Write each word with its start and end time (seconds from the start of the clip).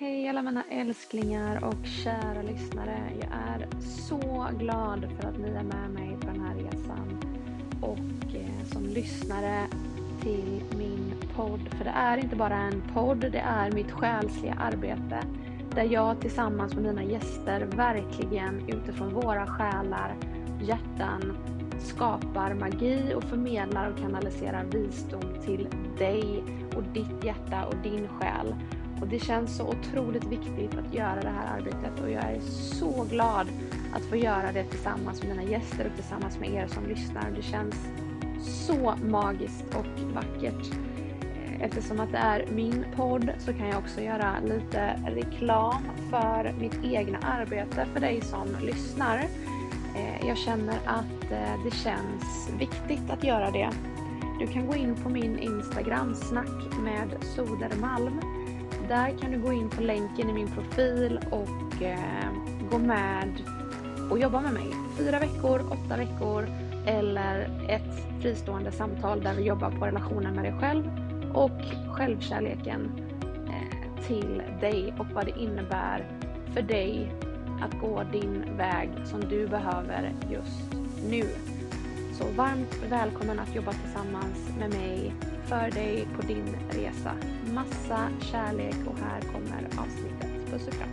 Hej 0.00 0.28
alla 0.28 0.42
mina 0.42 0.64
älsklingar 0.70 1.64
och 1.64 1.86
kära 1.86 2.42
lyssnare. 2.42 2.98
Jag 3.20 3.30
är 3.30 3.80
så 3.80 4.48
glad 4.58 5.08
för 5.16 5.28
att 5.28 5.38
ni 5.38 5.48
är 5.48 5.62
med 5.62 5.90
mig 5.90 6.16
på 6.20 6.26
den 6.26 6.40
här 6.40 6.54
resan 6.54 7.20
och 7.80 8.34
eh, 8.34 8.64
som 8.72 8.86
lyssnare 8.86 9.66
till 10.22 10.62
min 10.78 11.14
podd. 11.36 11.68
För 11.70 11.84
det 11.84 11.90
är 11.90 12.18
inte 12.18 12.36
bara 12.36 12.56
en 12.56 12.82
podd, 12.94 13.18
det 13.18 13.38
är 13.38 13.72
mitt 13.72 13.90
själsliga 13.90 14.54
arbete 14.54 15.22
där 15.74 15.84
jag 15.84 16.20
tillsammans 16.20 16.74
med 16.74 16.84
mina 16.84 17.02
gäster 17.02 17.60
verkligen 17.60 18.68
utifrån 18.68 19.14
våra 19.14 19.46
själar, 19.46 20.16
hjärtan 20.62 21.36
skapar 21.78 22.54
magi 22.54 23.14
och 23.14 23.24
förmedlar 23.24 23.90
och 23.90 23.98
kanaliserar 23.98 24.64
visdom 24.64 25.42
till 25.44 25.68
dig 25.98 26.44
och 26.76 26.82
ditt 26.82 27.24
hjärta 27.24 27.66
och 27.66 27.76
din 27.82 28.08
själ. 28.08 28.54
Och 29.00 29.08
det 29.08 29.18
känns 29.18 29.56
så 29.56 29.68
otroligt 29.68 30.24
viktigt 30.24 30.74
att 30.78 30.94
göra 30.94 31.20
det 31.20 31.28
här 31.28 31.56
arbetet 31.56 32.00
och 32.02 32.10
jag 32.10 32.24
är 32.24 32.40
så 32.40 33.06
glad 33.10 33.46
att 33.94 34.02
få 34.02 34.16
göra 34.16 34.52
det 34.52 34.64
tillsammans 34.64 35.22
med 35.22 35.36
mina 35.36 35.50
gäster 35.50 35.86
och 35.86 35.94
tillsammans 35.94 36.38
med 36.38 36.50
er 36.50 36.66
som 36.66 36.86
lyssnar. 36.86 37.30
Det 37.36 37.42
känns 37.42 37.74
så 38.42 38.94
magiskt 39.04 39.74
och 39.74 40.14
vackert. 40.14 40.72
Eh, 41.20 41.62
Eftersom 41.62 42.00
att 42.00 42.12
det 42.12 42.18
är 42.18 42.46
min 42.52 42.84
podd 42.96 43.30
så 43.38 43.52
kan 43.52 43.68
jag 43.68 43.78
också 43.78 44.00
göra 44.00 44.34
lite 44.44 45.00
reklam 45.06 45.82
för 46.10 46.54
mitt 46.60 46.84
egna 46.84 47.18
arbete 47.18 47.86
för 47.92 48.00
dig 48.00 48.20
som 48.20 48.46
lyssnar. 48.62 49.18
Eh, 49.96 50.28
jag 50.28 50.38
känner 50.38 50.78
att 50.86 51.30
eh, 51.32 51.64
det 51.64 51.76
känns 51.76 52.50
viktigt 52.58 53.10
att 53.10 53.24
göra 53.24 53.50
det. 53.50 53.70
Du 54.40 54.46
kan 54.46 54.66
gå 54.66 54.74
in 54.74 54.94
på 54.94 55.08
min 55.08 55.38
Instagram, 55.38 56.14
snack 56.14 56.78
med 56.84 57.24
Sodermalm 57.36 58.20
där 58.88 59.18
kan 59.18 59.30
du 59.30 59.38
gå 59.38 59.52
in 59.52 59.70
på 59.70 59.82
länken 59.82 60.30
i 60.30 60.32
min 60.32 60.48
profil 60.48 61.20
och 61.30 61.82
eh, 61.82 62.32
gå 62.70 62.78
med 62.78 63.32
och 64.10 64.18
jobba 64.18 64.40
med 64.40 64.52
mig. 64.52 64.70
Fyra 64.98 65.18
veckor, 65.18 65.60
åtta 65.70 65.96
veckor 65.96 66.46
eller 66.86 67.66
ett 67.68 68.22
fristående 68.22 68.72
samtal 68.72 69.20
där 69.20 69.34
vi 69.34 69.42
jobbar 69.42 69.70
på 69.70 69.86
relationen 69.86 70.34
med 70.34 70.44
dig 70.44 70.54
själv 70.60 70.84
och 71.34 71.60
självkärleken 71.96 72.90
eh, 73.48 74.04
till 74.06 74.42
dig 74.60 74.94
och 74.98 75.06
vad 75.14 75.26
det 75.26 75.40
innebär 75.40 76.06
för 76.54 76.62
dig 76.62 77.12
att 77.62 77.80
gå 77.80 78.02
din 78.12 78.56
väg 78.56 78.90
som 79.04 79.20
du 79.20 79.46
behöver 79.46 80.12
just 80.30 80.74
nu. 81.10 81.24
Så 82.18 82.24
varmt 82.24 82.74
välkommen 82.90 83.38
att 83.38 83.54
jobba 83.54 83.72
tillsammans 83.72 84.38
med 84.58 84.70
mig 84.70 85.14
för 85.46 85.70
dig 85.70 86.08
på 86.16 86.22
din 86.22 86.56
resa. 86.70 87.12
Massa 87.54 88.08
kärlek 88.20 88.74
och 88.86 88.98
här 88.98 89.20
kommer 89.20 89.68
avsnittet. 89.78 90.50
Puss 90.50 90.68
och 90.68 90.74
kram! 90.74 90.88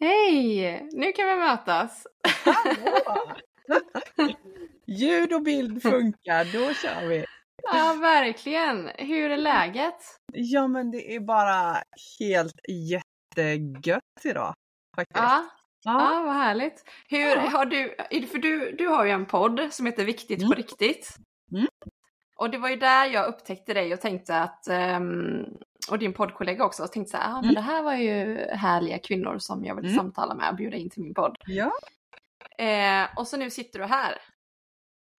Hej! 0.00 0.88
Nu 0.92 1.12
kan 1.12 1.28
vi 1.28 1.34
mötas. 1.34 2.06
Ljud 4.98 5.32
och 5.32 5.42
bild 5.42 5.82
funkar, 5.92 6.44
då 6.44 6.74
kör 6.74 7.08
vi. 7.08 7.24
Ja, 7.62 7.96
verkligen. 8.00 8.90
Hur 8.98 9.30
är 9.30 9.36
läget? 9.36 9.96
Ja, 10.32 10.66
men 10.66 10.90
det 10.90 11.16
är 11.16 11.20
bara 11.20 11.76
helt 12.18 12.60
jättegött 12.68 14.24
idag. 14.24 14.54
Faktiskt. 14.96 15.18
Ja, 15.18 15.44
ja. 15.84 16.14
ja 16.14 16.22
vad 16.22 16.34
härligt. 16.34 16.84
Hur 17.08 17.18
ja. 17.18 17.40
har 17.40 17.64
du, 17.64 17.96
för 18.26 18.38
du, 18.38 18.76
du 18.78 18.88
har 18.88 19.04
ju 19.04 19.10
en 19.10 19.26
podd 19.26 19.68
som 19.70 19.86
heter 19.86 20.04
Viktigt 20.04 20.38
mm. 20.38 20.50
på 20.50 20.56
riktigt. 20.56 21.16
Mm. 21.52 21.66
Och 22.36 22.50
det 22.50 22.58
var 22.58 22.68
ju 22.68 22.76
där 22.76 23.06
jag 23.06 23.28
upptäckte 23.28 23.74
dig 23.74 23.94
och 23.94 24.00
tänkte 24.00 24.40
att, 24.40 24.68
um, 24.96 25.46
och 25.90 25.98
din 25.98 26.12
poddkollega 26.12 26.64
också, 26.64 26.82
och 26.82 26.92
tänkte 26.92 27.10
så 27.10 27.16
här, 27.16 27.30
ah, 27.30 27.34
men 27.34 27.44
mm. 27.44 27.54
det 27.54 27.60
här 27.60 27.82
var 27.82 27.94
ju 27.94 28.38
härliga 28.50 28.98
kvinnor 28.98 29.38
som 29.38 29.64
jag 29.64 29.74
vill 29.74 29.84
mm. 29.84 29.96
samtala 29.96 30.34
med 30.34 30.50
och 30.50 30.56
bjuda 30.56 30.76
in 30.76 30.90
till 30.90 31.02
min 31.02 31.14
podd. 31.14 31.36
Ja. 31.46 31.72
Eh, 32.58 33.08
och 33.16 33.28
så 33.28 33.36
nu 33.36 33.50
sitter 33.50 33.78
du 33.78 33.84
här. 33.84 34.18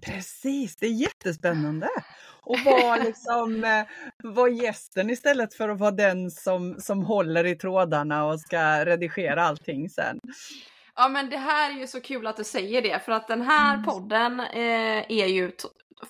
Precis, 0.05 0.75
det 0.75 0.85
är 0.85 0.91
jättespännande. 0.91 1.89
Och 2.41 2.59
vara 2.65 2.95
liksom, 2.95 3.63
eh, 3.63 3.85
var 4.23 4.47
gästen 4.47 5.09
istället 5.09 5.53
för 5.53 5.69
att 5.69 5.79
vara 5.79 5.91
den 5.91 6.31
som, 6.31 6.75
som 6.79 7.03
håller 7.03 7.45
i 7.45 7.55
trådarna 7.55 8.25
och 8.25 8.39
ska 8.39 8.85
redigera 8.85 9.43
allting 9.43 9.89
sen. 9.89 10.19
Ja 10.95 11.09
men 11.09 11.29
det 11.29 11.37
här 11.37 11.69
är 11.69 11.79
ju 11.79 11.87
så 11.87 12.01
kul 12.01 12.27
att 12.27 12.37
du 12.37 12.43
säger 12.43 12.81
det 12.81 12.99
för 13.05 13.11
att 13.11 13.27
den 13.27 13.41
här 13.41 13.73
mm. 13.73 13.85
podden 13.85 14.39
eh, 14.39 15.11
är 15.11 15.27
ju 15.27 15.51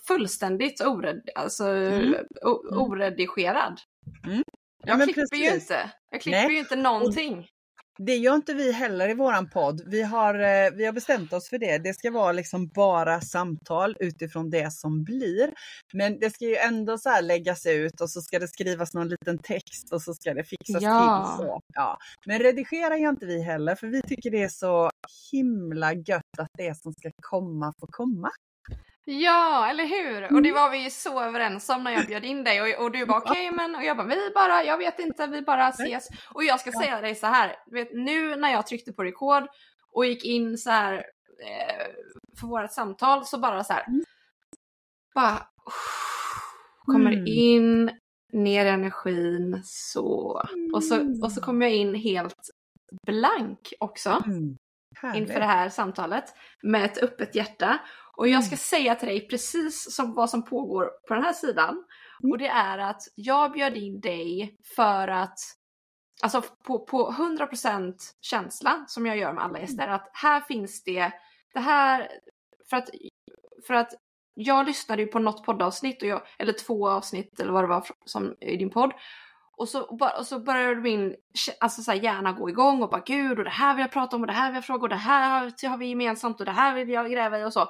fullständigt 0.08 0.81
ored, 0.81 1.30
alltså, 1.36 1.66
mm. 1.66 2.16
oredigerad. 2.72 3.80
Mm. 4.25 4.44
Jag 4.86 5.02
ja, 5.02 5.04
klipper 5.06 5.22
precis. 5.22 5.40
ju 5.40 5.56
inte. 5.56 5.92
Jag 6.10 6.22
klipper 6.22 6.42
Nej. 6.42 6.54
ju 6.54 6.60
inte 6.60 6.75
någonting. 6.75 7.48
Det 8.00 8.16
gör 8.16 8.36
inte 8.36 8.54
vi 8.54 8.72
heller 8.72 9.09
i 9.09 9.14
våran 9.14 9.50
podd. 9.50 9.81
Vi 9.86 10.02
har, 10.02 10.36
eh, 10.36 10.72
vi 10.76 10.86
har 10.86 10.94
bestämt 10.94 11.34
oss 11.34 11.50
för 11.50 11.58
det. 11.58 11.78
Det 11.78 11.94
ska 11.94 12.12
vara 12.12 12.31
liksom 12.31 12.68
bara 12.68 13.22
samtal 13.22 13.96
utifrån 14.00 14.50
det 14.50 14.74
som 14.74 15.04
blir. 15.04 15.54
Men 15.94 16.20
det 16.20 16.30
ska 16.30 16.46
ju 16.46 16.56
ändå 16.56 16.98
så 16.98 17.22
läggas 17.22 17.66
ut 17.66 18.02
och 18.02 18.09
så 18.09 18.22
ska 18.22 18.40
det 18.40 18.48
skrivas 18.48 18.94
någon 18.94 19.09
liten 19.09 19.38
text 19.38 19.94
och 19.94 20.02
så 20.02 20.14
ska 20.14 20.34
det 20.34 20.44
fixas 20.44 20.84
ja. 20.84 21.36
till. 21.38 21.46
Så. 21.46 21.62
Ja. 21.74 21.98
Men 22.26 22.40
redigerar 22.40 22.96
gör 22.96 23.09
inte 23.09 23.26
vi 23.26 23.42
heller 23.42 23.76
för 23.76 23.88
vi 23.88 24.02
tycker 24.02 24.31
det 24.31 24.44
är 24.44 24.50
så 24.50 24.90
himla 25.31 25.94
gött 25.94 26.40
att 26.40 26.50
det 26.58 26.78
som 26.78 26.94
ska 26.94 27.12
komma 27.22 27.74
får 27.80 27.88
komma. 27.88 28.30
Ja, 29.06 29.68
eller 29.69 29.86
hur? 29.86 30.36
Och 30.36 30.41
det 30.41 30.50
mm. 30.50 30.62
var 30.62 30.69
vi 30.69 30.90
så 30.90 31.22
överens 31.22 31.69
om 31.69 31.84
när 31.84 31.91
jag 31.91 32.08
bjöd 32.08 32.25
in 32.25 32.44
dig 32.44 32.62
och, 32.62 32.84
och 32.86 32.91
du 32.91 33.06
bara 33.06 33.18
okej 33.18 33.50
okay, 33.50 33.52
men 33.52 33.75
och 33.75 33.84
jag 33.84 33.97
bara 33.97 34.08
vi 34.08 34.31
bara, 34.36 34.64
jag 34.64 34.78
vet 34.78 35.00
inte, 35.00 35.28
vi 35.28 35.41
bara 35.41 35.68
ses. 35.68 36.08
Och 36.34 36.44
jag 36.44 36.59
ska 36.59 36.72
säga 36.72 37.02
dig 37.02 37.16
så 37.16 37.28
här, 37.28 37.56
vet, 37.72 37.90
nu 37.94 38.36
när 38.36 38.52
jag 38.52 38.68
tryckte 38.68 38.94
på 38.94 39.03
rekord 39.03 39.44
och 39.92 40.06
gick 40.06 40.25
in 40.25 40.58
så 40.58 40.69
här 40.69 40.94
eh, 41.40 41.86
för 42.40 42.47
vårt 42.47 42.72
samtal 42.72 43.25
så 43.25 43.40
bara 43.40 43.63
så 43.63 43.74
här, 43.74 43.88
mm. 43.88 44.03
bara 45.16 45.47
kommer 46.86 47.12
mm. 47.12 47.28
in, 47.28 47.92
ner 48.34 48.66
energin 48.66 49.62
så 49.63 50.42
och 50.74 50.84
så 50.84 51.24
och 51.24 51.31
så 51.31 51.42
kommer 51.42 51.66
jag 51.66 51.75
in 51.75 51.96
helt 51.96 52.50
blank 53.06 53.74
också 53.80 54.24
mm. 54.25 54.58
inför 55.16 55.40
det 55.40 55.46
här 55.46 55.69
samtalet 55.69 56.25
med 56.63 56.86
ett 56.86 57.03
öppet 57.03 57.36
hjärta 57.36 57.80
och 58.18 58.28
jag 58.28 58.44
ska 58.44 58.51
mm. 58.51 58.57
säga 58.57 58.96
till 58.96 59.07
dig 59.07 59.28
precis 59.28 59.96
som 59.96 60.13
vad 60.13 60.29
som 60.29 60.46
pågår 60.46 60.91
på 61.07 61.13
den 61.13 61.24
här 61.24 61.34
sidan. 61.34 61.69
Mm. 62.24 62.31
Och 62.31 62.38
det 62.38 62.47
är 62.47 62.78
att 62.78 63.01
jag 63.16 63.51
bjöd 63.51 63.78
in 63.78 64.00
dig 64.00 64.57
för 64.75 65.07
att, 65.07 65.40
alltså 66.22 66.41
på, 66.63 66.79
på 66.79 67.12
100% 67.12 67.96
känsla 68.22 68.85
som 68.88 69.06
jag 69.06 69.18
gör 69.18 69.34
med 69.34 69.44
alla 69.44 69.59
gäster, 69.59 69.88
att 69.88 70.09
här 70.13 70.41
finns 70.41 70.84
det, 70.84 71.12
det 71.53 71.59
här, 71.59 72.09
för 72.69 72.78
att, 72.78 72.90
för 73.68 73.74
att 73.74 73.94
jag 74.34 74.66
lyssnade 74.66 75.01
ju 75.01 75.07
på 75.07 75.19
något 75.19 75.45
poddavsnitt, 75.45 76.01
och 76.01 76.07
jag, 76.07 76.22
eller 76.40 76.53
två 76.53 76.90
avsnitt 76.90 77.40
eller 77.40 77.51
vad 77.51 77.63
det 77.63 77.68
var 77.68 77.88
som 78.06 78.35
i 78.40 78.57
din 78.57 78.69
podd. 78.69 78.91
Och 79.57 79.69
så, 79.69 79.81
och 80.18 80.28
så 80.28 80.40
började 80.40 80.81
min 80.81 81.16
alltså 81.59 81.81
så 81.81 81.91
här, 81.91 82.00
hjärna 82.00 82.31
gå 82.31 82.50
igång 82.50 82.84
och 82.84 82.90
bara 82.90 83.03
gud 83.06 83.38
och 83.38 83.44
det 83.44 83.50
här 83.50 83.75
vill 83.75 83.81
jag 83.81 83.91
prata 83.91 84.16
om 84.16 84.22
och 84.22 84.28
det 84.28 84.34
här 84.34 84.50
vill 84.50 84.56
jag 84.56 84.66
fråga 84.66 84.81
och 84.81 84.90
det 84.90 84.95
här 84.95 85.69
har 85.69 85.78
vi 85.78 85.85
gemensamt 85.85 86.40
och 86.40 86.45
det 86.45 86.51
här 86.51 86.75
vill 86.75 86.90
jag 86.90 87.12
gräva 87.12 87.40
i 87.40 87.44
och 87.44 87.53
så. 87.53 87.69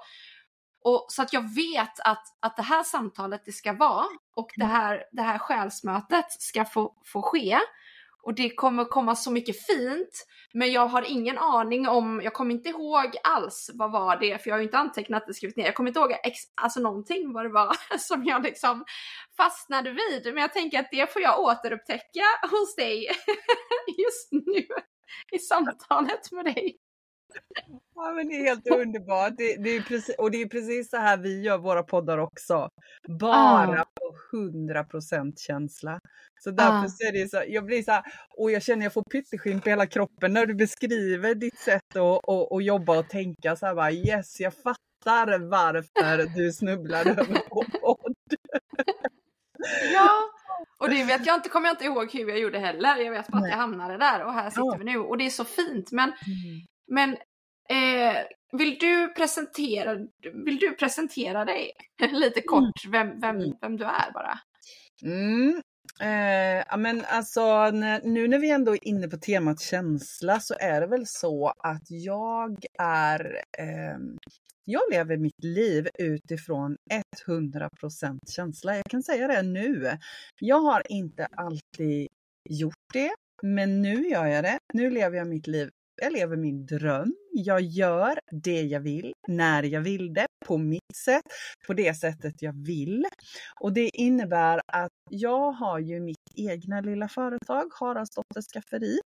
Och, 0.83 1.05
så 1.07 1.21
att 1.21 1.33
jag 1.33 1.55
vet 1.55 1.99
att, 1.99 2.23
att 2.39 2.55
det 2.55 2.63
här 2.63 2.83
samtalet 2.83 3.41
det 3.45 3.51
ska 3.51 3.73
vara 3.73 4.05
och 4.35 4.49
det 4.55 4.63
mm. 4.63 4.75
här, 4.75 5.03
det 5.11 5.21
här 5.21 5.37
själsmötet 5.37 6.25
ska 6.29 6.65
få, 6.65 6.95
få 7.05 7.21
ske. 7.21 7.59
Och 8.23 8.33
det 8.33 8.49
kommer 8.49 8.85
komma 8.85 9.15
så 9.15 9.31
mycket 9.31 9.65
fint, 9.65 10.25
men 10.53 10.71
jag 10.71 10.87
har 10.87 11.01
ingen 11.01 11.37
aning 11.37 11.87
om, 11.87 12.21
jag 12.23 12.33
kommer 12.33 12.51
inte 12.55 12.69
ihåg 12.69 13.15
alls 13.23 13.71
vad 13.73 13.91
var 13.91 14.17
det, 14.17 14.43
för 14.43 14.49
jag 14.49 14.55
har 14.55 14.59
ju 14.59 14.65
inte 14.65 14.77
antecknat 14.77 15.27
det 15.27 15.33
skrivit 15.33 15.57
ner. 15.57 15.65
Jag 15.65 15.75
kommer 15.75 15.89
inte 15.89 15.99
ihåg 15.99 16.11
ex, 16.11 16.39
alltså 16.61 16.79
någonting 16.79 17.33
vad 17.33 17.45
det 17.45 17.49
var 17.49 17.75
som 17.97 18.25
jag 18.25 18.43
liksom 18.43 18.85
fastnade 19.37 19.89
vid. 19.89 20.33
Men 20.33 20.41
jag 20.41 20.53
tänker 20.53 20.79
att 20.79 20.91
det 20.91 21.13
får 21.13 21.21
jag 21.21 21.39
återupptäcka 21.39 22.23
hos 22.51 22.75
dig 22.75 23.07
just 23.97 24.31
nu 24.31 24.67
i 25.31 25.39
samtalet 25.39 26.31
med 26.31 26.45
dig. 26.45 26.77
Ja, 27.95 28.11
men 28.11 28.27
det 28.27 28.35
är 28.35 28.43
helt 28.43 28.67
underbart. 28.67 29.33
Det, 29.37 29.55
det, 29.55 29.69
är 29.69 29.81
precis, 29.81 30.15
och 30.17 30.31
det 30.31 30.41
är 30.41 30.47
precis 30.47 30.89
så 30.89 30.97
här 30.97 31.17
vi 31.17 31.41
gör 31.41 31.57
våra 31.57 31.83
poddar 31.83 32.17
också. 32.17 32.69
Bara 33.19 33.81
ah. 33.81 33.85
på 33.95 34.37
100% 34.37 35.33
känsla. 35.37 35.99
Så 36.43 36.51
därför 36.51 36.85
ah. 36.85 36.87
så 36.87 37.07
är 37.07 37.11
det 37.11 37.29
så, 37.29 37.43
jag 37.47 37.65
blir 37.65 37.83
så 37.83 37.91
här, 37.91 38.03
och 38.37 38.51
jag 38.51 38.63
känner 38.63 38.83
jag 38.83 38.93
får 38.93 39.03
pytteskinn 39.03 39.61
på 39.61 39.69
hela 39.69 39.85
kroppen 39.87 40.33
när 40.33 40.45
du 40.45 40.55
beskriver 40.55 41.35
ditt 41.35 41.59
sätt 41.59 41.95
att 41.95 42.23
och, 42.23 42.51
och 42.51 42.61
jobba 42.61 42.99
och 42.99 43.09
tänka 43.09 43.55
så 43.55 43.65
här 43.65 43.75
bara 43.75 43.91
yes, 43.91 44.39
jag 44.39 44.53
fattar 44.53 45.39
varför 45.49 46.35
du 46.35 46.53
snubblade 46.53 47.09
över 47.09 47.41
vår 47.49 47.79
podd. 47.81 48.15
Ja, 49.93 50.09
Och 50.77 50.89
det 50.89 51.03
vet 51.03 51.25
jag 51.25 51.35
inte, 51.35 51.49
kommer 51.49 51.67
jag 51.67 51.73
inte 51.73 51.85
ihåg 51.85 52.11
hur 52.13 52.29
jag 52.29 52.39
gjorde 52.39 52.59
heller. 52.59 52.97
Jag 52.97 53.11
vet 53.11 53.27
bara 53.27 53.41
Nej. 53.41 53.51
att 53.51 53.57
jag 53.57 53.61
hamnade 53.61 53.97
där 53.97 54.25
och 54.25 54.33
här 54.33 54.49
sitter 54.49 54.61
Ja. 54.61 54.75
vi 54.79 54.83
nu. 54.85 54.97
Och 54.97 55.17
det 55.17 55.25
är 55.25 55.29
så 55.29 55.45
fint. 55.45 55.91
Men, 55.91 56.03
Mm. 56.03 56.65
Men 56.93 57.09
eh, 57.69 58.17
vill, 58.51 58.77
du 58.79 59.13
presentera, 59.13 59.95
vill 60.45 60.57
du 60.57 60.75
presentera 60.75 61.45
dig 61.45 61.71
lite 62.11 62.41
kort? 62.41 62.85
Vem, 62.91 63.19
vem, 63.19 63.35
Mm. 63.35 63.53
vem 63.61 63.77
du 63.77 63.83
är 63.85 64.11
bara? 64.13 64.39
Mm. 65.03 65.61
Eh, 66.01 66.63
ja, 66.69 66.77
men 66.77 67.05
alltså 67.05 67.71
när, 67.71 68.01
nu 68.03 68.27
när 68.27 68.39
vi 68.39 68.49
ändå 68.49 68.73
är 68.73 68.87
inne 68.87 69.07
på 69.07 69.17
temat 69.17 69.61
känsla 69.61 70.39
så 70.39 70.55
är 70.59 70.81
det 70.81 70.87
väl 70.87 71.07
så 71.07 71.53
att 71.57 71.83
jag 71.89 72.65
är 72.79 73.41
ehm, 73.59 74.17
jag 74.65 74.81
lever 74.91 75.17
mitt 75.17 75.43
liv 75.43 75.87
utifrån 75.99 76.77
100% 77.27 78.19
känsla. 78.29 78.75
Jag 78.75 78.85
kan 78.89 79.03
säga 79.03 79.27
det 79.27 79.41
nu. 79.41 79.97
Jag 80.39 80.59
har 80.59 80.91
inte 80.91 81.25
alltid 81.25 82.07
gjort 82.49 82.93
det, 82.93 83.11
men 83.41 83.81
nu 83.81 84.07
gör 84.07 84.25
jag 84.25 84.43
det. 84.43 84.59
Nu 84.73 84.89
lever 84.89 85.17
jag 85.17 85.27
mitt 85.27 85.47
liv. 85.47 85.69
Jag 86.01 86.13
lever 86.13 86.37
min 86.37 86.65
dröm. 86.65 87.15
Jag 87.31 87.61
gör 87.61 88.19
det 88.31 88.61
jag 88.61 88.79
vill, 88.79 89.13
när 89.27 89.63
jag 89.63 89.81
vill 89.81 90.13
det, 90.13 90.25
på 90.45 90.57
mitt 90.57 90.95
sätt, 91.05 91.23
på 91.67 91.73
det 91.73 91.93
sättet 91.93 92.41
jag 92.41 92.65
vill. 92.65 93.05
Och 93.59 93.73
det 93.73 93.89
innebär 93.89 94.61
att 94.67 94.91
jag 95.09 95.51
har 95.51 95.79
ju 95.79 95.99
mitt 95.99 96.17
egna 96.35 96.81
lilla 96.81 97.07
företag, 97.07 97.71
Haraldsdotters 97.79 98.45
skafferi, 98.53 98.99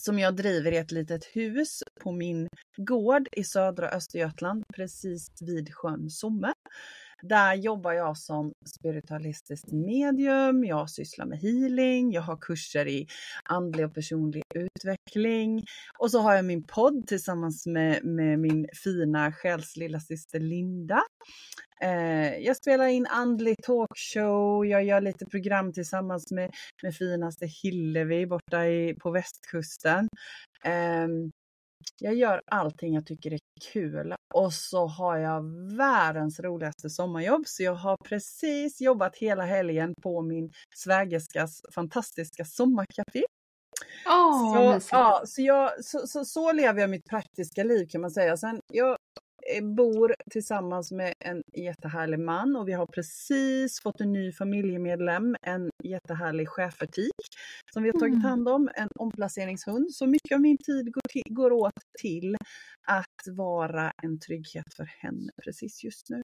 som 0.00 0.18
jag 0.18 0.36
driver 0.36 0.72
i 0.72 0.76
ett 0.76 0.92
litet 0.92 1.24
hus 1.24 1.82
på 2.00 2.12
min 2.12 2.48
gård 2.76 3.28
i 3.32 3.44
södra 3.44 3.88
Östergötland, 3.88 4.64
precis 4.74 5.28
vid 5.40 5.74
sjön 5.74 6.10
Somme. 6.10 6.52
Där 7.22 7.54
jobbar 7.54 7.92
jag 7.92 8.16
som 8.18 8.52
spiritualistiskt 8.78 9.72
medium, 9.72 10.64
jag 10.64 10.90
sysslar 10.90 11.26
med 11.26 11.38
healing, 11.38 12.12
jag 12.12 12.22
har 12.22 12.36
kurser 12.36 12.88
i 12.88 13.06
andlig 13.44 13.86
och 13.86 13.94
personlig 13.94 14.42
utveckling 14.54 15.64
och 15.98 16.10
så 16.10 16.20
har 16.20 16.34
jag 16.34 16.44
min 16.44 16.62
podd 16.62 17.06
tillsammans 17.06 17.66
med, 17.66 18.04
med 18.04 18.38
min 18.38 18.68
fina 18.84 19.32
själslilla 19.32 20.00
syster 20.00 20.40
Linda. 20.40 21.02
Eh, 21.80 22.36
jag 22.38 22.56
spelar 22.56 22.86
in 22.86 23.06
andlig 23.06 23.56
talkshow, 23.62 24.66
jag 24.66 24.84
gör 24.84 25.00
lite 25.00 25.26
program 25.26 25.72
tillsammans 25.72 26.30
med, 26.30 26.50
med 26.82 26.94
finaste 26.94 27.46
Hillevi 27.46 28.26
borta 28.26 28.66
i, 28.66 28.94
på 28.94 29.10
västkusten. 29.10 30.08
Ehm, 30.64 31.30
jag 32.00 32.14
gör 32.14 32.40
allting 32.46 32.94
jag 32.94 33.06
tycker 33.06 33.32
är 33.32 33.38
kul 33.72 34.14
och 34.34 34.52
så 34.52 34.86
har 34.86 35.16
jag 35.16 35.42
världens 35.76 36.40
roligaste 36.40 36.90
sommarjobb. 36.90 37.42
Så 37.46 37.62
jag 37.62 37.74
har 37.74 37.96
precis 37.96 38.80
jobbat 38.80 39.16
hela 39.16 39.44
helgen 39.44 39.94
på 40.02 40.22
min 40.22 40.52
svägerskas 40.74 41.62
fantastiska 41.74 42.44
sommarcafé. 42.44 43.24
Åh, 44.06 44.78
så, 44.78 44.94
ja, 44.94 45.22
så, 45.26 45.42
jag, 45.42 45.84
så, 45.84 46.06
så, 46.06 46.24
så 46.24 46.52
lever 46.52 46.80
jag 46.80 46.90
mitt 46.90 47.04
praktiska 47.04 47.64
liv 47.64 47.86
kan 47.88 48.00
man 48.00 48.10
säga. 48.10 48.36
Sen, 48.36 48.60
jag 48.72 48.96
bor 49.62 50.14
tillsammans 50.30 50.92
med 50.92 51.14
en 51.20 51.42
jättehärlig 51.56 52.18
man 52.18 52.56
och 52.56 52.68
vi 52.68 52.72
har 52.72 52.86
precis 52.86 53.80
fått 53.82 54.00
en 54.00 54.12
ny 54.12 54.32
familjemedlem, 54.32 55.36
en 55.42 55.70
jättehärlig 55.84 56.48
schäfertik 56.48 57.12
som 57.72 57.82
vi 57.82 57.90
har 57.90 58.00
tagit 58.00 58.14
Mm. 58.14 58.24
hand 58.24 58.48
om, 58.48 58.68
en 58.74 58.88
omplaceringshund. 58.98 59.94
Så 59.94 60.06
mycket 60.06 60.34
av 60.34 60.40
min 60.40 60.58
tid 60.58 60.92
går, 60.92 61.02
till, 61.08 61.22
går 61.34 61.52
åt 61.52 61.72
till 62.00 62.36
att 62.86 63.36
vara 63.36 63.92
en 64.02 64.18
trygghet 64.20 64.74
för 64.76 64.84
henne 64.84 65.32
precis 65.44 65.84
just 65.84 66.10
nu. 66.10 66.22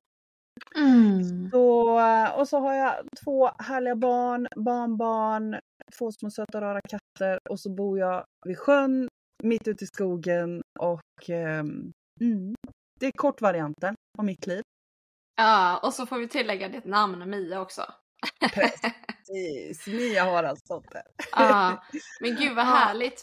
Mm. 0.77 1.51
Så, 1.51 1.99
eh, 2.01 2.39
och 2.39 2.49
så 2.49 2.59
har 2.59 2.75
jag 2.75 2.95
två 3.25 3.51
härliga 3.59 3.97
barn, 3.97 4.49
barnbarn, 4.57 5.57
två 5.99 6.13
små 6.13 6.31
söta 6.31 6.61
rara 6.61 6.81
katter 6.81 7.39
och 7.51 7.61
så 7.61 7.71
bor 7.71 7.99
jag 7.99 8.25
vid 8.47 8.59
sjön, 8.59 9.09
mitt 9.43 9.69
ute 9.69 9.85
i 9.85 9.87
skogen 9.87 10.63
och 10.79 11.31
ehm, 11.31 11.93
mm, 12.21 12.55
det 13.03 13.07
är 13.09 13.13
kortvarianten 13.13 13.95
av 14.19 14.25
mitt 14.25 14.47
liv. 14.47 14.63
Ja, 15.37 15.79
och 15.83 15.95
så 15.95 16.07
får 16.07 16.19
vi 16.19 16.29
tillägga 16.29 16.69
ditt 16.69 16.85
namn 16.85 17.31
Mia 17.31 17.61
också. 17.61 17.83
Precis, 18.55 19.87
Mia 19.87 20.25
Haraldsdotter. 20.25 21.03
Ja, 21.33 21.85
men 22.21 22.37
gud 22.37 22.57
vad 22.57 22.67
härligt. 22.67 23.23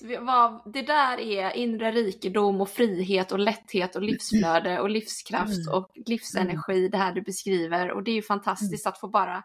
Det 0.73 0.81
där 0.81 1.19
är 1.19 1.51
inre 1.57 1.91
rikedom 1.91 2.61
och 2.61 2.69
frihet 2.69 3.31
och 3.31 3.39
lätthet 3.39 3.95
och 3.95 4.01
livsflöde 4.01 4.79
och 4.79 4.89
livskraft 4.89 5.67
Mm. 5.67 5.73
och 5.77 5.91
livsenergi, 6.05 6.87
det 6.87 6.97
här 6.97 7.11
du 7.11 7.21
beskriver. 7.21 7.91
Och 7.91 8.03
det 8.03 8.11
är 8.11 8.15
ju 8.15 8.21
fantastiskt 8.21 8.87
att 8.87 8.99
få 8.99 9.07
bara, 9.07 9.43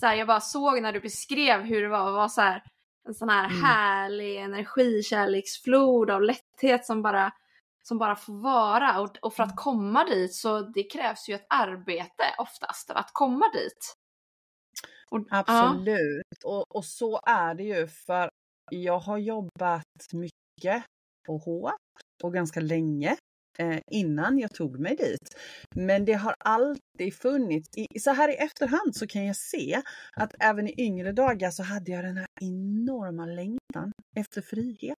så 0.00 0.06
här, 0.06 0.14
jag 0.14 0.26
bara 0.26 0.40
såg 0.40 0.82
när 0.82 0.92
du 0.92 1.00
beskrev 1.00 1.60
hur 1.62 1.82
det 1.82 1.88
var, 1.88 2.06
det 2.06 2.12
var 2.12 2.28
så 2.28 2.40
här, 2.40 2.62
en 3.08 3.14
sån 3.14 3.28
här 3.28 3.44
Mm. 3.50 3.62
härlig 3.64 4.36
energikärleksflod 4.36 6.10
av 6.10 6.22
lätthet 6.22 6.86
som 6.86 7.02
bara, 7.02 7.32
som 7.82 7.98
bara 7.98 8.16
får 8.16 8.42
vara. 8.42 9.00
Och, 9.00 9.18
och 9.22 9.34
för 9.34 9.42
att 9.42 9.56
komma 9.56 10.04
dit 10.04 10.34
så 10.34 10.60
det 10.60 10.82
krävs 10.82 11.28
ju 11.28 11.34
ett 11.34 11.46
arbete 11.48 12.34
oftast 12.38 12.86
för 12.86 12.94
att 12.94 13.10
komma 13.12 13.44
dit. 13.54 13.96
Och, 15.10 15.20
ja. 15.30 15.38
Absolut, 15.38 16.44
och, 16.44 16.76
och 16.76 16.84
så 16.84 17.20
är 17.26 17.54
det 17.54 17.62
ju 17.62 17.88
för 17.88 18.28
jag 18.70 18.98
har 18.98 19.18
jobbat 19.18 19.84
mycket 20.12 20.84
och 21.28 21.40
hårt 21.40 21.80
och 22.22 22.34
ganska 22.34 22.60
länge 22.60 23.16
innan 23.90 24.38
jag 24.38 24.54
tog 24.54 24.78
mig 24.80 24.96
dit. 24.96 25.36
Men 25.74 26.04
det 26.04 26.12
har 26.12 26.34
alltid 26.38 27.14
funnits, 27.14 27.68
i, 27.76 28.00
så 28.00 28.10
här 28.10 28.28
i 28.28 28.34
efterhand 28.34 28.96
så 28.96 29.06
kan 29.06 29.26
jag 29.26 29.36
se 29.36 29.82
att 30.16 30.34
även 30.40 30.68
i 30.68 30.74
yngre 30.78 31.12
dagar 31.12 31.50
så 31.50 31.62
hade 31.62 31.90
jag 31.92 32.04
den 32.04 32.16
här 32.16 32.26
enorma 32.40 33.26
längtan 33.26 33.92
efter 34.16 34.40
frihet. 34.40 34.98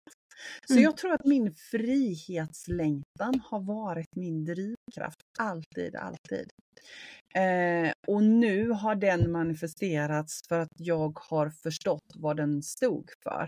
Så 0.68 0.74
Mm. 0.74 0.84
jag 0.84 0.98
tror 0.98 1.14
att 1.14 1.26
min 1.26 1.54
frihetslängtan 1.54 3.42
har 3.44 3.60
varit 3.60 4.16
min 4.16 4.46
drivkraft, 4.46 5.18
alltid, 5.40 5.96
alltid. 5.96 6.50
Eh, 7.36 7.92
och 8.08 8.24
nu 8.24 8.70
har 8.70 8.96
den 8.96 9.32
manifesterats 9.32 10.42
för 10.48 10.60
att 10.60 10.72
jag 10.78 11.20
har 11.30 11.50
förstått 11.50 12.12
vad 12.16 12.38
den 12.38 12.64
stod 12.64 13.10
för. 13.24 13.48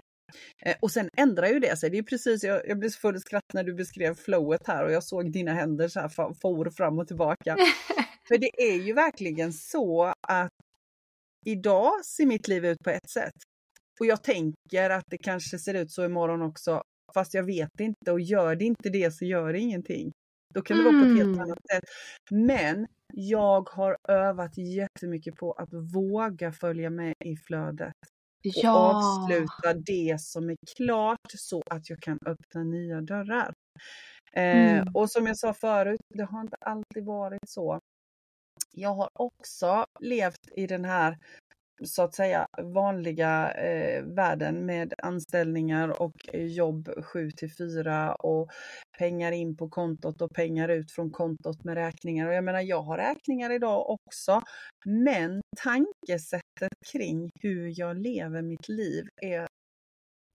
Eh, 0.65 0.75
och 0.81 0.91
sen 0.91 1.09
ändrar 1.17 1.47
ju 1.47 1.59
det 1.59 1.77
sig. 1.79 1.89
Det 1.89 1.97
är 1.97 2.03
precis, 2.03 2.43
jag, 2.43 2.61
jag 2.67 2.79
blev 2.79 2.89
så 2.89 2.99
full 2.99 3.19
skratt 3.21 3.53
när 3.53 3.63
du 3.63 3.73
beskrev 3.73 4.15
flowet 4.15 4.67
här 4.67 4.85
och 4.85 4.91
jag 4.91 5.03
såg 5.03 5.31
dina 5.31 5.53
händer 5.53 5.87
så 5.87 5.99
här 5.99 6.09
for 6.41 6.69
fram 6.69 6.99
och 6.99 7.07
tillbaka. 7.07 7.57
för 8.27 8.37
det 8.37 8.51
är 8.71 8.75
ju 8.75 8.93
verkligen 8.93 9.53
så 9.53 10.13
att 10.27 10.51
idag 11.45 12.05
ser 12.05 12.25
mitt 12.25 12.47
liv 12.47 12.65
ut 12.65 12.79
på 12.83 12.89
ett 12.89 13.09
sätt. 13.09 13.33
Och 13.99 14.05
jag 14.05 14.23
tänker 14.23 14.89
att 14.89 15.03
det 15.07 15.17
kanske 15.17 15.59
ser 15.59 15.73
ut 15.73 15.91
så 15.91 16.05
imorgon 16.05 16.41
också, 16.41 16.83
fast 17.13 17.33
jag 17.33 17.43
vet 17.43 17.79
inte 17.79 18.11
och 18.11 18.19
gör 18.21 18.55
det 18.55 18.65
inte 18.65 18.89
det 18.89 19.11
så 19.11 19.25
gör 19.25 19.53
det 19.53 19.59
ingenting. 19.59 20.11
Då 20.53 20.61
kan 20.61 20.77
det 20.77 20.83
vara 20.83 20.93
på 20.99 21.05
ett 21.09 21.17
helt 21.17 21.27
Mm. 21.37 21.39
annat 21.39 21.59
sätt. 21.71 21.83
Men 22.31 22.87
jag 23.13 23.69
har 23.69 23.97
övat 24.07 24.57
jättemycket 24.57 25.35
på 25.35 25.51
att 25.51 25.69
våga 25.93 26.51
följa 26.51 26.89
med 26.89 27.13
i 27.25 27.35
flödet 27.37 27.93
och 28.45 28.53
avsluta 28.95 29.73
det 29.73 30.21
som 30.21 30.49
är 30.49 30.57
klart 30.77 31.19
så 31.37 31.63
att 31.71 31.89
jag 31.89 31.99
kan 32.01 32.19
öppna 32.25 32.63
nya 32.63 33.01
dörrar. 33.01 33.53
Eh, 34.33 34.79
Mm. 34.81 34.95
och 34.95 35.11
som 35.11 35.27
jag 35.27 35.37
sa 35.37 35.53
förut, 35.53 36.01
det 36.13 36.23
har 36.23 36.41
inte 36.41 36.57
alltid 36.61 37.05
varit 37.05 37.49
så. 37.49 37.79
Jag 38.71 38.93
har 38.93 39.09
också 39.13 39.85
levt 39.99 40.39
i 40.55 40.67
den 40.67 40.85
här 40.85 41.17
så 41.83 42.03
att 42.03 42.13
säga 42.13 42.47
vanliga 42.63 43.51
eh, 43.51 44.03
världen 44.03 44.65
med 44.65 44.93
anställningar 44.97 46.01
och 46.01 46.15
eh, 46.33 46.45
jobb 46.45 46.89
7 47.03 47.31
till 47.31 47.51
4 47.53 48.15
och 48.15 48.49
pengar 48.99 49.31
in 49.31 49.57
på 49.57 49.69
kontot 49.69 50.21
och 50.21 50.33
pengar 50.33 50.69
ut 50.69 50.91
från 50.91 51.11
kontot 51.11 51.63
med 51.63 51.75
räkningar. 51.75 52.27
Och 52.27 52.33
jag 52.33 52.43
menar, 52.43 52.61
jag 52.61 52.81
har 52.81 52.97
räkningar 52.97 53.51
idag 53.51 53.89
också, 53.89 54.41
men 54.85 55.41
tankesättet 55.63 56.73
kring 56.91 57.29
hur 57.41 57.79
jag 57.79 57.97
lever 57.97 58.41
mitt 58.41 58.69
liv 58.69 59.03
är 59.21 59.47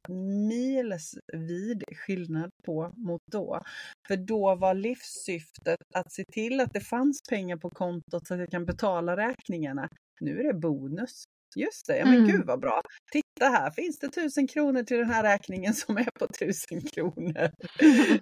milsvid 0.08 1.84
skillnad 1.96 2.50
på 2.64 2.92
mot 2.96 3.22
då. 3.32 3.60
För 4.08 4.16
då 4.16 4.54
var 4.54 4.74
livssyftet 4.74 5.78
att 5.94 6.12
se 6.12 6.24
till 6.24 6.60
att 6.60 6.72
det 6.72 6.80
fanns 6.80 7.20
pengar 7.30 7.56
på 7.56 7.70
kontot 7.70 8.26
så 8.26 8.34
att 8.34 8.40
jag 8.40 8.50
kan 8.50 8.64
betala 8.64 9.16
räkningarna. 9.16 9.88
Nu 10.20 10.40
är 10.40 10.44
det 10.44 10.54
bonus. 10.54 11.24
Just 11.56 11.86
det, 11.86 11.98
ja 11.98 12.04
men 12.04 12.14
Mm. 12.14 12.26
gud 12.28 12.46
vad 12.46 12.60
bra. 12.60 12.80
Titta 13.12 13.46
här 13.46 13.70
finns 13.70 13.98
det 13.98 14.08
tusen 14.08 14.46
kronor 14.48 14.82
till 14.82 14.98
den 14.98 15.10
här 15.10 15.22
räkningen 15.22 15.74
som 15.74 15.96
är 15.96 16.08
på 16.18 16.26
tusen 16.26 16.80
kronor. 16.80 17.50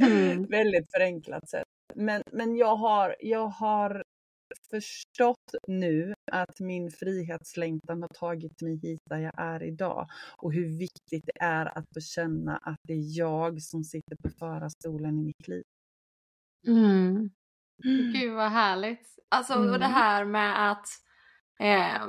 Mm. 0.00 0.46
Väldigt 0.46 0.90
förenklat 0.90 1.48
sätt. 1.50 1.64
Men, 1.94 2.22
men 2.32 2.56
jag, 2.56 2.76
har, 2.76 3.16
jag 3.20 3.46
har 3.46 4.02
förstått 4.70 5.54
nu 5.68 6.14
att 6.32 6.60
min 6.60 6.90
frihetslängtan 6.90 8.02
har 8.02 8.08
tagit 8.08 8.62
mig 8.62 8.78
hit 8.82 9.00
där 9.10 9.18
jag 9.18 9.32
är 9.38 9.62
idag. 9.62 10.08
Och 10.36 10.52
hur 10.52 10.78
viktigt 10.78 11.24
det 11.26 11.40
är 11.44 11.78
att 11.78 11.84
få 11.94 12.00
känna 12.00 12.56
att 12.56 12.78
det 12.82 12.92
är 12.92 13.18
jag 13.18 13.62
som 13.62 13.84
sitter 13.84 14.16
på 14.16 14.30
förarstolen 14.38 15.18
i 15.18 15.24
mitt 15.24 15.48
liv. 15.48 15.62
Mm. 16.66 17.30
Gud 18.12 18.34
vad 18.34 18.50
härligt. 18.50 19.18
Alltså 19.28 19.54
och 19.54 19.78
det 19.78 19.86
Mm. 19.86 19.92
här 19.92 20.24
med 20.24 20.70
att 20.70 20.88
eh, 21.60 22.08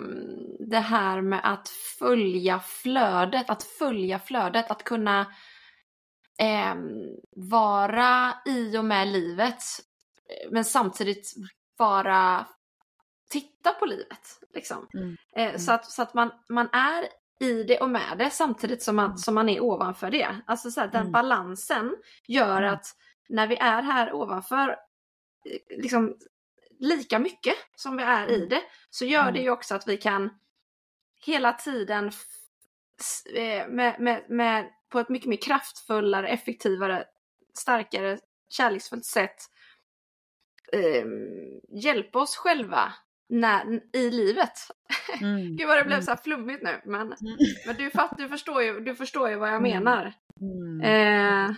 det 0.59 0.79
här 0.79 1.21
med 1.21 1.41
att 1.43 1.69
följa 1.99 2.59
flödet, 2.59 3.49
att 3.49 3.63
följa 3.63 4.19
flödet, 4.19 4.71
att 4.71 4.83
kunna 4.83 5.21
eh, 6.39 6.75
vara 7.35 8.33
i 8.45 8.77
och 8.77 8.85
med 8.85 9.07
livet 9.07 9.63
men 10.51 10.65
samtidigt 10.65 11.33
vara 11.79 12.45
titta 13.29 13.73
på 13.73 13.85
livet. 13.85 14.39
Liksom. 14.53 14.87
Mm. 14.93 15.17
Eh, 15.35 15.43
Mm. 15.47 15.59
så 15.59 15.71
att, 15.71 15.85
så 15.91 16.01
att 16.01 16.13
man, 16.13 16.31
man 16.49 16.69
är 16.71 17.07
i 17.39 17.63
det 17.63 17.79
och 17.79 17.89
med 17.89 18.17
det 18.17 18.29
samtidigt 18.29 18.83
som 18.83 18.95
man, 18.95 19.17
som 19.17 19.35
man 19.35 19.49
är 19.49 19.59
ovanför 19.63 20.11
det. 20.11 20.35
Alltså 20.45 20.71
så 20.71 20.79
här, 20.81 20.87
den 20.87 21.01
Mm. 21.01 21.11
balansen 21.11 21.95
gör 22.27 22.61
Mm. 22.61 22.73
att 22.73 22.85
när 23.29 23.47
vi 23.47 23.55
är 23.55 23.81
här 23.81 24.13
ovanför 24.13 24.69
eh, 24.69 25.77
liksom 25.81 26.17
lika 26.79 27.19
mycket 27.19 27.55
som 27.75 27.97
vi 27.97 28.03
är 28.03 28.27
i 28.27 28.35
Mm. 28.35 28.49
det 28.49 28.61
så 28.89 29.05
gör 29.05 29.23
det 29.23 29.29
Mm. 29.29 29.43
ju 29.43 29.49
också 29.49 29.75
att 29.75 29.87
vi 29.87 29.97
kan 29.97 30.29
hela 31.25 31.53
tiden 31.53 32.11
eh, 33.35 33.67
med, 33.67 33.99
med, 33.99 34.25
med, 34.29 34.69
på 34.89 34.99
ett 34.99 35.09
mycket 35.09 35.29
mer 35.29 35.37
kraftfullare, 35.37 36.27
effektivare, 36.29 37.05
starkare, 37.53 38.19
kärleksfullt 38.49 39.05
sätt 39.05 39.35
eh, 40.73 41.05
hjälpa 41.83 42.19
oss 42.19 42.35
själva 42.37 42.93
när, 43.29 43.81
i 43.97 44.11
livet. 44.11 44.51
Mm. 45.21 45.55
Gud 45.55 45.67
vad 45.67 45.77
det 45.77 45.83
blev 45.83 45.93
Mm. 45.95 46.05
så 46.05 46.11
här 46.11 46.17
flummigt 46.17 46.63
nu 46.63 46.81
men, 46.85 47.01
Mm. 47.01 47.37
men 47.67 47.75
du, 47.75 47.89
fatt, 47.89 48.17
du, 48.17 48.29
förstår 48.29 48.61
ju, 48.63 48.79
du 48.79 48.95
förstår 48.95 49.29
ju 49.29 49.35
vad 49.35 49.49
jag 49.49 49.55
Mm. 49.55 49.71
menar. 49.71 50.13
Mm. 50.41 50.81
Eh, 50.81 51.55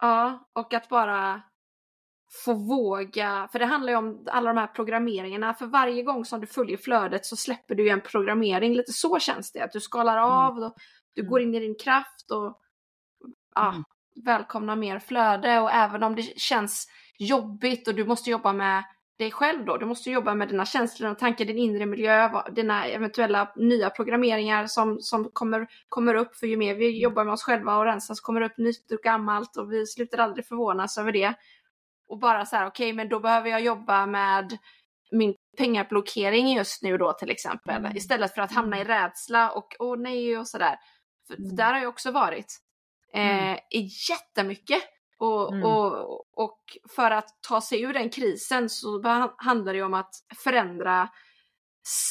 ja, 0.00 0.48
och 0.52 0.74
att 0.74 0.88
bara 0.88 1.42
få 2.44 2.54
våga, 2.54 3.48
för 3.52 3.58
det 3.58 3.64
handlar 3.66 3.92
ju 3.92 3.96
om 3.98 4.26
alla 4.30 4.52
de 4.52 4.60
här 4.60 4.66
programmeringarna. 4.66 5.54
För 5.54 5.66
varje 5.66 6.02
gång 6.02 6.24
som 6.24 6.40
du 6.40 6.46
följer 6.46 6.76
flödet 6.76 7.26
så 7.26 7.36
släpper 7.36 7.74
du 7.74 7.82
ju 7.84 7.88
en 7.90 8.00
programmering. 8.00 8.74
Lite 8.74 8.92
så 8.92 9.18
känns 9.18 9.52
det. 9.52 9.60
Att 9.60 9.72
du 9.72 9.80
skalar 9.80 10.16
av, 10.16 10.58
och 10.58 10.74
du 11.14 11.20
Mm. 11.20 11.30
går 11.30 11.40
in 11.40 11.54
i 11.54 11.60
din 11.60 11.74
kraft 11.78 12.30
och 12.30 12.60
ja, 13.54 13.68
Mm. 13.70 13.84
Välkomnar 14.24 14.76
mer 14.76 14.98
flöde. 14.98 15.60
Och 15.60 15.70
även 15.70 16.02
om 16.02 16.16
det 16.16 16.38
känns 16.38 16.88
jobbigt 17.18 17.88
och 17.88 17.94
du 17.94 18.04
måste 18.04 18.30
jobba 18.30 18.52
med 18.52 18.84
dig 19.18 19.30
själv 19.30 19.64
då. 19.64 19.76
Du 19.76 19.86
måste 19.86 20.10
jobba 20.10 20.34
med 20.34 20.48
dina 20.48 20.66
känslor 20.66 21.10
och 21.10 21.18
tankar, 21.18 21.44
din 21.44 21.58
inre 21.58 21.86
miljö, 21.86 22.42
dina 22.52 22.86
eventuella 22.86 23.52
nya 23.56 23.90
programmeringar 23.90 24.66
som, 24.66 25.00
som 25.00 25.30
kommer, 25.32 25.66
kommer 25.88 26.14
upp. 26.14 26.36
För 26.36 26.46
ju 26.46 26.56
mer 26.56 26.74
vi 26.74 27.02
jobbar 27.02 27.24
med 27.24 27.32
oss 27.32 27.42
själva 27.42 27.76
och 27.76 27.84
rensar 27.84 28.14
så 28.14 28.22
kommer 28.22 28.40
det 28.40 28.46
upp 28.46 28.58
nytt 28.58 28.92
och 28.92 28.98
gammalt 28.98 29.56
och 29.56 29.72
vi 29.72 29.86
slutar 29.86 30.18
aldrig 30.18 30.46
förvånas 30.46 30.98
över 30.98 31.12
det. 31.12 31.34
Och 32.08 32.18
bara 32.18 32.46
så 32.46 32.56
här, 32.56 32.66
okej, 32.66 32.92
men 32.92 33.08
då 33.08 33.20
behöver 33.20 33.50
jag 33.50 33.60
jobba 33.60 34.06
med 34.06 34.58
min 35.12 35.34
pengablockering 35.58 36.54
just 36.54 36.82
nu 36.82 36.98
då 36.98 37.12
till 37.12 37.30
exempel. 37.30 37.76
Mm. 37.76 37.96
Istället 37.96 38.34
för 38.34 38.42
att 38.42 38.52
hamna 38.52 38.80
i 38.80 38.84
rädsla 38.84 39.50
och 39.50 39.76
åh 39.78 39.98
nej 39.98 40.38
och 40.38 40.48
sådär. 40.48 40.76
För 41.28 41.34
Mm. 41.34 41.56
där 41.56 41.72
har 41.72 41.80
jag 41.80 41.88
också 41.88 42.10
varit. 42.10 42.65
Eh, 43.16 43.46
Mm. 43.48 43.58
i 43.70 43.88
jättemycket. 44.10 44.82
Och, 45.18 45.52
Mm. 45.52 45.64
och, 45.64 46.20
och 46.38 46.60
för 46.96 47.10
att 47.10 47.28
ta 47.48 47.60
sig 47.60 47.82
ur 47.82 47.92
den 47.92 48.10
krisen 48.10 48.68
så 48.68 49.02
handlar 49.38 49.74
det 49.74 49.82
om 49.82 49.94
att 49.94 50.14
förändra 50.44 51.08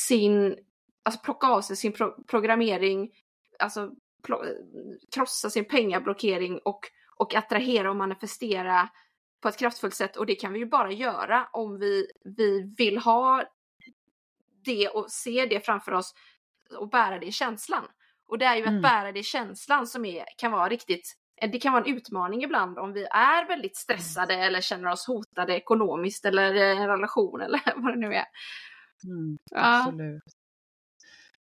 sin, 0.07 0.57
alltså 1.03 1.21
plocka 1.23 1.47
av 1.47 1.61
sig 1.61 1.75
sin 1.75 1.91
pro- 1.93 2.23
programmering, 2.23 3.11
alltså 3.59 3.91
krossa 5.11 5.49
sin 5.49 5.65
pengablockering 5.65 6.59
och, 6.65 6.79
och 7.15 7.35
attrahera 7.35 7.89
och 7.89 7.95
manifestera 7.95 8.89
på 9.41 9.49
ett 9.49 9.57
kraftfullt 9.59 9.93
sätt. 9.95 10.17
Och 10.17 10.25
det 10.25 10.35
kan 10.35 10.53
vi 10.53 10.59
ju 10.59 10.65
bara 10.65 10.91
göra 10.91 11.49
om 11.53 11.79
vi, 11.79 12.07
vi 12.23 12.73
vill 12.77 12.97
ha 12.97 13.43
det 14.65 14.89
och 14.89 15.11
se 15.11 15.45
det 15.45 15.65
framför 15.65 15.91
oss 15.91 16.13
och 16.77 16.89
bära 16.89 17.19
det 17.19 17.25
i 17.25 17.31
känslan. 17.31 17.87
Och 18.27 18.37
det 18.37 18.45
är 18.45 18.55
ju 18.55 18.61
att 18.61 18.67
Mm. 18.69 18.81
bära 18.81 19.11
det 19.11 19.19
i 19.19 19.23
känslan 19.23 19.87
som 19.87 20.05
är, 20.05 20.25
kan 20.37 20.51
vara 20.51 20.69
riktigt 20.69 21.15
det 21.41 21.59
kan 21.59 21.73
vara 21.73 21.83
en 21.85 21.95
utmaning 21.95 22.43
ibland 22.43 22.79
om 22.79 22.93
vi 22.93 23.03
är 23.03 23.47
väldigt 23.47 23.77
stressade 23.77 24.33
eller 24.33 24.61
känner 24.61 24.91
oss 24.91 25.07
hotade 25.07 25.55
ekonomiskt 25.55 26.25
eller 26.25 26.53
i 26.53 26.71
en 26.77 26.87
relation 26.87 27.41
eller 27.45 27.61
vad 27.75 27.93
det 27.93 27.99
nu 27.99 28.15
är. 28.15 28.25
Mm. 29.03 29.37
Ja. 29.51 29.83
Absolut. 29.83 30.23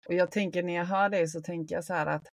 Och 0.08 0.14
jag 0.14 0.32
tänker 0.32 0.64
när 0.64 0.76
jag 0.76 0.86
hör 0.86 1.10
det 1.10 1.28
så 1.28 1.42
tänker 1.42 1.76
jag 1.76 1.84
så 1.86 1.94
här 1.94 2.06
att 2.06 2.28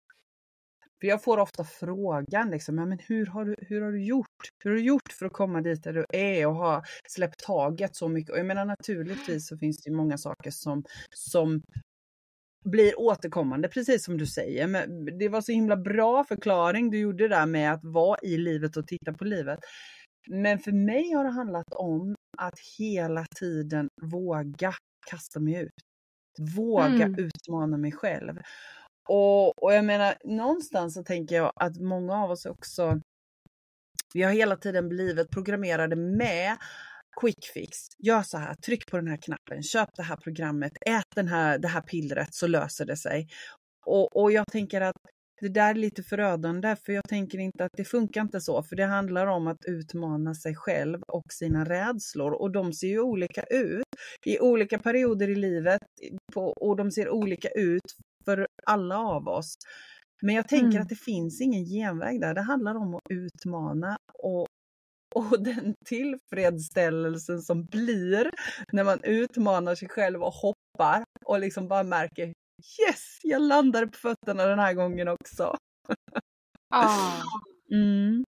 för 1.00 1.06
jag 1.06 1.24
får 1.24 1.38
ofta 1.38 1.64
frågan 1.64 2.50
liksom, 2.50 2.78
ja, 2.78 2.86
men 2.86 2.98
hur 2.98 3.26
har, 3.26 3.44
du, 3.44 3.54
hur 3.58 3.82
har 3.82 3.92
du 3.92 4.04
gjort? 4.04 4.50
Hur 4.58 4.70
har 4.70 4.76
du 4.76 4.82
gjort 4.82 5.12
för 5.12 5.26
att 5.26 5.32
komma 5.32 5.60
dit 5.60 5.82
där 5.82 5.92
du 5.92 6.06
är 6.08 6.46
och 6.46 6.54
ha 6.54 6.82
släppt 7.08 7.38
taget 7.38 7.96
så 7.96 8.08
mycket? 8.08 8.32
Och 8.32 8.38
jag 8.38 8.46
menar 8.46 8.64
naturligtvis 8.64 9.48
så 9.48 9.58
finns 9.58 9.82
det 9.82 9.90
ju 9.90 9.96
många 9.96 10.18
saker 10.18 10.50
som, 10.50 10.84
som 11.14 11.62
blir 12.64 13.00
återkommande, 13.00 13.68
precis 13.68 14.04
som 14.04 14.18
du 14.18 14.26
säger. 14.26 14.66
Men 14.66 15.18
det 15.18 15.28
var 15.28 15.40
så 15.40 15.52
himla 15.52 15.76
bra 15.76 16.24
förklaring 16.24 16.90
du 16.90 16.98
gjorde 16.98 17.28
där 17.28 17.46
med 17.46 17.72
att 17.72 17.84
vara 17.84 18.18
i 18.22 18.36
livet 18.38 18.76
och 18.76 18.86
titta 18.86 19.12
på 19.12 19.24
livet. 19.24 19.58
Men 20.28 20.58
för 20.58 20.72
mig 20.72 21.12
har 21.12 21.24
det 21.24 21.30
handlat 21.30 21.74
om 21.74 22.14
att 22.38 22.54
hela 22.78 23.26
tiden 23.36 23.88
våga 24.02 24.72
kasta 25.10 25.40
mig 25.40 25.62
ut. 25.62 25.72
Våga 26.56 26.86
Mm. 27.04 27.14
utmana 27.18 27.76
mig 27.76 27.92
själv. 27.92 28.38
Och, 29.08 29.62
och 29.62 29.74
jag 29.74 29.84
menar, 29.84 30.14
någonstans 30.24 30.94
så 30.94 31.02
tänker 31.04 31.36
jag 31.36 31.52
att 31.56 31.76
många 31.80 32.14
av 32.24 32.30
oss 32.30 32.46
också, 32.46 33.00
vi 34.14 34.22
har 34.22 34.32
hela 34.32 34.56
tiden 34.56 34.88
blivit 34.88 35.30
programmerade 35.30 35.96
med 35.96 36.56
quick 37.20 37.44
fix. 37.54 37.78
Gör 37.98 38.22
så 38.22 38.38
här, 38.38 38.54
tryck 38.54 38.90
på 38.90 38.96
den 38.96 39.08
här 39.08 39.16
knappen, 39.16 39.62
köp 39.62 39.88
det 39.96 40.02
här 40.02 40.16
programmet, 40.16 40.72
ät 40.86 41.04
den 41.14 41.28
här, 41.28 41.58
det 41.58 41.68
här 41.68 41.80
pillret 41.80 42.34
så 42.34 42.46
löser 42.46 42.84
det 42.86 42.96
sig. 42.96 43.28
Och, 43.86 44.16
och 44.22 44.32
jag 44.32 44.46
tänker 44.52 44.80
att 44.80 44.96
det 45.40 45.48
där 45.48 45.70
är 45.70 45.74
lite 45.74 46.02
förödande 46.02 46.76
för 46.76 46.92
jag 46.92 47.04
tänker 47.08 47.38
inte 47.38 47.64
att 47.64 47.72
det 47.76 47.84
funkar 47.84 48.20
inte 48.20 48.40
så 48.40 48.62
för 48.62 48.76
det 48.76 48.84
handlar 48.84 49.26
om 49.26 49.46
att 49.46 49.64
utmana 49.66 50.34
sig 50.34 50.54
själv 50.56 51.02
och 51.08 51.32
sina 51.32 51.64
rädslor 51.64 52.32
och 52.32 52.52
de 52.52 52.72
ser 52.72 52.86
ju 52.88 53.00
olika 53.00 53.42
ut 53.42 53.84
i 54.26 54.38
olika 54.40 54.78
perioder 54.78 55.28
i 55.28 55.34
livet 55.34 55.80
på, 56.32 56.40
och 56.42 56.76
de 56.76 56.90
ser 56.90 57.08
olika 57.10 57.48
ut 57.48 57.82
för 58.24 58.46
alla 58.66 58.98
av 58.98 59.28
oss. 59.28 59.54
Men 60.22 60.34
jag 60.34 60.48
tänker 60.48 60.66
Mm. 60.66 60.82
att 60.82 60.88
det 60.88 60.96
finns 60.96 61.40
ingen 61.40 61.64
genväg 61.64 62.20
där. 62.20 62.34
Det 62.34 62.40
handlar 62.42 62.74
om 62.74 62.94
att 62.94 63.02
utmana 63.10 63.96
och, 64.14 64.46
och 65.16 65.42
den 65.42 65.74
tillfredsställelsen 65.86 67.42
som 67.42 67.64
blir 67.64 68.30
när 68.72 68.84
man 68.84 69.00
utmanar 69.02 69.74
sig 69.74 69.88
själv 69.88 70.22
och 70.22 70.32
hoppar 70.32 71.04
och 71.24 71.40
liksom 71.40 71.68
bara 71.68 71.82
märker 71.82 72.32
Yes, 72.88 73.18
jag 73.22 73.42
landade 73.42 73.86
på 73.86 73.98
fötterna 73.98 74.46
den 74.46 74.58
här 74.58 74.72
gången 74.74 75.08
också. 75.08 75.56
Ja. 76.70 77.12
Mm. 77.72 78.24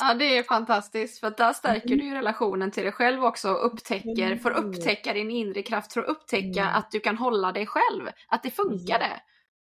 ja, 0.00 0.14
det 0.14 0.38
är 0.38 0.42
fantastiskt 0.42 1.20
för 1.20 1.30
där 1.30 1.52
stärker 1.52 1.88
du 1.96 2.04
ju 2.04 2.14
relationen 2.14 2.70
till 2.70 2.82
dig 2.82 2.92
själv 2.92 3.24
också 3.24 3.50
och 3.50 3.66
upptäcker, 3.66 4.36
får 4.36 4.50
upptäcka 4.50 5.12
din 5.12 5.30
inre 5.30 5.62
kraft 5.62 5.92
för 5.92 6.00
att 6.00 6.08
upptäcka 6.08 6.62
Mm. 6.62 6.74
att 6.74 6.90
du 6.90 7.00
kan 7.00 7.16
hålla 7.18 7.52
dig 7.52 7.66
själv, 7.66 8.08
att 8.28 8.42
det 8.42 8.50
funkade. 8.50 9.20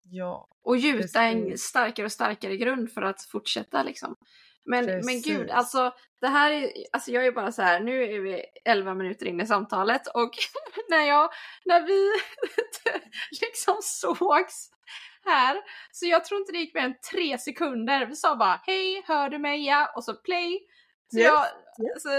Ja, 0.04 0.48
Och 0.64 0.78
gjuta 0.78 1.22
en 1.24 1.58
starkare 1.58 2.06
och 2.06 2.12
starkare 2.12 2.58
grund 2.58 2.92
för 2.92 3.02
att 3.02 3.22
fortsätta 3.22 3.84
liksom. 3.84 4.16
Men, 4.66 4.86
men 4.86 5.22
gud, 5.22 5.50
alltså 5.50 5.94
det 6.22 6.28
här 6.28 6.52
är, 6.52 6.72
alltså 6.92 7.12
jag 7.12 7.26
är 7.26 7.32
bara 7.32 7.52
så 7.52 7.62
här, 7.62 7.80
nu 7.80 8.04
är 8.04 8.20
vi 8.20 8.46
11 8.66 8.94
minuter 8.94 9.26
in 9.26 9.42
i 9.42 9.46
samtalet 9.46 10.08
och 10.08 10.32
när 10.90 11.02
jag, 11.02 11.30
när 11.66 11.82
vi 11.82 12.12
liksom 13.42 13.78
sågs 13.82 14.70
här, 15.26 15.58
så 15.92 16.06
jag 16.06 16.26
tror 16.26 16.40
inte 16.40 16.52
det 16.52 16.58
gick 16.58 16.74
mer 16.74 16.82
än 16.82 16.96
tre 17.14 17.38
sekunder. 17.38 18.06
Vi 18.06 18.16
sa 18.16 18.36
bara 18.36 18.62
hej, 18.66 19.04
hör 19.08 19.30
du 19.30 19.40
mig? 19.40 19.66
Ja, 19.66 19.94
och 19.96 20.04
så 20.04 20.14
play. 20.14 20.60
Så 21.12 21.18
Yes, 21.18 21.26
jag, 21.28 21.46
alltså, 21.94 22.10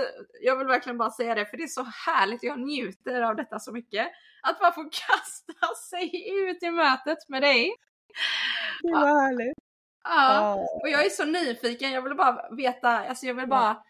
jag 0.41 0.57
vill 0.57 0.67
verkligen 0.67 0.99
bara 0.99 1.11
säga 1.11 1.35
det, 1.35 1.47
för 1.47 1.57
det 1.57 1.63
är 1.63 1.67
så 1.69 1.87
härligt, 2.07 2.43
jag 2.43 2.61
njuter 2.61 3.23
av 3.23 3.37
detta 3.37 3.59
så 3.59 3.73
mycket. 3.73 4.09
Att 4.43 4.61
bara 4.61 4.73
få 4.73 4.83
kasta 4.93 5.75
sig 5.91 6.33
ut 6.33 6.63
i 6.63 6.71
mötet 6.71 7.29
med 7.29 7.43
dig. 7.43 7.75
det 8.83 8.93
var 8.93 9.07
härligt. 9.07 9.70
Ja. 10.05 10.55
Och 10.83 10.89
jag 10.89 11.07
är 11.07 11.11
så 11.11 11.25
nyfiken, 11.25 11.93
jag 11.93 12.03
vill 12.03 12.15
bara 12.17 12.49
veta, 12.57 12.89
alltså 12.89 13.27
jag 13.27 13.35
vill 13.35 13.47
bara 13.49 13.83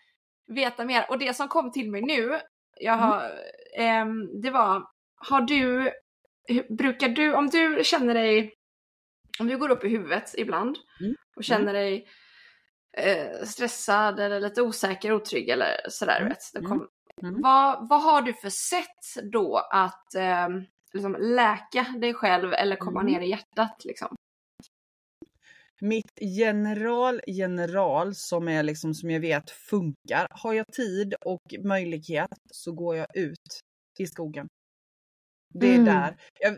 veta 0.47 0.85
mer. 0.85 1.07
Och 1.09 1.19
det 1.19 1.35
som 1.37 1.49
kom 1.49 1.73
till 1.73 1.91
mig 1.91 2.03
nu, 2.03 2.41
jag 2.81 2.95
Mm. 2.95 3.09
har, 3.09 3.31
ehm, 3.77 4.41
det 4.43 4.51
var, 4.51 4.87
har 5.17 5.41
du, 5.41 5.91
brukar 6.77 7.09
du, 7.09 7.35
om 7.35 7.47
du 7.49 7.81
känner 7.85 8.15
dig, 8.15 8.55
om 9.41 9.47
du 9.47 9.59
går 9.59 9.69
upp 9.71 9.85
i 9.85 9.89
huvudet 9.89 10.35
ibland 10.39 10.77
Mm. 11.01 11.15
och 11.37 11.45
känner 11.45 11.73
dig 11.73 12.09
eh, 12.99 13.43
stressad 13.45 14.21
eller 14.21 14.41
lite 14.41 14.63
osäker, 14.63 15.13
otrygg 15.13 15.49
eller 15.49 15.77
sådär, 15.89 16.17
Mm. 16.21 16.29
vet. 16.29 16.55
Mm. 16.57 16.69
kom, 16.69 16.89
Mm. 17.23 17.41
vad, 17.43 17.89
vad 17.89 18.03
har 18.03 18.23
du 18.23 18.33
för 18.33 18.51
sätt 18.51 19.23
då 19.33 19.59
att 19.71 20.15
ehm, 20.15 20.65
liksom 20.93 21.17
läka 21.21 21.83
dig 22.01 22.15
själv 22.15 22.53
eller 22.53 22.77
komma 22.77 23.01
Mm. 23.01 23.13
ner 23.13 23.21
i 23.21 23.29
hjärtat 23.31 23.85
liksom? 23.85 24.17
Mitt 25.81 26.19
general 26.21 27.21
general 27.27 28.15
som 28.15 28.49
är 28.49 28.63
liksom 28.63 28.95
som 28.95 29.11
jag 29.11 29.21
vet 29.21 29.51
funkar. 29.51 30.27
Har 30.31 30.53
jag 30.53 30.67
tid 30.67 31.15
och 31.25 31.55
möjlighet 31.65 32.29
så 32.53 32.73
går 32.73 32.97
jag 32.97 33.17
ut 33.17 33.61
i 33.99 34.07
skogen. 34.07 34.47
Det 35.55 35.67
är 35.67 35.75
Mm. 35.75 35.85
där. 35.85 36.17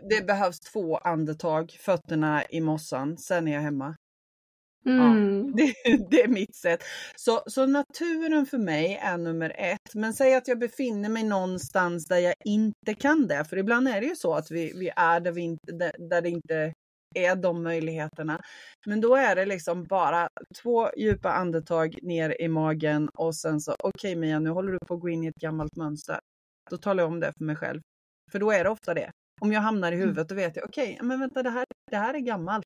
Det 0.09 0.25
behövs 0.27 0.59
två 0.59 0.97
andetag, 0.97 1.71
fötterna 1.71 2.43
i 2.49 2.61
mossan, 2.61 3.17
sen 3.17 3.47
är 3.47 3.53
jag 3.53 3.61
hemma. 3.61 3.95
Mm. 4.85 5.51
Det, 5.55 5.73
det 6.11 6.21
är 6.23 6.27
mitt 6.27 6.55
sätt. 6.55 6.83
Så, 7.15 7.43
så 7.47 7.65
naturen 7.65 8.45
för 8.45 8.57
mig 8.57 8.99
är 9.01 9.17
nummer 9.17 9.53
ett. 9.57 9.93
Men 9.95 10.13
säg 10.13 10.35
att 10.35 10.47
jag 10.47 10.59
befinner 10.59 11.09
mig 11.09 11.23
någonstans 11.23 12.05
där 12.07 12.17
jag 12.19 12.33
inte 12.45 12.93
kan 12.93 13.27
det. 13.27 13.45
För 13.45 13.57
ibland 13.57 13.87
är 13.87 14.01
det 14.01 14.07
ju 14.07 14.15
så 14.15 14.33
att 14.33 14.51
vi, 14.51 14.73
vi 14.79 14.91
är 14.95 15.19
där, 15.19 15.31
vi 15.31 15.41
inte, 15.41 15.71
där, 15.71 15.91
där 16.09 16.21
det 16.21 16.29
inte 16.29 16.73
är 17.15 17.35
de 17.35 17.63
möjligheterna. 17.63 18.41
Men 18.85 19.01
då 19.01 19.15
är 19.15 19.35
det 19.35 19.45
liksom 19.45 19.83
bara 19.83 20.27
två 20.63 20.89
djupa 20.97 21.31
andetag 21.33 21.95
ner 22.01 22.41
i 22.41 22.47
magen 22.47 23.09
och 23.17 23.35
sen 23.35 23.59
så, 23.61 23.75
okej 23.83 24.15
Mia, 24.15 24.39
nu 24.39 24.49
håller 24.49 24.71
du 24.71 24.79
på 24.87 24.93
att 24.93 24.99
gå 25.01 25.09
in 25.09 25.23
i 25.23 25.27
ett 25.27 25.35
gammalt 25.41 25.75
mönster. 25.75 26.19
Då 26.69 26.77
talar 26.77 27.03
jag 27.03 27.11
om 27.11 27.19
det 27.19 27.31
för 27.37 27.45
mig 27.45 27.55
själv. 27.55 27.81
För 28.31 28.39
då 28.39 28.51
är 28.51 28.63
det 28.63 28.69
ofta 28.69 28.93
det. 28.93 29.11
Om 29.41 29.51
jag 29.51 29.61
hamnar 29.61 29.91
i 29.91 29.95
huvudet 29.95 30.29
då 30.29 30.35
vet 30.35 30.55
jag, 30.55 30.65
okej, 30.65 30.99
men 31.01 31.19
vänta 31.19 31.43
det 31.43 31.49
här, 31.49 31.65
det 31.91 31.97
här 31.97 32.13
är 32.13 32.19
gammalt. 32.19 32.65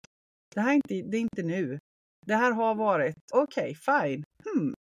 Det 0.55 0.61
här 0.61 0.69
är 0.69 0.73
inte, 0.75 0.93
det 1.11 1.17
är 1.17 1.21
inte 1.21 1.43
nu. 1.43 1.79
Det 2.25 2.35
här 2.35 2.51
har 2.51 2.75
varit, 2.75 3.15
okej, 3.33 3.75
fine. 3.75 4.23
Hmm. 4.45 4.73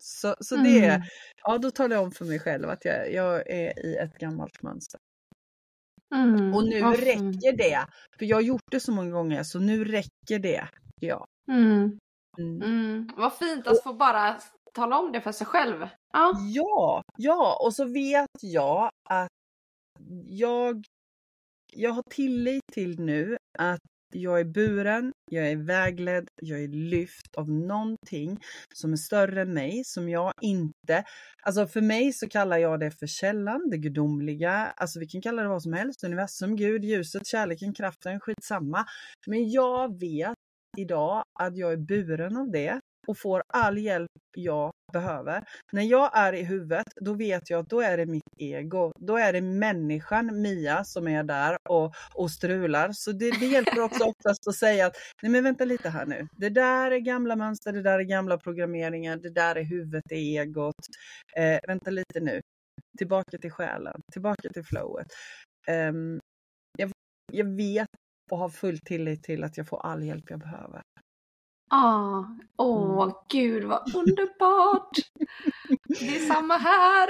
Så, 0.00 0.34
så 0.40 0.56
det, 0.56 0.84
Mm. 0.84 1.02
ja 1.42 1.58
då 1.58 1.70
talar 1.70 1.96
jag 1.96 2.04
om 2.04 2.12
för 2.12 2.24
mig 2.24 2.38
själv 2.38 2.68
att 2.68 2.84
jag, 2.84 3.12
jag 3.12 3.50
är 3.50 3.86
i 3.86 3.96
ett 3.96 4.18
gammalt 4.18 4.62
mönster. 4.62 5.00
Mm. 6.14 6.54
Och 6.54 6.64
nu 6.64 6.80
fint. 6.80 6.98
räcker 6.98 7.56
det. 7.56 7.86
För 8.18 8.26
jag 8.26 8.36
har 8.36 8.42
gjort 8.42 8.70
det 8.70 8.80
så 8.80 8.92
många 8.92 9.10
gånger 9.10 9.42
så 9.42 9.58
nu 9.58 9.84
räcker 9.84 10.38
det. 10.38 10.68
Ja. 11.00 11.26
Mm. 11.48 11.98
Mm. 12.38 12.62
Mm, 12.62 13.10
vad 13.16 13.32
fint 13.34 13.66
att 13.66 13.82
få 13.82 13.94
bara 13.94 14.36
tala 14.74 14.98
om 14.98 15.12
det 15.12 15.20
för 15.20 15.32
sig 15.32 15.46
själv. 15.46 15.88
Ja. 16.12 16.32
Ja, 16.54 17.02
ja, 17.16 17.58
och 17.64 17.74
så 17.74 17.84
vet 17.84 18.30
jag 18.42 18.90
att 19.08 19.28
jag, 20.28 20.84
jag 21.72 21.90
har 21.90 22.02
tillit 22.10 22.62
till 22.72 23.00
nu 23.00 23.36
att 23.58 23.80
jag 24.14 24.40
är 24.40 24.44
buren, 24.44 25.12
jag 25.30 25.50
är 25.50 25.56
vägledd, 25.56 26.28
jag 26.42 26.62
är 26.62 26.68
lyft 26.68 27.34
av 27.36 27.50
någonting 27.50 28.40
som 28.74 28.92
är 28.92 28.96
större 28.96 29.42
än 29.42 29.54
mig, 29.54 29.82
som 29.84 30.08
jag 30.08 30.32
inte... 30.40 31.04
Alltså 31.42 31.66
för 31.66 31.80
mig 31.80 32.12
så 32.12 32.28
kallar 32.28 32.58
jag 32.58 32.80
det 32.80 32.90
för 32.90 33.06
källan, 33.06 33.70
det 33.70 33.78
gudomliga. 33.78 34.52
Alltså 34.76 35.00
vi 35.00 35.06
kan 35.06 35.22
kalla 35.22 35.42
det 35.42 35.48
vad 35.48 35.62
som 35.62 35.72
helst, 35.72 36.04
universum, 36.04 36.56
Gud, 36.56 36.84
ljuset, 36.84 37.26
kärleken, 37.26 37.74
kraften, 37.74 38.20
skitsamma. 38.20 38.86
Men 39.26 39.50
jag 39.50 40.00
vet 40.00 40.34
idag 40.76 41.24
att 41.40 41.56
jag 41.56 41.72
är 41.72 41.76
buren 41.76 42.36
av 42.36 42.50
det 42.50 42.80
och 43.06 43.18
får 43.18 43.42
all 43.48 43.78
hjälp 43.78 44.10
jag 44.36 44.72
behöver. 44.94 45.44
När 45.72 45.82
jag 45.82 46.18
är 46.18 46.32
i 46.32 46.42
huvudet, 46.42 46.86
då 47.00 47.14
vet 47.14 47.50
jag 47.50 47.60
att 47.60 47.68
då 47.68 47.80
är 47.80 47.96
det 47.96 48.06
mitt 48.06 48.32
ego. 48.38 48.92
Då 49.00 49.16
är 49.16 49.32
det 49.32 49.40
människan 49.40 50.42
Mia 50.42 50.84
som 50.84 51.08
är 51.08 51.22
där 51.24 51.56
och, 51.68 51.94
och 52.14 52.30
strular. 52.30 52.92
Så 52.92 53.12
det, 53.12 53.30
det 53.40 53.46
hjälper 53.46 53.80
också 53.80 54.04
oftast 54.12 54.48
att 54.48 54.54
säga 54.54 54.86
att 54.86 54.96
nej 55.22 55.32
men 55.32 55.44
vänta 55.44 55.64
lite 55.64 55.88
här 55.90 56.06
nu. 56.06 56.28
Det 56.32 56.48
där 56.48 56.90
är 56.90 56.98
gamla 56.98 57.36
mönster, 57.36 57.72
det 57.72 57.82
där 57.82 57.98
är 57.98 58.04
gamla 58.04 58.38
programmeringar, 58.38 59.16
det 59.16 59.30
där 59.30 59.56
är 59.56 59.64
huvudet, 59.64 60.02
det 60.08 60.14
är 60.14 60.42
egot. 60.42 60.74
Eh, 61.36 61.58
vänta 61.68 61.90
lite 61.90 62.20
nu. 62.20 62.40
Tillbaka 62.98 63.38
till 63.38 63.50
själen, 63.50 64.00
tillbaka 64.12 64.48
till 64.48 64.64
flowet. 64.64 65.06
Ehm, 65.68 66.20
jag, 66.78 66.90
jag 67.32 67.56
vet 67.56 67.88
och 68.30 68.38
har 68.38 68.48
full 68.48 68.78
tillit 68.78 69.22
till 69.22 69.44
att 69.44 69.56
jag 69.56 69.68
får 69.68 69.86
all 69.86 70.02
hjälp 70.04 70.24
jag 70.30 70.40
behöver. 70.40 70.82
Ah, 71.76 72.24
åh, 72.56 73.02
Mm. 73.02 73.14
gud 73.28 73.64
vad 73.64 73.94
underbart! 73.96 74.90
Det 76.00 76.16
är 76.16 76.26
samma 76.34 76.56
här! 76.56 77.08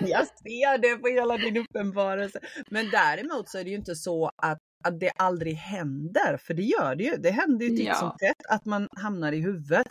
Jag 0.00 0.26
ser 0.26 0.78
det 0.78 0.96
på 0.96 1.08
hela 1.08 1.36
din 1.36 1.56
uppenbarelse. 1.56 2.40
Men 2.70 2.90
däremot 2.90 3.48
så 3.48 3.58
är 3.58 3.64
det 3.64 3.70
ju 3.70 3.76
inte 3.76 3.94
så 3.94 4.30
att, 4.36 4.58
att 4.84 5.00
det 5.00 5.10
aldrig 5.16 5.54
händer, 5.54 6.36
för 6.36 6.54
det 6.54 6.62
gör 6.62 6.94
det 6.94 7.04
ju. 7.04 7.16
Det 7.16 7.30
händer 7.30 7.66
ju 7.66 7.76
titt 7.76 7.86
Ja. 7.86 7.94
som 7.94 8.10
tätt 8.18 8.46
att 8.48 8.64
man 8.64 8.88
hamnar 8.96 9.32
i 9.32 9.40
huvudet. 9.40 9.86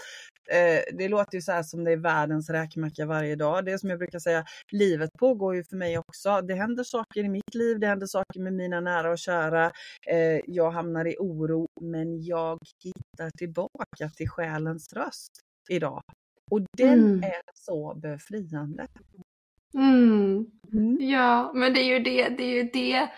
Eh, 0.51 0.95
det 0.97 1.07
låter 1.09 1.35
ju 1.37 1.41
så 1.41 1.51
här 1.51 1.63
som 1.63 1.83
det 1.83 1.91
är 1.91 1.97
världens 1.97 2.49
räkmacka 2.49 3.05
varje 3.05 3.35
dag. 3.35 3.65
Det 3.65 3.71
är 3.71 3.77
som 3.77 3.89
jag 3.89 3.99
brukar 3.99 4.19
säga, 4.19 4.45
livet 4.71 5.09
pågår 5.19 5.55
ju 5.55 5.63
för 5.63 5.75
mig 5.77 5.97
också. 5.97 6.41
Det 6.41 6.55
händer 6.55 6.83
saker 6.83 7.23
i 7.23 7.29
mitt 7.29 7.55
liv, 7.55 7.79
det 7.79 7.87
händer 7.87 8.07
saker 8.07 8.39
med 8.39 8.53
mina 8.53 8.79
nära 8.81 9.11
och 9.11 9.17
kära. 9.19 9.65
Eh, 10.07 10.39
jag 10.47 10.71
hamnar 10.71 11.05
i 11.07 11.15
oro, 11.19 11.67
men 11.81 12.23
jag 12.23 12.59
hittar 12.83 13.29
tillbaka 13.37 14.09
till 14.17 14.29
själens 14.29 14.93
röst 14.93 15.31
idag. 15.69 16.01
Och 16.51 16.61
den 16.77 16.99
Mm. 16.99 17.23
är 17.23 17.41
så 17.53 17.93
befriande. 17.95 18.87
Mm. 19.77 20.45
Mm. 20.73 20.97
Ja, 21.01 21.51
men 21.55 21.73
det 21.73 21.79
är 21.79 21.85
ju 21.85 21.99
det, 21.99 22.29
det 22.29 22.43
är 22.43 22.63
ju 22.63 22.63
det. 22.63 23.09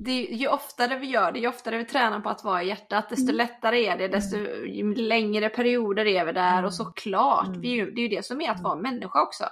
Det 0.00 0.12
ju 0.20 0.48
oftare 0.48 0.96
vi 0.98 1.06
gör 1.06 1.32
det, 1.32 1.38
ju 1.38 1.48
oftare 1.48 1.78
vi 1.78 1.84
tränar 1.84 2.20
på 2.20 2.28
att 2.28 2.44
vara 2.44 2.62
i 2.62 2.68
hjärtat, 2.68 3.08
desto 3.08 3.22
Mm. 3.24 3.36
lättare 3.36 3.86
är 3.86 3.98
det, 3.98 4.08
desto 4.08 4.36
ju 4.66 4.94
längre 4.94 5.48
perioder 5.48 6.06
är 6.06 6.24
vi 6.24 6.32
där 6.32 6.52
Mm. 6.52 6.64
och 6.64 6.74
såklart, 6.74 7.46
Mm. 7.46 7.60
vi 7.60 7.80
det 7.80 8.00
är 8.00 8.02
ju 8.02 8.08
det 8.08 8.24
som 8.26 8.40
är 8.40 8.50
att 8.50 8.60
vara 8.62 8.76
människa 8.76 9.22
också. 9.22 9.44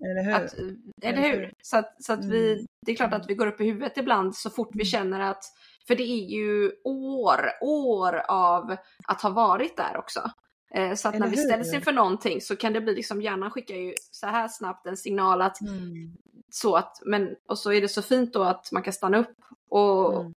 Eller 0.00 0.24
hur? 0.24 0.32
Att, 0.44 0.52
eller 0.54 0.76
Eller 1.02 1.22
hur? 1.22 1.52
Så 1.62 1.76
att, 1.76 2.04
så 2.04 2.12
att 2.12 2.24
vi, 2.24 2.52
Mm. 2.52 2.66
det 2.86 2.92
är 2.92 2.96
klart 2.96 3.12
att 3.14 3.30
vi 3.30 3.34
går 3.34 3.46
upp 3.46 3.60
i 3.60 3.64
huvudet 3.64 3.96
ibland 3.98 4.36
så 4.36 4.50
fort 4.50 4.70
vi 4.72 4.84
känner 4.84 5.20
att, 5.20 5.44
för 5.86 5.94
det 5.94 6.02
är 6.02 6.24
ju 6.30 6.72
år, 6.84 7.40
år 7.60 8.22
av 8.28 8.76
att 9.08 9.22
ha 9.22 9.30
varit 9.30 9.76
där 9.76 9.96
också. 9.96 10.30
Eh, 10.74 10.94
Så 10.94 11.08
att 11.08 11.18
när 11.18 11.28
vi 11.28 11.36
ställs 11.36 11.74
inför 11.74 11.92
någonting 11.92 12.40
så 12.40 12.56
kan 12.56 12.72
det 12.72 12.80
bli 12.80 12.94
liksom, 12.94 13.22
hjärnan 13.22 13.50
skickar 13.50 13.74
ju 13.74 13.94
så 14.10 14.26
här 14.26 14.48
snabbt 14.48 14.86
en 14.86 14.96
signal 14.96 15.42
att 15.42 15.60
Mm. 15.60 16.12
så 16.50 16.76
att, 16.76 17.02
men, 17.04 17.34
och 17.48 17.58
så 17.58 17.72
är 17.72 17.80
det 17.80 17.88
så 17.88 18.02
fint 18.02 18.32
då 18.32 18.42
att 18.42 18.72
man 18.72 18.82
kan 18.82 18.92
stanna 18.92 19.18
upp 19.18 19.36
och 19.72 20.20
Mm. 20.20 20.32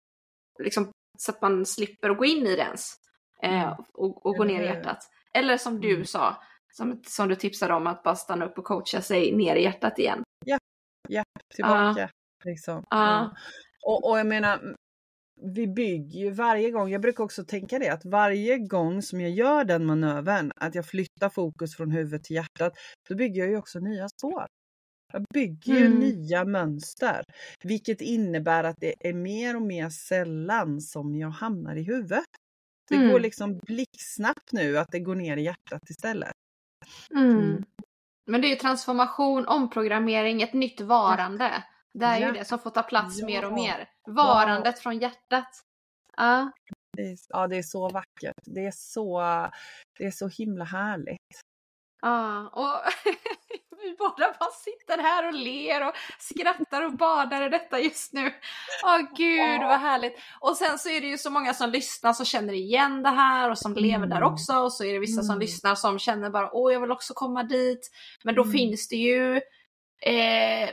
liksom, 0.59 0.91
så 1.17 1.31
att 1.31 1.41
man 1.41 1.65
slipper 1.65 2.09
gå 2.09 2.25
in 2.25 2.47
i 2.47 2.55
det 2.55 2.61
ens. 2.61 2.93
Eh, 3.41 3.63
Mm. 3.63 3.75
och, 3.93 4.25
och 4.25 4.35
gå 4.35 4.43
ner 4.43 4.61
i 4.63 4.65
hjärtat. 4.65 4.97
Eller 5.33 5.57
som 5.57 5.81
du 5.81 5.93
Mm. 5.93 6.05
sa, 6.05 6.37
som, 6.73 7.01
som 7.07 7.27
du 7.29 7.35
tipsade 7.35 7.73
om, 7.73 7.87
att 7.87 8.03
bara 8.03 8.15
stanna 8.15 8.45
upp 8.45 8.57
och 8.57 8.65
coacha 8.65 9.01
sig 9.01 9.35
ner 9.35 9.55
i 9.55 9.63
hjärtat 9.63 9.99
igen. 9.99 10.23
Tillbaka. 11.55 12.09
Liksom. 12.43 12.83
Ja. 12.89 13.05
Ja. 13.05 13.35
Och, 13.85 14.09
och 14.09 14.19
jag 14.19 14.27
menar, 14.27 14.75
vi 15.55 15.67
bygger 15.67 16.19
ju 16.19 16.31
varje 16.31 16.71
gång, 16.71 16.89
jag 16.89 17.01
brukar 17.01 17.23
också 17.23 17.43
tänka 17.45 17.79
det, 17.79 17.89
att 17.89 18.05
varje 18.05 18.57
gång 18.57 19.01
som 19.01 19.21
jag 19.21 19.31
gör 19.31 19.63
den 19.63 19.85
manövern, 19.85 20.51
att 20.55 20.75
jag 20.75 20.85
flyttar 20.85 21.29
fokus 21.29 21.75
från 21.77 21.91
huvudet 21.91 22.23
till 22.23 22.35
hjärtat, 22.35 22.73
då 23.09 23.15
bygger 23.15 23.41
jag 23.41 23.49
ju 23.49 23.57
också 23.57 23.79
nya 23.79 24.09
spår. 24.09 24.45
Jag 25.15 25.25
bygger 25.33 25.73
ju 25.73 25.85
Mm. 25.85 25.99
nya 25.99 26.45
mönster, 26.45 27.23
vilket 27.63 28.01
innebär 28.01 28.63
att 28.63 28.75
det 28.79 29.09
är 29.09 29.13
mer 29.13 29.55
och 29.55 29.61
mer 29.61 29.89
sällan 29.89 30.81
som 30.81 31.15
jag 31.15 31.29
hamnar 31.29 31.75
i 31.75 31.83
huvudet. 31.83 32.25
Det 32.89 32.95
Mm. 32.95 33.11
går 33.11 33.19
liksom 33.19 33.57
blixtsnabbt 33.57 34.51
nu 34.51 34.77
att 34.77 34.91
det 34.91 34.99
går 34.99 35.15
ner 35.15 35.37
i 35.37 35.41
hjärtat 35.43 35.89
istället. 35.89 36.31
Mm. 37.15 37.63
Men 38.27 38.41
det 38.41 38.47
är 38.47 38.49
ju 38.49 38.55
transformation, 38.55 39.47
omprogrammering, 39.47 40.41
ett 40.41 40.53
nytt 40.53 40.81
varande. 40.81 41.63
Det 41.93 42.05
är 42.05 42.19
Ja. 42.19 42.27
ju 42.27 42.33
det 42.33 42.45
som 42.45 42.59
får 42.59 42.69
ta 42.69 42.83
plats 42.83 43.19
Ja. 43.19 43.25
mer 43.25 43.45
och 43.45 43.53
mer. 43.53 43.89
Varandet 44.07 44.79
från 44.79 44.99
hjärtat. 44.99 45.47
Ja. 46.17 46.51
Det 46.97 47.03
är, 47.03 47.17
ja, 47.29 47.47
det 47.47 47.57
är 47.57 47.63
så 47.63 47.89
vackert. 47.89 48.35
Det 48.45 48.65
är 48.65 48.71
så, 48.75 49.19
det 49.97 50.05
är 50.05 50.11
så 50.11 50.27
himla 50.27 50.65
härligt. 50.65 51.41
Ja, 52.01 52.49
och 52.49 52.81
vi 53.85 53.95
båda 53.99 54.35
bara 54.39 54.49
sitter 54.51 54.97
här 55.03 55.27
och 55.27 55.33
ler 55.33 55.87
och 55.87 55.93
skrattar 56.19 56.81
och 56.81 56.93
badar 56.93 57.41
i 57.41 57.49
detta 57.49 57.79
just 57.79 58.13
nu. 58.13 58.33
Åh 58.83 58.97
gud 59.17 59.61
vad 59.61 59.79
härligt! 59.79 60.19
Och 60.39 60.57
sen 60.57 60.79
så 60.79 60.89
är 60.89 61.01
det 61.01 61.07
ju 61.07 61.17
så 61.17 61.29
många 61.29 61.53
som 61.53 61.69
lyssnar 61.69 62.13
som 62.13 62.25
känner 62.25 62.53
igen 62.53 63.03
det 63.03 63.09
här 63.09 63.49
och 63.49 63.57
som 63.57 63.73
lever 63.73 64.07
där 64.07 64.17
Mm. 64.17 64.33
också 64.33 64.53
och 64.53 64.73
så 64.73 64.83
är 64.83 64.93
det 64.93 64.99
vissa 64.99 65.21
som 65.21 65.29
Mm. 65.35 65.39
lyssnar 65.39 65.75
som 65.75 65.99
känner 65.99 66.29
bara 66.29 66.49
åh 66.53 66.73
jag 66.73 66.81
vill 66.81 66.91
också 66.91 67.13
komma 67.13 67.43
dit. 67.43 67.91
Men 68.23 68.35
då 68.35 68.41
Mm. 68.41 68.53
finns 68.53 68.87
det 68.87 68.95
ju 68.95 69.35
eh, 70.01 70.69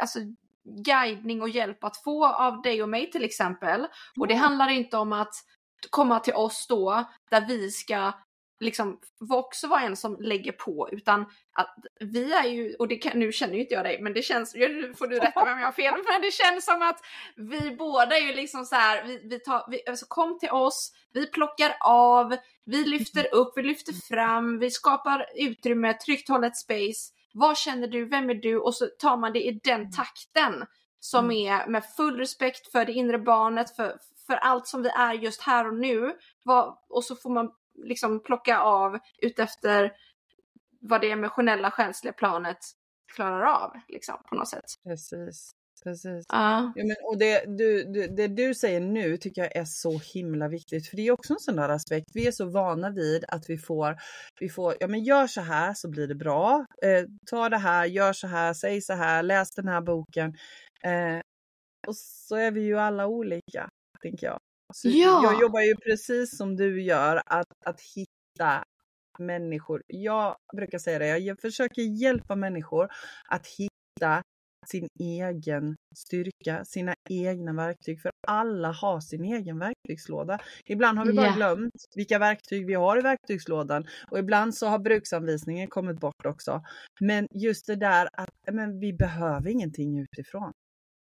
alltså 0.00 0.18
guidning 0.64 1.42
och 1.42 1.48
hjälp 1.48 1.84
att 1.84 1.96
få 1.96 2.26
av 2.26 2.62
dig 2.62 2.82
och 2.82 2.88
mig 2.88 3.10
till 3.10 3.24
exempel. 3.24 3.86
Och 4.20 4.26
det 4.26 4.34
handlar 4.34 4.68
inte 4.68 4.96
om 4.96 5.12
att 5.12 5.34
komma 5.90 6.20
till 6.20 6.34
oss 6.34 6.66
då 6.68 7.04
där 7.30 7.40
vi 7.48 7.70
ska 7.70 8.12
liksom 8.62 8.98
också 9.30 9.66
vara 9.66 9.80
en 9.80 9.96
som 9.96 10.16
lägger 10.20 10.52
på 10.52 10.88
utan 10.92 11.20
att 11.52 11.76
vi 12.00 12.32
är 12.32 12.44
ju, 12.44 12.74
och 12.74 12.88
det 12.88 12.96
kan, 12.96 13.18
nu 13.18 13.32
känner 13.32 13.54
ju 13.54 13.60
inte 13.60 13.74
jag 13.74 13.84
dig 13.84 14.02
men 14.02 14.14
det 14.14 14.22
känns, 14.22 14.54
nu 14.54 14.94
får 14.98 15.06
du 15.06 15.18
rätta 15.18 15.44
mig 15.44 15.52
om 15.52 15.58
jag 15.58 15.66
har 15.66 15.72
fel, 15.72 15.94
men 15.94 16.22
det 16.22 16.32
känns 16.32 16.64
som 16.64 16.82
att 16.82 17.00
vi 17.36 17.76
båda 17.76 18.16
är 18.16 18.20
ju 18.20 18.34
liksom 18.34 18.64
så 18.64 18.74
här, 18.74 19.04
vi, 19.04 19.20
vi 19.24 19.38
tar, 19.38 19.64
vi, 19.70 19.80
alltså 19.88 20.06
kom 20.08 20.38
till 20.38 20.50
oss, 20.50 20.92
vi 21.12 21.26
plockar 21.26 21.76
av, 21.80 22.36
vi 22.64 22.84
lyfter 22.84 23.34
upp, 23.34 23.52
vi 23.56 23.62
lyfter 23.62 23.92
fram, 23.92 24.58
vi 24.58 24.70
skapar 24.70 25.26
utrymme, 25.34 25.94
tryggt 25.94 26.28
hållet 26.28 26.56
space. 26.56 27.12
Vad 27.34 27.58
känner 27.58 27.86
du, 27.86 28.04
vem 28.04 28.30
är 28.30 28.34
du? 28.34 28.58
Och 28.58 28.74
så 28.74 28.86
tar 28.98 29.16
man 29.16 29.32
det 29.32 29.46
i 29.46 29.60
den 29.64 29.90
takten 29.90 30.66
som 31.00 31.30
är 31.30 31.66
med 31.66 31.84
full 31.96 32.16
respekt 32.16 32.72
för 32.72 32.84
det 32.84 32.92
inre 32.92 33.18
barnet, 33.18 33.76
för, 33.76 33.98
för 34.26 34.34
allt 34.34 34.66
som 34.66 34.82
vi 34.82 34.88
är 34.88 35.12
just 35.12 35.42
här 35.42 35.66
och 35.66 35.74
nu. 35.74 36.16
Vad, 36.44 36.78
och 36.88 37.04
så 37.04 37.16
får 37.16 37.30
man 37.30 37.50
liksom 37.82 38.22
plocka 38.22 38.58
av 38.58 38.98
utefter 39.18 39.92
vad 40.80 41.00
det 41.00 41.10
emotionella 41.10 41.70
själsliga 41.70 42.12
planet 42.12 42.58
klarar 43.14 43.44
av 43.44 43.72
liksom 43.88 44.14
på 44.28 44.34
något 44.34 44.48
sätt. 44.48 44.64
Precis. 44.84 45.50
precis. 45.84 46.24
Ja. 46.28 46.72
Ja, 46.76 46.84
men, 46.84 46.96
och 47.04 47.18
det 47.18 47.44
du, 47.58 47.84
du, 47.84 48.06
det 48.06 48.28
du 48.28 48.54
säger 48.54 48.80
nu 48.80 49.16
tycker 49.16 49.42
jag 49.42 49.56
är 49.56 49.64
så 49.64 49.98
himla 50.14 50.48
viktigt, 50.48 50.88
för 50.88 50.96
det 50.96 51.06
är 51.06 51.12
också 51.12 51.32
en 51.32 51.40
sån 51.40 51.56
där 51.56 51.68
aspekt. 51.68 52.06
Vi 52.14 52.26
är 52.26 52.32
så 52.32 52.44
vana 52.50 52.90
vid 52.90 53.24
att 53.28 53.50
vi 53.50 53.58
får, 53.58 53.96
vi 54.40 54.48
får, 54.48 54.74
ja 54.80 54.88
men 54.88 55.04
gör 55.04 55.26
så 55.26 55.40
här 55.40 55.74
så 55.74 55.90
blir 55.90 56.08
det 56.08 56.14
bra. 56.14 56.66
Eh, 56.82 57.04
ta 57.30 57.48
det 57.48 57.58
här, 57.58 57.86
gör 57.86 58.12
så 58.12 58.26
här, 58.26 58.54
säg 58.54 58.82
så 58.82 58.92
här, 58.92 59.22
läs 59.22 59.50
den 59.50 59.68
här 59.68 59.80
boken. 59.80 60.34
Eh, 60.84 61.20
och 61.86 61.96
så 61.96 62.36
är 62.36 62.50
vi 62.50 62.60
ju 62.60 62.78
alla 62.78 63.06
olika, 63.06 63.68
tänker 64.02 64.26
jag. 64.26 64.38
Så 64.74 64.88
Ja. 64.88 65.20
Jag 65.22 65.40
jobbar 65.40 65.60
ju 65.60 65.74
precis 65.76 66.36
som 66.36 66.56
du 66.56 66.82
gör, 66.82 67.22
att, 67.26 67.46
att 67.66 67.80
hitta 67.80 68.64
människor. 69.18 69.82
Jag 69.86 70.36
brukar 70.56 70.78
säga 70.78 70.98
det, 70.98 71.18
jag 71.18 71.40
försöker 71.40 71.82
hjälpa 71.82 72.36
människor 72.36 72.88
att 73.28 73.46
hitta 73.46 74.22
sin 74.66 74.88
egen 75.00 75.76
styrka, 75.96 76.64
sina 76.64 76.94
egna 77.10 77.52
verktyg. 77.52 78.00
För 78.02 78.10
alla 78.28 78.72
har 78.72 79.00
sin 79.00 79.24
egen 79.24 79.58
verktygslåda. 79.58 80.38
Ibland 80.66 80.98
har 80.98 81.06
vi 81.06 81.12
bara 81.12 81.26
Ja. 81.26 81.34
glömt 81.34 81.72
vilka 81.96 82.18
verktyg 82.18 82.66
vi 82.66 82.74
har 82.74 82.98
i 82.98 83.02
verktygslådan 83.02 83.84
och 84.10 84.18
ibland 84.18 84.54
så 84.54 84.66
har 84.66 84.78
bruksanvisningen 84.78 85.68
kommit 85.68 86.00
bort 86.00 86.26
också. 86.26 86.62
Men 87.00 87.26
just 87.30 87.66
det 87.66 87.76
där 87.76 88.08
att 88.12 88.30
men 88.52 88.80
vi 88.80 88.92
behöver 88.92 89.50
ingenting 89.50 89.98
utifrån. 90.00 90.52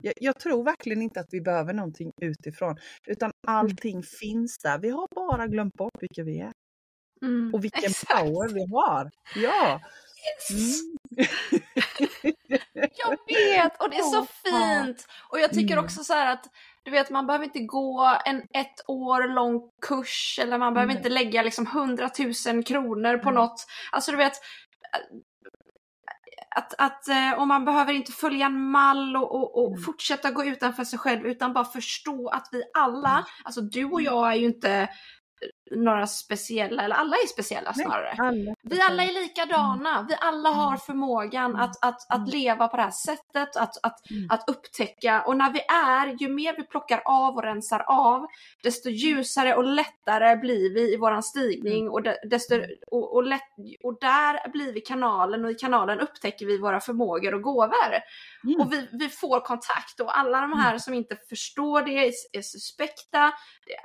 Jag, 0.04 0.14
jag 0.18 0.40
tror 0.40 0.64
verkligen 0.64 1.02
inte 1.02 1.20
att 1.20 1.28
vi 1.32 1.42
behöver 1.42 1.74
någonting 1.74 2.12
utifrån, 2.22 2.76
utan 3.08 3.32
allting 3.48 4.04
finns 4.04 4.58
där. 4.58 4.78
Vi 4.80 4.90
har 4.90 5.08
bara 5.16 5.48
glömt 5.48 5.74
bort 5.74 5.94
vilka 6.02 6.24
vi 6.24 6.40
är 6.40 6.52
Mm. 7.22 7.54
och 7.54 7.64
vilken 7.64 7.84
Exakt. 7.90 8.20
power 8.22 8.50
vi 8.54 8.66
har. 8.74 9.12
Ja! 9.36 9.82
Mm. 10.52 10.98
Jag 12.74 13.18
vet! 13.28 13.82
Och 13.82 13.90
det 13.90 13.98
är 13.98 14.02
så 14.12 14.26
fint! 14.26 15.08
Och 15.30 15.40
jag 15.40 15.52
tycker 15.54 15.74
Mm. 15.74 15.86
också 15.86 16.04
så 16.04 16.14
här 16.14 16.34
att 16.34 16.46
du 16.84 16.92
vet, 16.92 17.10
man 17.10 17.28
behöver 17.28 17.46
inte 17.46 17.60
gå 17.60 18.18
en 18.26 18.38
ett 18.54 18.82
år 18.88 19.28
lång 19.36 19.62
kurs 19.82 20.40
eller 20.42 20.58
man 20.58 20.74
behöver 20.74 20.94
Nej. 20.94 20.98
inte 20.98 21.10
lägga 21.10 21.42
liksom 21.44 21.68
hundratusen 21.68 22.64
kronor 22.64 23.18
på 23.18 23.30
Mm. 23.30 23.36
något. 23.42 23.66
Alltså 23.92 24.12
du 24.12 24.18
vet, 24.18 24.34
att, 26.58 26.74
att 26.78 27.08
eh, 27.08 27.32
och 27.38 27.48
man 27.48 27.66
behöver 27.66 27.94
inte 27.94 28.12
följa 28.12 28.46
en 28.46 28.70
mall 28.72 29.16
och, 29.18 29.36
och, 29.36 29.64
och 29.64 29.68
Mm. 29.72 29.82
fortsätta 29.84 30.32
gå 30.32 30.46
utanför 30.46 30.84
sig 30.84 31.00
själv 31.00 31.26
utan 31.26 31.54
bara 31.54 31.66
förstå 31.66 32.30
att 32.30 32.50
vi 32.52 32.64
alla, 32.78 33.10
Mm. 33.12 33.24
alltså 33.44 33.62
du 33.62 33.86
och 33.86 34.02
jag 34.02 34.32
är 34.32 34.36
ju 34.36 34.46
inte 34.46 34.90
några 35.72 36.08
speciella, 36.08 36.84
eller 36.84 36.96
alla 36.96 37.16
är 37.16 37.28
speciella 37.28 37.74
Nej, 37.76 37.86
snarare. 37.86 38.16
alla. 38.18 38.56
Vi 38.64 38.82
alla 38.82 39.04
är 39.04 39.14
likadana, 39.22 40.06
vi 40.10 40.16
alla 40.22 40.50
har 40.50 40.68
Mm. 40.68 40.80
förmågan 40.80 41.46
Mm. 41.52 41.62
att, 41.62 41.86
att, 41.86 42.12
att 42.12 42.18
Mm. 42.18 42.30
leva 42.30 42.68
på 42.68 42.78
det 42.78 42.84
här 42.84 42.92
sättet, 42.92 43.56
att, 43.56 43.78
att, 43.84 44.12
Mm. 44.12 44.28
att 44.30 44.50
upptäcka. 44.50 45.22
Och 45.22 45.38
när 45.38 45.52
vi 45.54 45.60
är, 45.60 46.16
ju 46.22 46.30
mer 46.30 46.54
vi 46.58 46.64
plockar 46.64 47.02
av 47.06 47.36
och 47.36 47.44
rensar 47.44 47.84
av, 47.88 48.28
desto 48.64 48.90
ljusare 48.90 49.56
och 49.56 49.64
lättare 49.64 50.36
blir 50.36 50.74
vi 50.74 50.94
i 50.94 50.98
våran 50.98 51.24
stigning 51.24 51.90
och, 51.90 52.04
de, 52.04 52.16
desto, 52.30 52.56
och, 52.92 53.16
och, 53.16 53.24
lätt, 53.24 53.42
och 53.84 53.98
där 54.02 54.50
blir 54.52 54.74
vi 54.74 54.82
kanalen 54.82 55.46
och 55.46 55.52
i 55.52 55.56
kanalen 55.56 56.00
upptäcker 56.00 56.46
vi 56.46 56.58
våra 56.58 56.80
förmågor 56.80 57.34
och 57.34 57.42
gåvor. 57.42 57.94
Mm. 58.44 58.62
Och 58.62 58.74
vi, 58.74 58.88
vi 58.92 59.10
får 59.10 59.40
kontakt 59.40 60.00
och 60.00 60.18
alla 60.18 60.42
de 60.42 60.54
här 60.54 60.78
som 60.78 60.94
inte 60.94 61.16
förstår 61.30 61.82
det 61.82 61.92
är, 62.08 62.12
är 62.34 62.42
suspekta. 62.42 63.32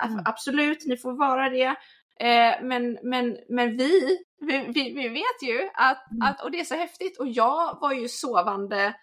Mm. 0.03 0.21
Absolut, 0.25 0.85
ni 0.85 0.97
får 0.97 1.13
vara 1.13 1.49
det. 1.49 1.72
Eh, 2.19 2.63
men, 2.63 2.99
men, 3.03 3.37
men 3.49 3.77
vi, 3.77 4.17
vi, 4.41 4.93
vi, 4.93 5.09
vet 5.09 5.43
ju 5.43 5.69
att, 5.73 6.11
Mm. 6.11 6.21
att, 6.21 6.43
och 6.43 6.51
det 6.51 6.59
är 6.59 6.63
så 6.63 6.75
häftigt, 6.75 7.19
och 7.19 7.27
jag 7.27 7.77
var 7.81 7.93
ju 7.93 8.07
sovande 8.07 8.93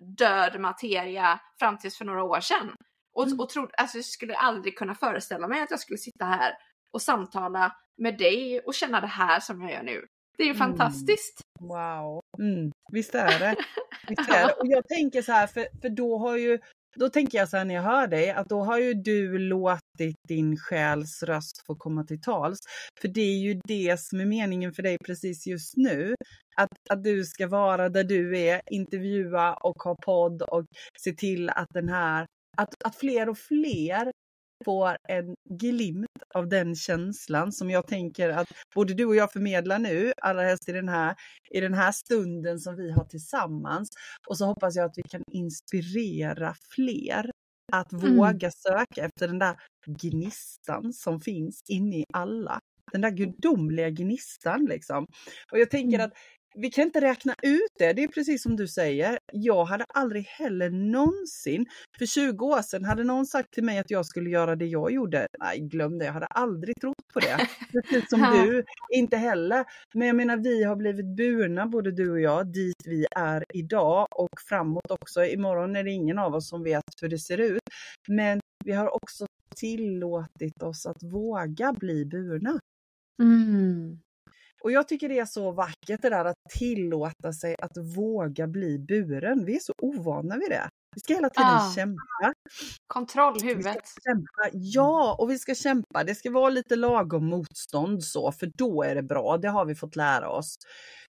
död 0.00 0.60
materia 0.60 1.40
fram 1.58 1.78
tills 1.78 1.98
för 1.98 2.04
några 2.04 2.22
år 2.24 2.40
sedan. 2.40 2.74
Och, 3.14 3.26
Mm. 3.26 3.40
och 3.40 3.48
trodde, 3.48 3.74
alltså 3.74 3.98
jag 3.98 4.04
skulle 4.04 4.34
aldrig 4.36 4.78
kunna 4.78 4.94
föreställa 4.94 5.48
mig 5.48 5.62
att 5.62 5.70
jag 5.70 5.80
skulle 5.80 5.98
sitta 5.98 6.24
här 6.24 6.52
och 6.92 7.02
samtala 7.02 7.76
med 7.98 8.18
dig 8.18 8.60
och 8.60 8.74
känna 8.74 9.00
det 9.00 9.06
här 9.06 9.40
som 9.40 9.62
jag 9.62 9.72
gör 9.72 9.82
nu. 9.82 10.06
Det 10.36 10.42
är 10.42 10.46
ju 10.46 10.54
Mm. 10.54 10.68
fantastiskt. 10.68 11.40
Wow, 11.60 12.20
mm, 12.38 12.72
visst 12.92 13.14
är 13.14 13.38
det. 13.38 13.56
Visst 14.08 14.30
är 14.30 14.46
det. 14.46 14.52
Och 14.60 14.66
jag 14.66 14.88
tänker 14.88 15.22
så 15.22 15.32
här, 15.32 15.46
för, 15.46 15.66
för 15.82 15.88
då 15.88 16.18
har 16.18 16.36
ju, 16.36 16.58
då 16.94 17.08
tänker 17.08 17.38
jag 17.38 17.48
så 17.48 17.56
här 17.56 17.64
när 17.64 17.74
jag 17.74 17.82
hör 17.82 18.06
dig, 18.06 18.30
att 18.30 18.48
då 18.48 18.62
har 18.62 18.78
ju 18.78 18.94
du 18.94 19.38
låtit 19.38 20.16
din 20.28 20.56
själs 20.56 21.22
röst 21.22 21.66
få 21.66 21.74
komma 21.76 22.04
till 22.04 22.20
tals. 22.20 22.58
För 23.00 23.08
det 23.08 23.20
är 23.20 23.38
ju 23.38 23.60
det 23.64 24.00
som 24.00 24.20
är 24.20 24.26
meningen 24.26 24.72
för 24.72 24.82
dig 24.82 24.98
precis 24.98 25.46
just 25.46 25.76
nu. 25.76 26.14
Att, 26.56 26.70
att 26.90 27.04
du 27.04 27.24
ska 27.24 27.48
vara 27.48 27.88
där 27.88 28.04
du 28.04 28.38
är, 28.38 28.60
intervjua 28.70 29.54
och 29.54 29.82
ha 29.82 29.96
podd 30.02 30.42
och 30.42 30.64
se 31.04 31.12
till 31.12 31.50
att 31.50 31.68
den 31.70 31.88
här, 31.88 32.26
att, 32.56 32.74
att 32.84 32.96
fler 32.96 33.28
och 33.28 33.38
fler 33.38 34.12
får 34.64 34.96
en 35.08 35.34
glimt 35.50 36.06
av 36.34 36.48
den 36.48 36.76
känslan 36.76 37.52
som 37.52 37.70
jag 37.70 37.86
tänker 37.86 38.28
att 38.30 38.46
både 38.74 38.94
du 38.94 39.04
och 39.04 39.16
jag 39.16 39.32
förmedlar 39.32 39.78
nu, 39.78 40.12
allra 40.22 40.42
helst 40.42 40.68
i 40.68 40.72
den 40.72 40.88
här, 40.88 41.14
i 41.50 41.60
den 41.60 41.74
här 41.74 41.92
stunden 41.92 42.58
som 42.60 42.76
vi 42.76 42.90
har 42.92 43.04
tillsammans. 43.04 43.88
Och 44.28 44.38
så 44.38 44.44
hoppas 44.46 44.76
jag 44.76 44.84
att 44.84 44.98
vi 44.98 45.02
kan 45.02 45.22
inspirera 45.32 46.54
fler 46.74 47.30
att 47.72 47.92
Mm. 47.92 48.16
våga 48.16 48.50
söka 48.50 49.04
efter 49.04 49.28
den 49.28 49.38
där 49.38 49.56
gnistan 49.86 50.92
som 50.92 51.20
finns 51.20 51.62
inne 51.68 51.96
i 51.98 52.04
alla. 52.12 52.60
Den 52.92 53.00
där 53.00 53.10
gudomliga 53.10 53.90
gnistan 53.90 54.66
liksom. 54.70 55.06
Och 55.52 55.58
jag 55.58 55.70
tänker 55.70 55.98
Mm. 55.98 56.06
att 56.06 56.12
vi 56.54 56.70
kan 56.70 56.84
inte 56.84 57.00
räkna 57.00 57.34
ut 57.42 57.72
det. 57.78 57.92
Det 57.92 58.02
är 58.02 58.08
precis 58.08 58.42
som 58.42 58.56
du 58.56 58.68
säger. 58.68 59.18
Jag 59.32 59.64
hade 59.64 59.84
aldrig 59.88 60.24
heller 60.24 60.70
någonsin, 60.70 61.66
för 61.98 62.06
20 62.06 62.46
år 62.46 62.62
sedan, 62.62 62.84
hade 62.84 63.04
någon 63.04 63.26
sagt 63.26 63.52
till 63.52 63.64
mig 63.64 63.78
att 63.78 63.90
jag 63.90 64.06
skulle 64.06 64.30
göra 64.30 64.56
det 64.56 64.66
jag 64.66 64.92
gjorde. 64.92 65.26
Nej, 65.38 65.60
glöm 65.60 65.98
det. 65.98 66.04
Jag 66.04 66.12
hade 66.12 66.26
aldrig 66.26 66.80
trott 66.80 67.06
på 67.14 67.20
det. 67.20 67.48
Precis 67.72 68.10
som 68.10 68.20
du, 68.20 68.64
inte 68.94 69.16
heller. 69.16 69.64
Men 69.94 70.06
jag 70.06 70.16
menar, 70.16 70.36
vi 70.36 70.64
har 70.64 70.76
blivit 70.76 71.16
burna, 71.16 71.66
både 71.66 71.90
du 71.90 72.10
och 72.10 72.20
jag, 72.20 72.52
dit 72.52 72.82
vi 72.84 73.06
är 73.16 73.44
idag 73.54 74.06
och 74.10 74.40
framåt 74.48 74.90
också. 74.90 75.24
Imorgon 75.24 75.76
är 75.76 75.84
det 75.84 75.90
ingen 75.90 76.18
av 76.18 76.34
oss 76.34 76.48
som 76.48 76.62
vet 76.62 76.84
hur 77.02 77.08
det 77.08 77.18
ser 77.18 77.38
ut. 77.38 77.62
Men 78.08 78.40
vi 78.64 78.72
har 78.72 78.94
också 78.94 79.26
tillåtit 79.56 80.62
oss 80.62 80.86
att 80.86 81.02
våga 81.02 81.72
bli 81.72 82.04
burna. 82.06 82.58
Mm. 83.22 83.98
Och 84.64 84.72
jag 84.72 84.88
tycker 84.88 85.08
det 85.08 85.18
är 85.18 85.24
så 85.26 85.50
vackert 85.52 86.02
det 86.02 86.08
där 86.10 86.24
att 86.24 86.36
tillåta 86.58 87.32
sig 87.32 87.56
att 87.62 87.76
våga 87.96 88.46
bli 88.46 88.78
buren. 88.78 89.44
Vi 89.44 89.56
är 89.56 89.60
så 89.60 89.72
ovana 89.82 90.36
vid 90.36 90.50
det. 90.50 90.68
Vi 90.94 91.00
ska 91.00 91.14
hela 91.14 91.30
tiden 91.30 91.50
Ah. 91.50 91.72
kämpa. 91.74 92.32
Kontroll 92.86 93.32
Vi 93.34 93.38
ska 93.40 93.48
huvudet. 93.48 93.82
kämpa. 94.04 94.48
Ja, 94.52 95.16
och 95.18 95.30
vi 95.30 95.38
ska 95.38 95.54
kämpa. 95.54 96.04
Det 96.04 96.14
ska 96.14 96.30
vara 96.30 96.48
lite 96.50 96.76
lagom 96.76 97.26
motstånd 97.26 98.04
så, 98.04 98.32
för 98.32 98.50
då 98.54 98.82
är 98.82 98.94
det 98.94 99.02
bra. 99.02 99.36
Det 99.38 99.48
har 99.48 99.64
vi 99.64 99.74
fått 99.74 99.96
lära 99.96 100.28
oss. 100.30 100.54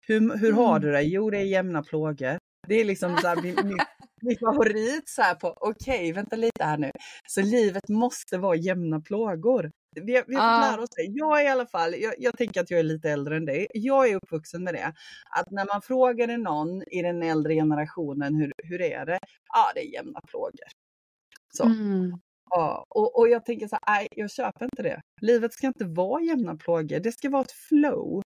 Hur, 0.08 0.38
hur 0.38 0.52
har 0.52 0.70
Mm. 0.78 0.82
du 0.82 0.92
det? 0.92 1.02
Jo, 1.02 1.30
det 1.30 1.38
är 1.38 1.44
jämna 1.46 1.84
plågor. 1.84 2.38
Det 2.68 2.76
är 2.76 2.86
liksom 2.86 3.18
så 3.18 3.28
här, 3.28 3.42
min, 3.42 3.56
min, 4.22 4.38
favorit 4.40 5.10
så 5.10 5.22
här 5.22 5.36
på, 5.36 5.54
okej, 5.58 6.12
vänta 6.14 6.36
lite 6.36 6.64
här 6.64 6.78
nu. 6.78 6.92
Så 7.28 7.42
livet 7.42 7.90
måste 7.90 8.38
vara 8.38 8.56
jämna 8.56 9.00
plågor. 9.02 9.72
Vi, 9.96 10.24
vi 10.28 10.36
har 10.36 10.62
fått 10.62 10.72
lära 10.72 10.84
oss 10.84 10.90
det. 10.96 11.04
Jag 11.04 11.44
i 11.44 11.48
alla 11.48 11.66
fall, 11.66 11.96
jag, 11.98 12.14
jag 12.18 12.38
tänker 12.38 12.62
att 12.62 12.72
jag 12.72 12.80
är 12.80 12.84
lite 12.84 13.10
äldre 13.10 13.38
än 13.38 13.46
dig. 13.46 13.68
Jag 13.74 14.10
är 14.10 14.16
uppvuxen 14.16 14.64
med 14.64 14.74
det. 14.74 14.94
Att 15.30 15.52
när 15.52 15.66
man 15.74 15.82
frågade 15.82 16.38
någon 16.38 16.84
i 16.84 17.02
den 17.02 17.24
äldre 17.24 17.54
generationen, 17.54 18.36
hur, 18.36 18.54
hur 18.58 18.82
är 18.82 19.06
det? 19.06 19.20
Ja, 19.54 19.72
det 19.76 19.80
är 19.80 19.94
jämna 19.94 20.22
plågor. 20.22 20.70
Så. 21.54 21.64
Mm. 21.64 22.20
Ja, 22.50 22.86
och, 22.90 23.20
och 23.20 23.30
jag 23.30 23.46
tänker 23.46 23.68
så 23.68 23.78
här, 23.82 23.96
nej, 23.98 24.08
jag 24.12 24.32
köper 24.32 24.66
inte 24.66 24.84
det. 24.84 25.02
Livet 25.22 25.54
ska 25.54 25.68
inte 25.68 25.86
vara 25.86 26.22
jämna 26.22 26.56
plågor, 26.56 27.00
det 27.00 27.12
ska 27.12 27.30
vara 27.30 27.42
ett 27.42 27.52
flow. 27.52 28.22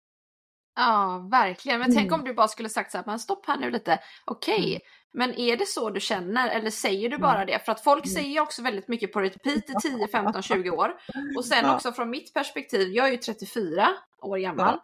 Ja, 0.76 1.28
verkligen. 1.32 1.80
Men 1.80 1.96
tänk 1.96 2.08
Mm. 2.08 2.20
om 2.20 2.26
du 2.26 2.34
bara 2.34 2.48
skulle 2.48 2.70
sagt 2.70 2.92
så 2.92 2.98
här, 2.98 3.06
men 3.08 3.20
stopp 3.20 3.46
här 3.48 3.58
nu 3.58 3.72
lite. 3.72 4.00
Okej, 4.26 4.70
Mm. 4.70 4.82
men 5.14 5.40
är 5.40 5.58
det 5.58 5.66
så 5.66 5.90
du 5.90 6.00
känner 6.00 6.50
eller 6.50 6.70
säger 6.70 7.10
du 7.10 7.18
bara 7.18 7.46
det? 7.46 7.66
För 7.66 7.72
att 7.72 7.84
folk 7.84 8.06
Mm. 8.06 8.16
säger 8.16 8.42
också 8.42 8.62
väldigt 8.62 8.88
mycket 8.88 9.14
på 9.14 9.22
repeat 9.22 9.70
i 9.70 9.74
10, 9.82 10.08
15, 10.08 10.42
20 10.42 10.70
år. 10.70 10.96
Och 11.38 11.46
sen 11.46 11.66
också 11.76 11.92
från 11.92 12.10
mitt 12.10 12.34
perspektiv, 12.34 12.90
jag 12.94 13.08
är 13.08 13.12
ju 13.12 13.18
34 13.18 13.88
år 14.22 14.38
gammal. 14.38 14.80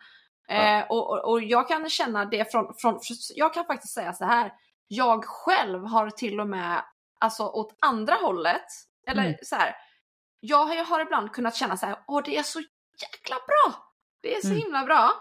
Eh, 0.50 0.84
och, 0.90 1.10
och, 1.10 1.32
och 1.32 1.42
jag 1.44 1.68
kan 1.68 1.90
känna 1.90 2.26
det 2.26 2.52
från, 2.52 2.74
från, 2.78 3.00
jag 3.36 3.54
kan 3.54 3.66
faktiskt 3.66 3.94
säga 3.94 4.14
så 4.14 4.26
här. 4.26 4.52
Jag 4.88 5.26
själv 5.26 5.84
har 5.86 6.10
till 6.10 6.40
och 6.40 6.48
med, 6.48 6.84
alltså 7.20 7.44
åt 7.44 7.76
andra 7.82 8.14
hållet, 8.16 8.66
eller 9.08 9.22
Mm. 9.26 9.36
så 9.44 9.56
här. 9.56 9.76
Jag, 10.40 10.66
har- 10.66 10.76
jag 10.76 10.86
har 10.86 11.00
ibland 11.00 11.32
kunnat 11.32 11.56
känna 11.56 11.78
så 11.78 11.86
här, 11.86 11.96
åh 12.08 12.22
det 12.26 12.38
är 12.38 12.44
så 12.44 12.60
jäkla 13.02 13.36
bra! 13.36 13.76
Det 14.22 14.36
är 14.36 14.42
så 14.42 14.48
Mm. 14.48 14.60
himla 14.60 14.84
bra. 14.86 15.12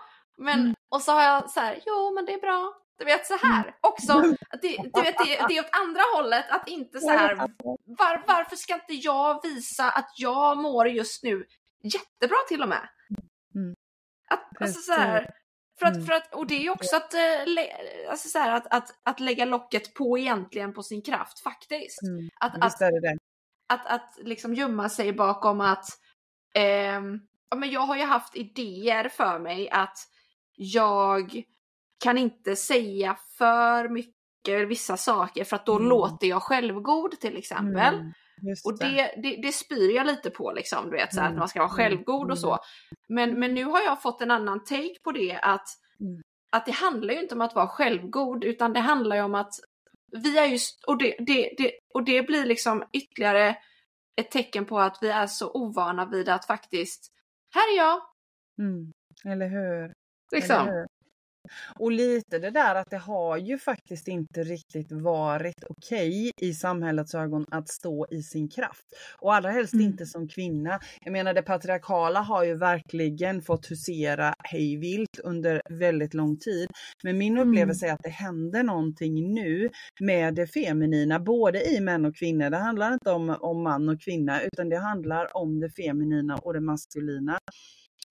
Men, 0.41 0.61
Mm. 0.61 0.75
och 0.89 1.03
så 1.03 1.13
har 1.13 1.23
jag 1.23 1.51
så 1.51 1.61
här, 1.61 1.81
jo 1.87 2.15
men 2.15 2.25
det 2.25 2.33
är 2.35 2.41
bra. 2.41 2.75
Du 2.99 3.05
vet 3.05 3.27
så 3.27 3.37
här 3.37 3.75
också, 3.81 4.13
att 4.51 4.63
det, 4.63 4.77
du 4.95 5.03
vet, 5.03 5.19
det, 5.19 5.45
det 5.49 5.57
är 5.57 5.61
åt 5.61 5.81
andra 5.83 6.01
hållet 6.17 6.51
att 6.51 6.69
inte 6.69 7.01
så 7.01 7.11
här, 7.11 7.35
var, 7.85 8.25
varför 8.27 8.57
ska 8.57 8.75
inte 8.75 8.95
jag 8.95 9.43
visa 9.43 9.91
att 9.91 10.13
jag 10.17 10.59
mår 10.59 10.89
just 10.89 11.23
nu 11.23 11.47
jättebra 11.83 12.37
till 12.49 12.63
och 12.63 12.69
med? 12.69 12.89
Mm. 13.55 13.75
Att, 14.29 14.63
alltså 14.63 14.81
så 14.81 14.93
här, 14.93 15.31
För 15.79 15.87
att, 15.87 15.95
Mm. 15.95 16.07
för 16.07 16.13
att, 16.13 16.35
och 16.35 16.47
det 16.47 16.55
är 16.55 16.61
ju 16.61 16.71
också 16.71 16.97
att, 16.97 17.15
eh, 17.15 17.21
alltså 18.11 18.29
så 18.29 18.39
här, 18.39 18.53
att, 18.53 18.67
att, 18.75 18.91
att 19.03 19.21
lägga 19.21 19.45
locket 19.45 19.95
på 19.95 20.19
egentligen 20.19 20.73
på 20.73 20.83
sin 20.83 21.03
kraft 21.03 21.43
faktiskt. 21.43 22.03
Mm. 22.03 22.29
Att, 22.41 22.65
att, 22.65 22.79
det 22.79 23.17
att, 23.69 23.87
att 23.87 24.19
liksom 24.23 24.55
gömma 24.55 24.89
sig 24.89 25.13
bakom 25.13 25.61
att 25.61 25.85
ehm, 26.55 27.21
ja, 27.51 27.57
men 27.57 27.71
jag 27.71 27.81
har 27.81 27.97
ju 27.97 28.05
haft 28.05 28.37
idéer 28.37 29.09
för 29.09 29.39
mig 29.39 29.71
att 29.71 29.99
jag 30.63 31.43
kan 32.05 32.19
inte 32.19 32.57
säga 32.57 33.17
för 33.39 33.89
mycket 33.89 34.69
vissa 34.69 34.97
saker 34.97 35.45
för 35.45 35.57
att 35.57 35.67
då 35.67 35.77
Mm. 35.77 35.89
låter 35.89 36.27
jag 36.27 36.43
självgod 36.43 37.21
till 37.21 37.37
exempel. 37.37 37.95
Mm. 37.95 38.13
Just 38.49 38.67
Och 38.67 38.79
det, 38.79 39.15
det, 39.23 39.37
det 39.43 39.53
spyr 39.53 39.95
jag 39.97 40.07
lite 40.07 40.31
på 40.31 40.53
liksom, 40.53 40.85
du 40.85 40.97
vet 40.97 41.15
så 41.15 41.21
här, 41.21 41.27
att 41.27 41.31
Mm, 41.31 41.39
man 41.39 41.49
ska 41.49 41.59
vara 41.59 41.69
mm, 41.71 41.77
självgod 41.77 42.31
och 42.31 42.39
så. 42.39 42.59
Men, 43.09 43.41
men 43.41 43.55
nu 43.55 43.65
har 43.65 43.81
jag 43.83 44.03
fått 44.03 44.21
en 44.23 44.31
annan 44.31 44.65
take 44.65 44.95
på 45.05 45.13
det 45.13 45.39
att, 45.43 45.67
Mm. 46.01 46.21
att 46.53 46.67
det 46.67 46.73
handlar 46.73 47.15
ju 47.15 47.21
inte 47.21 47.35
om 47.35 47.41
att 47.41 47.55
vara 47.55 47.69
självgod 47.69 48.45
utan 48.45 48.73
det 48.73 48.81
handlar 48.81 49.17
ju 49.17 49.23
om 49.23 49.35
att 49.35 49.53
vi 50.23 50.39
är 50.39 50.47
just, 50.47 50.85
och 50.85 50.99
det, 50.99 51.15
det, 51.19 51.55
det, 51.59 51.73
och 51.95 52.05
det 52.05 52.23
blir 52.23 52.45
liksom 52.45 52.85
ytterligare 52.93 53.57
ett 54.17 54.31
tecken 54.31 54.65
på 54.67 54.79
att 54.81 54.99
vi 55.01 55.09
är 55.09 55.27
så 55.27 55.51
ovana 55.53 56.07
vid 56.07 56.29
att 56.29 56.47
faktiskt, 56.47 57.13
här 57.55 57.73
är 57.73 57.77
jag, 57.77 58.01
Mm. 58.59 58.93
Eller 59.25 59.49
hur? 59.49 59.93
Liksom. 60.33 60.87
Och 61.79 61.93
lite 61.93 62.39
det 62.39 62.51
där 62.51 62.75
att 62.75 62.91
det 62.91 62.97
har 62.99 63.37
ju 63.37 63.59
faktiskt 63.59 64.09
inte 64.09 64.43
riktigt 64.43 64.93
varit 64.93 65.65
okej 65.69 66.31
i 66.41 66.55
samhällets 66.55 67.15
ögon 67.15 67.47
att 67.51 67.69
stå 67.69 68.07
i 68.11 68.23
sin 68.23 68.49
kraft. 68.49 68.85
Och 69.21 69.35
allra 69.35 69.51
helst 69.51 69.73
Mm. 69.75 69.87
inte 69.87 70.07
som 70.07 70.29
kvinna. 70.29 70.81
Jag 71.05 71.13
menar 71.13 71.35
det 71.35 71.43
patriarkala 71.43 72.21
har 72.21 72.45
ju 72.45 72.55
verkligen 72.57 73.43
fått 73.43 73.71
husera 73.71 74.35
hejvilt 74.45 75.19
under 75.25 75.63
väldigt 75.71 76.15
lång 76.15 76.37
tid. 76.39 76.69
Men 77.05 77.19
min 77.19 77.37
Mm. 77.37 77.49
upplevelse 77.49 77.87
är 77.87 77.93
att 77.93 78.03
det 78.03 78.09
händer 78.11 78.63
någonting 78.63 79.35
nu 79.35 79.71
med 80.01 80.35
det 80.35 80.47
feminina, 80.47 81.21
både 81.21 81.71
i 81.71 81.81
män 81.81 82.05
och 82.05 82.17
kvinnor. 82.17 82.51
Det 82.51 82.57
handlar 82.57 82.93
inte 82.93 83.11
om, 83.11 83.37
om 83.41 83.63
man 83.63 83.89
och 83.89 84.01
kvinna 84.01 84.43
utan 84.43 84.69
det 84.69 84.79
handlar 84.79 85.37
om 85.37 85.61
det 85.61 85.71
feminina 85.71 86.37
och 86.37 86.53
det 86.55 86.61
maskulina. 86.61 87.39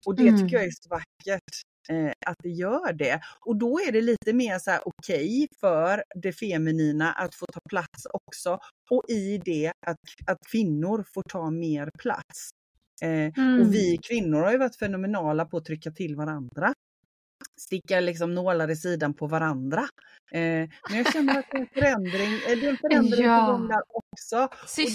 Och 0.06 0.14
det 0.16 0.28
Mm. 0.28 0.40
tycker 0.40 0.56
jag 0.56 0.64
är 0.66 0.70
så 0.70 0.88
vackert 0.88 1.50
att 2.26 2.36
det 2.42 2.48
gör 2.48 2.92
det. 2.92 3.20
Och 3.40 3.56
då 3.56 3.80
är 3.88 3.92
det 3.92 4.00
lite 4.00 4.32
mer 4.32 4.58
så 4.58 4.70
här 4.70 4.80
okej 4.84 5.48
för 5.60 6.04
det 6.14 6.32
feminina 6.32 7.12
att 7.12 7.34
få 7.34 7.46
ta 7.46 7.60
plats 7.68 8.06
också. 8.12 8.58
Och 8.90 9.04
i 9.08 9.38
det 9.44 9.72
att, 9.86 9.98
att 10.26 10.38
kvinnor 10.50 11.04
får 11.14 11.22
ta 11.22 11.50
mer 11.50 11.90
plats. 11.98 12.50
Eh, 13.02 13.32
Mm. 13.36 13.60
Och 13.60 13.74
vi 13.74 13.98
kvinnor 14.02 14.40
har 14.40 14.52
ju 14.52 14.58
varit 14.58 14.76
fenomenala 14.76 15.44
på 15.44 15.56
att 15.56 15.64
trycka 15.64 15.90
till 15.90 16.16
varandra. 16.16 16.72
Sticka 17.60 18.00
liksom 18.00 18.34
nålar 18.34 18.70
i 18.70 18.76
sidan 18.76 19.14
på 19.14 19.26
varandra. 19.26 19.80
Eh, 20.32 20.40
men 20.88 20.96
jag 20.98 21.12
känner 21.12 21.38
att 21.38 21.46
det 21.50 21.56
är 21.56 21.60
en 21.60 21.66
förändring, 21.74 22.32
eh, 22.34 22.58
det 22.60 22.66
är 22.66 22.70
en 22.70 22.76
förändring 22.76 23.24
Ja. 23.24 23.46
på 23.46 23.52
gång 23.52 23.68
där 23.68 23.82
också. 23.94 24.36
Och 24.44 24.90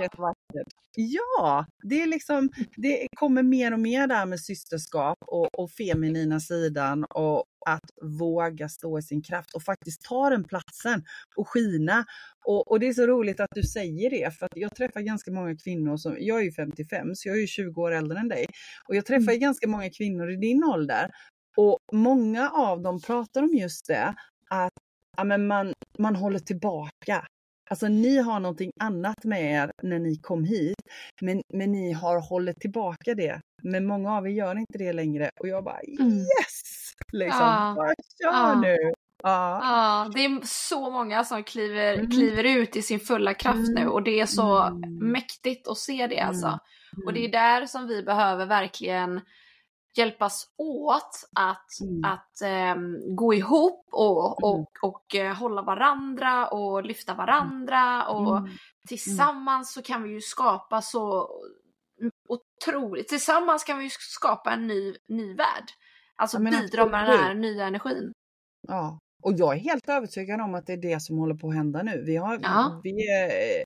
den 0.00 0.14
Vackert. 0.54 0.72
Ja, 0.96 1.66
det 1.82 2.02
är 2.02 2.06
liksom, 2.06 2.50
det 2.76 3.08
kommer 3.16 3.42
mer 3.42 3.72
och 3.72 3.80
mer 3.80 4.06
där 4.06 4.26
med 4.26 4.40
systerskap 4.40 5.18
och, 5.20 5.58
och 5.58 5.70
feminina 5.70 6.40
sidan 6.40 7.04
och 7.04 7.44
att 7.66 7.90
våga 8.02 8.68
stå 8.68 8.98
i 8.98 9.02
sin 9.02 9.22
kraft 9.22 9.54
och 9.54 9.62
faktiskt 9.62 10.02
ta 10.02 10.30
den 10.30 10.44
platsen 10.44 11.04
och 11.36 11.48
skina. 11.48 12.04
Och, 12.44 12.70
och 12.70 12.80
det 12.80 12.88
är 12.88 12.92
så 12.92 13.06
roligt 13.06 13.40
att 13.40 13.50
du 13.54 13.62
säger 13.62 14.10
det 14.10 14.38
för 14.38 14.46
att 14.46 14.56
jag 14.56 14.76
träffar 14.76 15.00
ganska 15.00 15.32
många 15.32 15.56
kvinnor 15.56 15.96
som, 15.96 16.16
jag 16.18 16.38
är 16.40 16.44
ju 16.44 16.52
55 16.52 17.14
så 17.14 17.28
jag 17.28 17.36
är 17.36 17.40
ju 17.40 17.46
20 17.46 17.82
år 17.82 17.92
äldre 17.92 18.18
än 18.18 18.28
dig 18.28 18.46
och 18.88 18.96
jag 18.96 19.06
träffar 19.06 19.32
ju 19.32 19.38
ganska 19.38 19.68
många 19.68 19.90
kvinnor 19.90 20.30
i 20.30 20.36
din 20.36 20.64
ålder 20.64 21.10
och 21.56 21.78
många 21.92 22.50
av 22.50 22.82
dem 22.82 23.00
pratar 23.00 23.42
om 23.42 23.54
just 23.54 23.86
det 23.86 24.14
att 24.50 24.72
ja, 25.16 25.24
men 25.24 25.46
man, 25.46 25.72
man 25.98 26.16
håller 26.16 26.38
tillbaka. 26.38 27.26
Alltså 27.70 27.88
ni 27.88 28.18
har 28.18 28.40
någonting 28.40 28.70
annat 28.80 29.24
med 29.24 29.52
er 29.52 29.72
när 29.82 29.98
ni 29.98 30.16
kom 30.16 30.44
hit, 30.44 30.76
men, 31.20 31.42
men 31.54 31.72
ni 31.72 31.92
har 31.92 32.20
hållit 32.28 32.60
tillbaka 32.60 33.14
det. 33.14 33.40
Men 33.62 33.86
många 33.86 34.12
av 34.16 34.26
er 34.26 34.30
gör 34.30 34.58
inte 34.58 34.78
det 34.78 34.92
längre 34.92 35.30
och 35.40 35.48
jag 35.48 35.64
bara 35.64 35.80
Mm. 36.00 36.18
yes! 36.18 36.62
Liksom, 37.12 37.40
Ja. 37.40 37.74
bara 37.76 37.94
kör 38.22 38.54
nu! 38.60 38.76
Ja. 39.22 39.60
Ja, 39.62 40.10
det 40.14 40.24
är 40.24 40.40
så 40.44 40.90
många 40.90 41.24
som 41.24 41.44
kliver, 41.44 41.94
Mm. 41.94 42.10
kliver 42.10 42.44
ut 42.44 42.76
i 42.76 42.82
sin 42.82 43.00
fulla 43.00 43.34
kraft 43.34 43.68
nu 43.68 43.86
och 43.88 44.02
det 44.02 44.20
är 44.20 44.26
så 44.26 44.58
Mm. 44.62 44.98
mäktigt 45.12 45.68
att 45.68 45.78
se 45.78 46.06
det 46.06 46.20
alltså. 46.20 46.46
Mm. 46.46 47.06
Och 47.06 47.12
det 47.12 47.24
är 47.24 47.32
där 47.32 47.66
som 47.66 47.86
vi 47.86 48.02
behöver 48.02 48.46
verkligen 48.46 49.20
hjälpas 49.98 50.46
åt 50.58 51.28
att, 51.34 51.80
Mm. 51.80 52.04
att 52.04 52.40
ehm, 52.44 53.16
gå 53.16 53.34
ihop 53.34 53.86
och, 53.92 54.42
Mm. 54.44 54.60
och, 54.60 54.68
och 54.82 55.14
eh, 55.14 55.34
hålla 55.34 55.62
varandra 55.62 56.46
och 56.48 56.84
lyfta 56.84 57.14
varandra 57.14 58.06
och 58.08 58.38
Mm. 58.38 58.50
tillsammans 58.88 59.72
så 59.72 59.82
kan 59.82 60.02
vi 60.02 60.10
ju 60.10 60.20
skapa 60.20 60.82
så 60.82 61.28
otroligt, 62.28 63.08
tillsammans 63.08 63.64
kan 63.64 63.78
vi 63.78 63.84
ju 63.84 63.90
skapa 63.90 64.52
en 64.52 64.66
ny, 64.66 64.94
ny 65.08 65.34
värld. 65.34 65.64
Alltså 66.16 66.38
Ja, 66.42 66.50
bidra 66.50 66.86
med 66.86 67.08
den 67.08 67.18
här 67.18 67.34
nya 67.34 67.66
energin. 67.66 68.12
Ja, 68.68 68.98
och 69.22 69.32
jag 69.36 69.54
är 69.54 69.58
helt 69.60 69.88
övertygad 69.88 70.40
om 70.40 70.54
att 70.54 70.66
det 70.66 70.72
är 70.72 70.76
det 70.76 71.00
som 71.02 71.18
håller 71.18 71.34
på 71.34 71.48
att 71.48 71.54
hända 71.54 71.82
nu. 71.82 72.02
Vi 72.06 72.16
har, 72.16 72.38
Ja. 72.42 72.80
vi 72.84 72.90
är, 73.10 73.64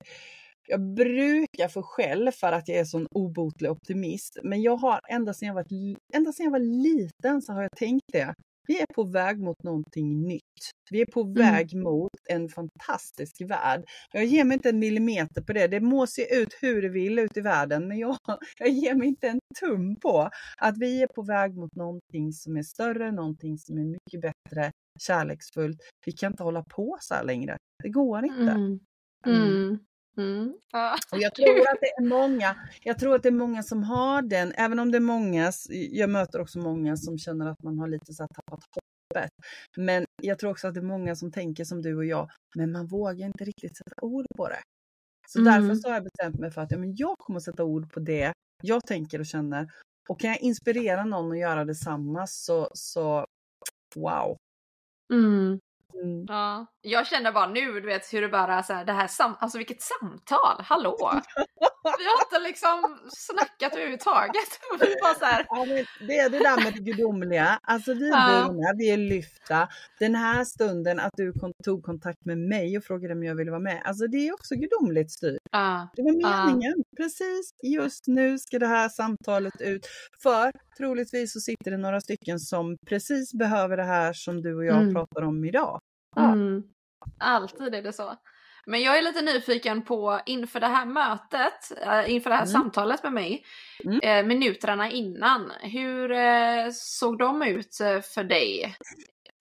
jag 0.69 0.95
brukar 0.95 1.69
få 1.69 1.83
skäll 1.83 2.31
för 2.33 2.53
att 2.53 2.69
jag 2.69 2.79
är 2.79 2.85
sån 2.85 3.07
obotlig 3.11 3.71
optimist, 3.71 4.39
men 4.43 4.63
jag 4.63 4.77
har 4.77 5.01
ända 5.09 5.35
sedan 5.35 5.47
jag 5.47 5.55
var, 5.55 5.67
ända 6.15 6.33
sedan 6.33 6.45
jag 6.45 6.51
var 6.51 6.83
liten 6.83 7.43
så 7.43 7.53
har 7.53 7.63
jag 7.63 7.77
tänkt 7.77 8.05
det. 8.13 8.35
Vi 8.67 8.81
är 8.81 8.87
på 8.95 9.05
väg 9.05 9.39
mot 9.39 9.63
någonting 9.63 10.23
nytt. 10.23 10.43
Vi 10.91 11.01
är 11.01 11.07
på 11.07 11.23
väg 11.23 11.77
mot 11.77 12.11
en 12.29 12.49
fantastisk 12.49 13.41
värld. 13.41 13.85
Jag 14.13 14.25
ger 14.25 14.45
mig 14.45 14.55
inte 14.55 14.69
en 14.69 14.79
millimeter 14.79 15.43
på 15.43 15.53
det. 15.53 15.67
Det 15.67 15.81
må 15.81 16.07
se 16.07 16.41
ut 16.41 16.55
hur 16.61 16.83
det 16.83 16.89
vill 16.89 17.19
ut 17.19 17.37
i 17.37 17.41
världen, 17.41 17.89
men 17.89 17.99
jag, 17.99 18.17
jag 18.59 18.69
ger 18.69 18.95
mig 18.95 19.09
inte 19.09 19.29
en 19.29 19.41
tum 19.61 19.97
på 19.97 20.31
att 20.57 20.79
vi 20.79 21.03
är 21.03 21.07
på 21.07 21.23
väg 21.23 21.57
mot 21.57 21.75
någonting 21.75 22.33
som 22.33 22.57
är 22.57 22.63
större, 22.63 23.13
någonting 23.13 23.59
som 23.59 23.79
är 23.79 23.85
mycket 23.85 24.21
bättre, 24.21 24.73
kärleksfullt. 25.01 25.79
Vi 26.07 26.13
kan 26.13 26.33
inte 26.33 26.43
hålla 26.43 26.65
på 26.65 26.97
så 27.01 27.15
här 27.15 27.25
längre. 27.25 27.57
Det 27.83 27.89
går 27.89 28.25
inte. 28.25 28.53
Mm. 28.53 28.81
Mm. 29.27 29.79
Mm. 30.19 30.49
Och 31.13 31.19
jag 31.19 31.35
tror 31.35 31.61
att 31.61 31.81
det 31.81 31.91
är 31.99 32.07
många, 32.09 32.57
jag 32.83 32.99
tror 32.99 33.15
att 33.15 33.23
det 33.23 33.29
är 33.29 33.33
många 33.33 33.63
som 33.63 33.83
har 33.83 34.23
den, 34.23 34.53
även 34.57 34.79
om 34.79 34.91
det 34.93 34.99
är 34.99 35.01
många, 35.01 35.53
jag 35.91 36.11
möter 36.11 36.41
också 36.41 36.59
många 36.59 36.97
som 36.97 37.19
känner 37.19 37.47
att 37.47 37.63
man 37.63 37.79
har 37.79 37.89
lite 37.89 38.13
så 38.15 38.23
här 38.23 38.29
tappat 38.29 38.65
hoppet. 38.75 39.31
Men 39.77 40.05
jag 40.23 40.39
tror 40.39 40.51
också 40.51 40.69
att 40.69 40.75
det 40.75 40.81
är 40.81 40.85
många 40.85 41.17
som 41.17 41.33
tänker 41.33 41.65
som 41.65 41.83
du 41.83 41.97
och 41.97 42.05
jag, 42.05 42.31
men 42.57 42.73
man 42.73 42.87
vågar 42.87 43.27
inte 43.27 43.45
riktigt 43.45 43.77
sätta 43.77 43.95
ord 44.03 44.27
på 44.37 44.49
det. 44.49 44.61
Så 45.29 45.41
Mm. 45.41 45.53
därför 45.63 45.75
så 45.75 45.89
har 45.89 45.95
jag 45.95 46.05
bestämt 46.05 46.39
mig 46.39 46.51
för 46.51 46.61
att 46.61 46.71
ja, 46.71 46.79
men 46.79 46.97
jag 46.97 47.15
kommer 47.19 47.37
att 47.37 47.45
sätta 47.45 47.65
ord 47.65 47.93
på 47.93 48.01
det 48.01 48.33
jag 48.63 48.87
tänker 48.87 49.19
och 49.21 49.27
känner. 49.27 49.73
Och 50.09 50.21
kan 50.21 50.31
jag 50.31 50.41
inspirera 50.41 51.05
någon 51.05 51.33
att 51.33 51.39
göra 51.39 51.65
detsamma 51.65 52.27
så, 52.27 52.71
så 52.75 53.27
wow. 53.97 54.37
Mm. 55.13 55.59
Mm. 56.03 56.25
Ja. 56.29 56.67
Jag 56.83 57.07
känner 57.07 57.33
bara 57.33 57.47
nu, 57.47 57.81
du 57.81 57.87
vet 57.87 58.13
hur 58.13 58.21
det 58.23 58.29
bara 58.29 58.63
så 58.63 58.73
här, 58.73 58.85
det 58.85 58.93
här 58.93 59.07
sam 59.07 59.37
alltså 59.41 59.59
vilket 59.59 59.83
samtal, 59.83 60.63
hallå! 60.65 61.13
Vi 61.99 62.05
har 62.05 62.21
inte 62.27 62.49
liksom 62.49 62.99
snackat 63.17 63.73
överhuvudtaget. 63.73 64.51
Vi 64.81 64.95
bara 65.03 65.15
så 65.15 65.25
här, 65.25 65.47
Ja, 65.49 65.65
det 66.09 66.19
är 66.19 66.31
det 66.31 66.39
där 66.39 66.65
med 66.65 66.73
det 66.75 66.81
gudomliga. 66.81 67.59
Alltså 67.63 67.95
vi 67.95 68.09
är 68.09 68.13
Ja. 68.13 68.73
vi 68.77 68.91
är 68.91 68.97
lyfta. 68.97 69.69
Den 69.99 70.15
här 70.15 70.45
stunden 70.45 71.01
att 71.01 71.13
du 71.17 71.33
tog 71.65 71.83
kontakt 71.85 72.25
med 72.25 72.39
mig 72.39 72.79
och 72.79 72.85
frågade 72.85 73.15
om 73.15 73.23
jag 73.25 73.35
ville 73.35 73.51
vara 73.51 73.61
med. 73.61 73.83
Alltså 73.85 74.07
det 74.07 74.29
är 74.29 74.33
också 74.35 74.55
gudomligt 74.55 75.11
styrt. 75.13 75.41
ja. 75.53 75.89
Det 75.97 76.03
var 76.03 76.13
meningen. 76.47 76.75
Precis, 76.97 77.51
just 77.63 78.07
nu 78.07 78.39
ska 78.39 78.59
det 78.59 78.67
här 78.67 78.89
samtalet 78.89 79.61
ut. 79.61 79.87
För 80.23 80.53
troligtvis 80.79 81.33
så 81.33 81.41
sitter 81.41 81.71
det 81.71 81.77
några 81.77 82.01
stycken 82.01 82.39
som 82.41 82.77
precis 82.87 83.35
behöver 83.35 83.77
det 83.77 83.85
här 83.85 84.13
som 84.13 84.43
du 84.43 84.57
och 84.57 84.65
jag 84.65 84.77
Mm. 84.83 84.95
pratar 84.95 85.23
om 85.23 85.45
idag. 85.45 85.81
Mm. 86.17 86.63
Alltid 87.19 87.75
är 87.75 87.83
det 87.83 87.93
så. 87.93 88.15
Men 88.69 88.81
jag 88.83 88.99
är 88.99 89.03
lite 89.03 89.23
nyfiken 89.23 89.83
på 89.83 90.21
inför 90.27 90.61
det 90.61 90.67
här 90.67 90.87
mötet, 90.87 91.73
äh, 91.87 92.15
inför 92.15 92.31
det 92.31 92.37
här 92.37 92.43
Mm. 92.43 92.53
samtalet 92.53 93.03
med 93.03 93.13
mig, 93.13 93.45
Mm. 93.85 94.01
eh, 94.03 94.27
minuterna 94.27 94.91
innan. 94.91 95.53
Hur 95.61 96.11
eh, 96.13 96.71
såg 96.73 97.19
de 97.19 97.43
ut 97.43 97.81
eh, 97.81 98.01
för 98.01 98.25
dig? 98.25 98.77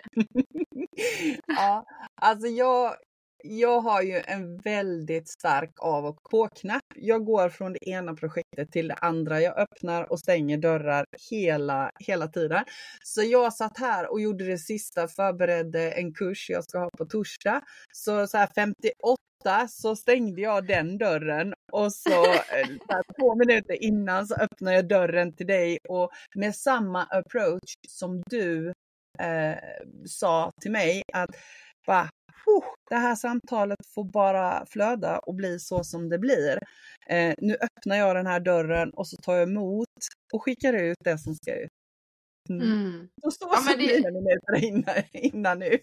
ja, 1.47 1.85
alltså 2.21 2.47
jag, 2.47 2.95
jag 3.43 3.79
har 3.81 4.01
ju 4.01 4.21
en 4.25 4.57
väldigt 4.57 5.29
stark 5.29 5.71
av 5.81 6.05
och 6.05 6.23
på-knapp. 6.23 6.86
Jag 6.99 7.25
går 7.25 7.49
från 7.49 7.73
det 7.73 7.89
ena 7.89 8.13
projektet 8.13 8.71
till 8.71 8.87
det 8.87 8.93
andra. 8.93 9.41
Jag 9.41 9.57
öppnar 9.57 10.11
och 10.11 10.19
stänger 10.19 10.57
dörrar 10.57 11.05
hela, 11.29 11.91
hela 11.99 12.27
tiden. 12.27 12.63
Så 13.03 13.21
jag 13.23 13.53
satt 13.53 13.77
här 13.77 14.11
och 14.11 14.21
gjorde 14.21 14.45
det 14.45 14.57
sista, 14.57 15.07
förberedde 15.07 15.91
en 15.91 16.13
kurs 16.13 16.49
jag 16.49 16.63
ska 16.63 16.79
ha 16.79 16.89
på 16.97 17.05
torsdag. 17.05 17.61
Så, 17.93 18.27
så 18.27 18.37
här 18.37 18.49
58 18.55 19.67
så 19.69 19.95
stängde 19.95 20.41
jag 20.41 20.67
den 20.67 20.97
dörren 20.97 21.53
och 21.71 21.93
så, 21.93 22.25
två 23.19 23.35
minuter 23.35 23.83
innan 23.83 24.27
så 24.27 24.35
öppnade 24.35 24.75
jag 24.75 24.87
dörren 24.87 25.35
till 25.35 25.47
dig 25.47 25.77
och 25.89 26.09
med 26.35 26.55
samma 26.55 27.03
approach 27.03 27.73
som 27.87 28.23
du 28.29 28.73
eh, 29.19 29.57
sa 30.05 30.51
till 30.61 30.71
mig 30.71 31.03
att 31.13 31.29
bara, 31.87 32.09
det 32.89 32.95
här 32.95 33.15
samtalet 33.15 33.79
får 33.95 34.03
bara 34.03 34.65
flöda 34.65 35.19
och 35.19 35.35
bli 35.35 35.59
så 35.59 35.83
som 35.83 36.09
det 36.09 36.19
blir. 36.19 36.59
Eh, 37.09 37.35
nu 37.37 37.53
öppnar 37.61 37.95
jag 37.95 38.15
den 38.15 38.27
här 38.27 38.39
dörren 38.39 38.89
och 38.89 39.07
så 39.07 39.17
tar 39.17 39.33
jag 39.33 39.43
emot 39.43 39.87
och 40.33 40.43
skickar 40.43 40.73
ut 40.73 40.97
det 41.03 41.17
som 41.17 41.35
ska 41.35 41.55
ut. 41.55 41.69
Mm. 42.49 42.61
Mm. 42.71 43.07
Så, 43.21 43.47
ja, 43.51 43.57
så 43.57 43.77
blir 43.77 44.03
det 44.03 44.11
minuter 44.11 44.67
innan, 44.67 44.95
innan 45.13 45.61
ut. 45.61 45.81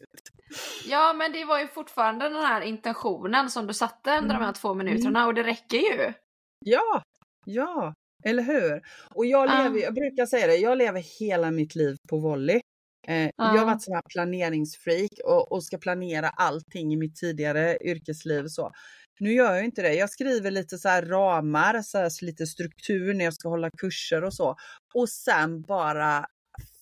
Ja, 0.87 1.13
men 1.13 1.33
det 1.33 1.45
var 1.45 1.61
ju 1.61 1.69
fortfarande 1.69 2.29
den 2.29 2.45
här 2.45 2.61
intentionen 2.61 3.51
som 3.51 3.67
du 3.67 3.75
satte 3.75 4.11
under 4.11 4.31
mm. 4.31 4.41
de 4.41 4.45
här 4.45 4.53
två 4.53 4.75
minuterna 4.75 5.19
mm. 5.19 5.27
och 5.27 5.35
det 5.35 5.43
räcker 5.43 5.77
ju. 5.77 6.13
Ja, 6.59 7.03
ja, 7.47 7.95
eller 8.25 8.43
hur? 8.43 8.83
Och 9.15 9.27
jag 9.27 9.49
lever, 9.49 9.81
jag 9.81 9.95
brukar 9.95 10.27
säga 10.27 10.47
det, 10.47 10.57
jag 10.57 10.79
lever 10.79 11.03
hela 11.21 11.51
mitt 11.51 11.75
liv 11.75 11.97
på 12.09 12.19
volley. 12.19 12.61
Eh, 13.09 13.31
Jag 13.37 13.45
har 13.45 13.65
varit 13.65 13.83
sån 13.83 13.95
här 13.95 14.03
planeringsfreak 14.09 15.11
och, 15.25 15.53
och 15.53 15.65
ska 15.65 15.79
planera 15.79 16.29
allting 16.29 16.93
i 16.93 16.97
mitt 16.97 17.17
tidigare 17.17 17.79
yrkesliv. 17.85 18.47
Så. 18.47 18.73
Nu 19.21 19.33
gör 19.33 19.55
jag 19.55 19.65
inte 19.65 19.83
det. 19.83 19.95
Jag 19.95 20.11
skriver 20.11 20.51
lite 20.51 20.79
så 20.79 20.89
ramar, 20.89 21.83
så, 21.83 21.99
här, 21.99 22.25
lite 22.25 22.47
struktur 22.47 23.15
när 23.15 23.25
jag 23.25 23.35
ska 23.35 23.49
hålla 23.49 23.71
kurser 23.71 24.25
och 24.25 24.35
så. 24.35 24.57
Och 24.95 25.09
sen 25.09 25.63
bara 25.63 26.27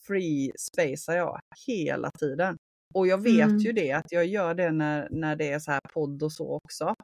free 0.07 0.53
spacear 0.59 1.17
jag 1.17 1.41
hela 1.67 2.11
tiden. 2.11 2.57
Och 2.95 3.07
jag 3.07 3.23
vet 3.23 3.49
mm. 3.49 3.59
ju 3.59 3.73
det 3.73 3.93
att 3.93 4.13
jag 4.13 4.27
gör 4.27 4.55
det 4.55 4.71
när, 4.71 5.09
när 5.11 5.37
det 5.37 5.53
är 5.53 5.59
så 5.59 5.71
här 5.71 5.81
podd 5.95 6.23
och 6.23 6.33
så 6.33 6.57
också. 6.57 6.95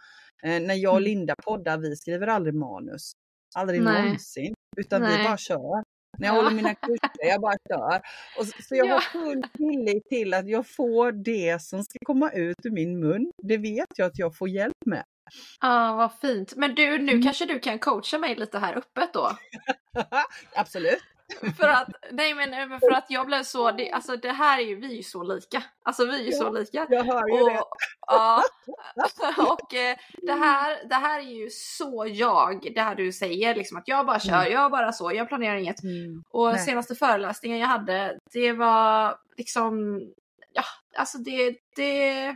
Eh, 0.43 0.61
när 0.61 0.75
jag 0.75 0.93
och 0.93 0.99
mm. 0.99 1.05
Linda 1.11 1.35
poddar, 1.45 1.79
vi 1.79 1.97
skriver 1.97 2.27
aldrig 2.27 2.55
manus. 2.55 3.13
Aldrig 3.55 3.83
Nej. 3.83 4.03
någonsin. 4.03 4.55
Utan 4.77 5.03
Nej. 5.03 5.19
vi 5.19 5.25
bara 5.25 5.37
kör. 5.37 5.83
När 6.19 6.29
jag 6.29 6.37
ja. 6.37 6.43
håller 6.43 6.57
mina 6.57 6.75
kurser, 6.75 7.29
jag 7.29 7.41
bara 7.41 7.57
kör. 7.69 8.01
Och 8.39 8.47
så, 8.47 8.63
så 8.63 8.75
jag 8.75 8.87
ja. 8.87 8.95
har 8.95 9.01
full 9.01 9.43
tillit 9.43 10.09
till 10.09 10.35
att 10.35 10.49
jag 10.49 10.67
får 10.67 11.13
det 11.13 11.63
som 11.63 11.85
ska 11.85 11.99
komma 12.07 12.31
ut 12.31 12.57
ur 12.65 12.71
min 12.71 13.01
mun. 13.01 13.33
Det 13.43 13.57
vet 13.57 13.89
jag 13.97 14.07
att 14.07 14.19
jag 14.19 14.37
får 14.37 14.49
hjälp 14.49 14.87
med. 14.87 15.05
Ja, 15.61 15.91
ah, 15.91 15.97
vad 15.97 16.19
fint. 16.19 16.57
Men 16.57 16.75
du, 16.75 16.99
nu 16.99 17.13
mm. 17.13 17.23
kanske 17.23 17.47
du 17.47 17.59
kan 17.59 17.79
coacha 17.79 18.19
mig 18.19 18.35
lite 18.35 18.59
här 18.59 18.77
öppet 18.77 19.13
då? 19.13 19.31
Absolut 20.55 21.18
för 21.57 21.69
att, 21.69 21.89
nej 22.11 22.35
men 22.35 22.81
för 22.81 22.93
att 22.93 23.07
jag 23.09 23.27
blev 23.27 23.43
så, 23.43 23.71
det, 23.71 23.91
alltså 23.91 24.17
det 24.17 24.33
här 24.33 24.59
är 24.59 24.63
ju, 24.63 24.75
vi 24.81 24.93
är 24.93 24.97
ju 24.97 25.03
så 25.03 25.23
lika. 25.23 25.63
Alltså 25.83 26.05
vi 26.05 26.21
är 26.21 26.25
ju 26.25 26.31
ja, 26.31 26.39
så 26.39 26.51
lika. 26.51 26.87
Jag 26.91 27.05
hör 27.05 27.29
ju 27.29 27.43
och, 27.43 27.51
det. 27.51 27.63
Ja, 28.07 28.43
och 29.39 29.75
eh, 29.75 29.97
det 30.23 30.33
här, 30.33 30.89
det 30.89 30.95
här 30.95 31.19
är 31.19 31.35
ju 31.43 31.51
så 31.51 32.07
jag, 32.09 32.73
det 32.75 32.81
här 32.81 32.95
du 32.95 33.13
säger 33.13 33.55
liksom 33.55 33.79
att 33.79 33.89
jag 33.89 34.07
bara 34.07 34.21
kör, 34.21 34.41
mm. 34.41 34.53
jag 34.53 34.71
bara 34.71 34.93
så, 34.93 35.13
jag 35.13 35.29
planerar 35.29 35.57
inget. 35.57 35.83
Mm. 35.83 36.25
Och 36.31 36.53
nej. 36.53 36.59
senaste 36.59 36.95
föreläsningen 36.95 37.59
jag 37.59 37.69
hade, 37.69 38.19
det 38.33 38.53
var 38.53 39.17
liksom, 39.37 40.01
ja 40.53 40.65
alltså 40.97 41.19
det, 41.19 41.57
det 41.77 42.29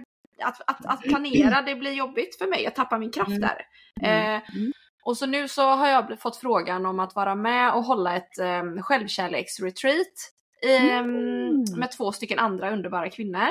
att, 0.42 0.60
att, 0.66 0.86
att 0.86 1.02
planera, 1.02 1.62
det 1.62 1.74
blir 1.74 1.92
jobbigt 1.92 2.38
för 2.38 2.46
mig, 2.46 2.62
jag 2.62 2.74
tappar 2.74 2.98
min 2.98 3.12
kraft 3.12 3.28
mm. 3.28 3.40
där. 3.40 3.66
Mm. 4.00 4.34
Eh, 4.34 4.56
mm. 4.56 4.72
Och 5.04 5.16
så 5.16 5.26
nu 5.26 5.48
så 5.48 5.62
har 5.62 5.88
jag 5.88 6.20
fått 6.20 6.36
frågan 6.36 6.86
om 6.86 7.00
att 7.00 7.14
vara 7.14 7.34
med 7.34 7.74
och 7.74 7.84
hålla 7.84 8.16
ett 8.16 8.38
um, 8.40 8.82
självkärleksretreat 8.82 10.32
um, 10.66 10.88
mm. 10.88 11.64
med 11.76 11.92
två 11.92 12.12
stycken 12.12 12.38
andra 12.38 12.72
underbara 12.72 13.10
kvinnor. 13.10 13.48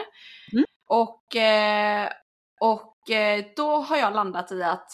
Mm. 0.53 0.65
Och, 0.87 1.35
eh, 1.35 2.09
och 2.59 3.09
eh, 3.09 3.45
då 3.55 3.75
har 3.75 3.97
jag 3.97 4.13
landat 4.13 4.51
i 4.51 4.63
att 4.63 4.91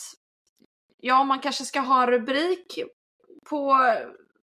ja, 0.98 1.24
man 1.24 1.40
kanske 1.40 1.66
ska 1.66 1.80
ha 1.80 2.12
rubrik 2.12 2.80
på 3.50 3.78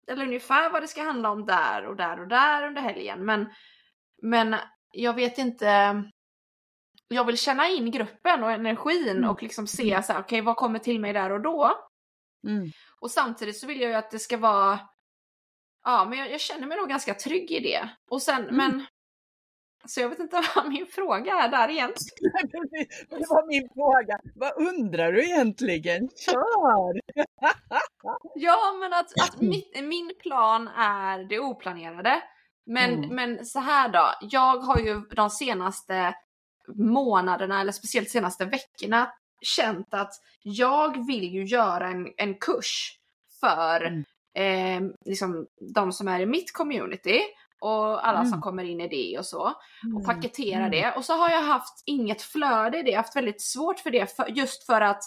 eller 0.06 0.22
ungefär 0.22 0.70
vad 0.70 0.82
det 0.82 0.88
ska 0.88 1.02
handla 1.02 1.30
om 1.30 1.46
där 1.46 1.86
och 1.86 1.96
där 1.96 2.20
och 2.20 2.28
där 2.28 2.66
under 2.66 2.82
helgen. 2.82 3.24
Men, 3.24 3.46
men 4.22 4.56
jag 4.92 5.14
vet 5.14 5.38
inte. 5.38 6.02
Jag 7.08 7.24
vill 7.24 7.38
känna 7.38 7.68
in 7.68 7.90
gruppen 7.90 8.42
och 8.42 8.52
energin 8.52 9.16
mm. 9.16 9.30
och 9.30 9.42
liksom 9.42 9.66
se 9.66 10.02
så 10.02 10.12
här, 10.12 10.20
okej, 10.20 10.24
okay, 10.24 10.40
vad 10.40 10.56
kommer 10.56 10.78
till 10.78 11.00
mig 11.00 11.12
där 11.12 11.32
och 11.32 11.40
då? 11.40 11.72
Mm. 12.44 12.70
Och 13.00 13.10
samtidigt 13.10 13.58
så 13.58 13.66
vill 13.66 13.80
jag 13.80 13.90
ju 13.90 13.96
att 13.96 14.10
det 14.10 14.18
ska 14.18 14.36
vara, 14.36 14.78
ja 15.84 16.04
men 16.08 16.18
jag, 16.18 16.30
jag 16.30 16.40
känner 16.40 16.66
mig 16.66 16.76
nog 16.76 16.88
ganska 16.88 17.14
trygg 17.14 17.50
i 17.50 17.60
det. 17.60 17.88
Och 18.10 18.22
sen, 18.22 18.42
mm. 18.42 18.56
men 18.56 18.86
så 19.84 20.00
jag 20.00 20.08
vet 20.08 20.18
inte 20.18 20.42
vad 20.56 20.68
min 20.68 20.86
fråga 20.86 21.32
är 21.32 21.48
där 21.48 21.68
egentligen. 21.70 22.32
det 23.10 23.26
var 23.28 23.46
min 23.46 23.68
fråga. 23.74 24.18
Vad 24.34 24.68
undrar 24.68 25.12
du 25.12 25.24
egentligen? 25.24 26.08
Kör! 26.16 27.00
ja, 28.34 28.72
men 28.80 28.92
att, 28.92 29.20
att 29.22 29.40
mitt, 29.40 29.84
min 29.84 30.12
plan 30.22 30.68
är 30.68 31.24
det 31.28 31.38
oplanerade. 31.38 32.22
Men, 32.66 32.92
mm. 32.94 33.14
men 33.14 33.46
så 33.46 33.58
här 33.58 33.88
då, 33.88 34.12
jag 34.20 34.56
har 34.56 34.78
ju 34.78 35.00
de 35.00 35.30
senaste 35.30 36.14
månaderna 36.74 37.60
eller 37.60 37.72
speciellt 37.72 38.10
senaste 38.10 38.44
veckorna 38.44 39.12
känt 39.42 39.94
att 39.94 40.12
jag 40.42 41.06
vill 41.06 41.24
ju 41.24 41.44
göra 41.44 41.88
en, 41.88 42.08
en 42.16 42.34
kurs 42.34 42.98
för 43.40 43.80
mm. 43.80 44.04
eh, 44.34 44.94
liksom 45.04 45.46
de 45.74 45.92
som 45.92 46.08
är 46.08 46.20
i 46.20 46.26
mitt 46.26 46.52
community 46.52 47.20
och 47.60 48.08
alla 48.08 48.18
mm. 48.18 48.30
som 48.30 48.40
kommer 48.40 48.64
in 48.64 48.80
i 48.80 48.88
det 48.88 49.18
och 49.18 49.26
så. 49.26 49.42
Och 49.94 50.00
mm. 50.00 50.04
paketera 50.04 50.66
mm. 50.66 50.70
det. 50.70 50.92
Och 50.96 51.04
så 51.04 51.12
har 51.12 51.30
jag 51.30 51.42
haft 51.42 51.82
inget 51.86 52.22
flöde 52.22 52.78
i 52.78 52.82
det, 52.82 52.90
jag 52.90 52.98
har 52.98 53.02
haft 53.02 53.16
väldigt 53.16 53.42
svårt 53.42 53.80
för 53.80 53.90
det 53.90 54.16
för, 54.16 54.26
just 54.26 54.66
för 54.66 54.80
att 54.80 55.02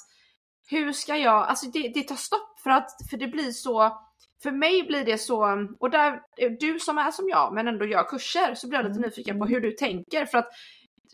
hur 0.70 0.92
ska 0.92 1.16
jag, 1.16 1.48
alltså 1.48 1.68
det, 1.68 1.92
det 1.94 2.04
tar 2.04 2.16
stopp 2.16 2.60
för 2.60 2.70
att, 2.70 2.92
för 3.10 3.18
det 3.18 3.28
blir 3.28 3.52
så 3.52 4.02
för 4.44 4.52
mig 4.52 4.84
blir 4.84 5.06
det 5.06 5.18
så, 5.18 5.68
och 5.80 5.90
där, 5.90 6.22
du 6.60 6.80
som 6.80 6.98
är 6.98 7.12
som 7.12 7.30
jag 7.30 7.54
men 7.54 7.68
ändå 7.68 7.86
gör 7.86 8.04
kurser, 8.04 8.56
så 8.56 8.68
blir 8.68 8.80
jag 8.80 8.86
lite 8.86 8.98
mm. 8.98 9.10
nyfiken 9.10 9.40
på 9.40 9.46
hur 9.46 9.62
du 9.62 9.72
tänker. 9.72 10.26
För 10.26 10.38
att 10.38 10.50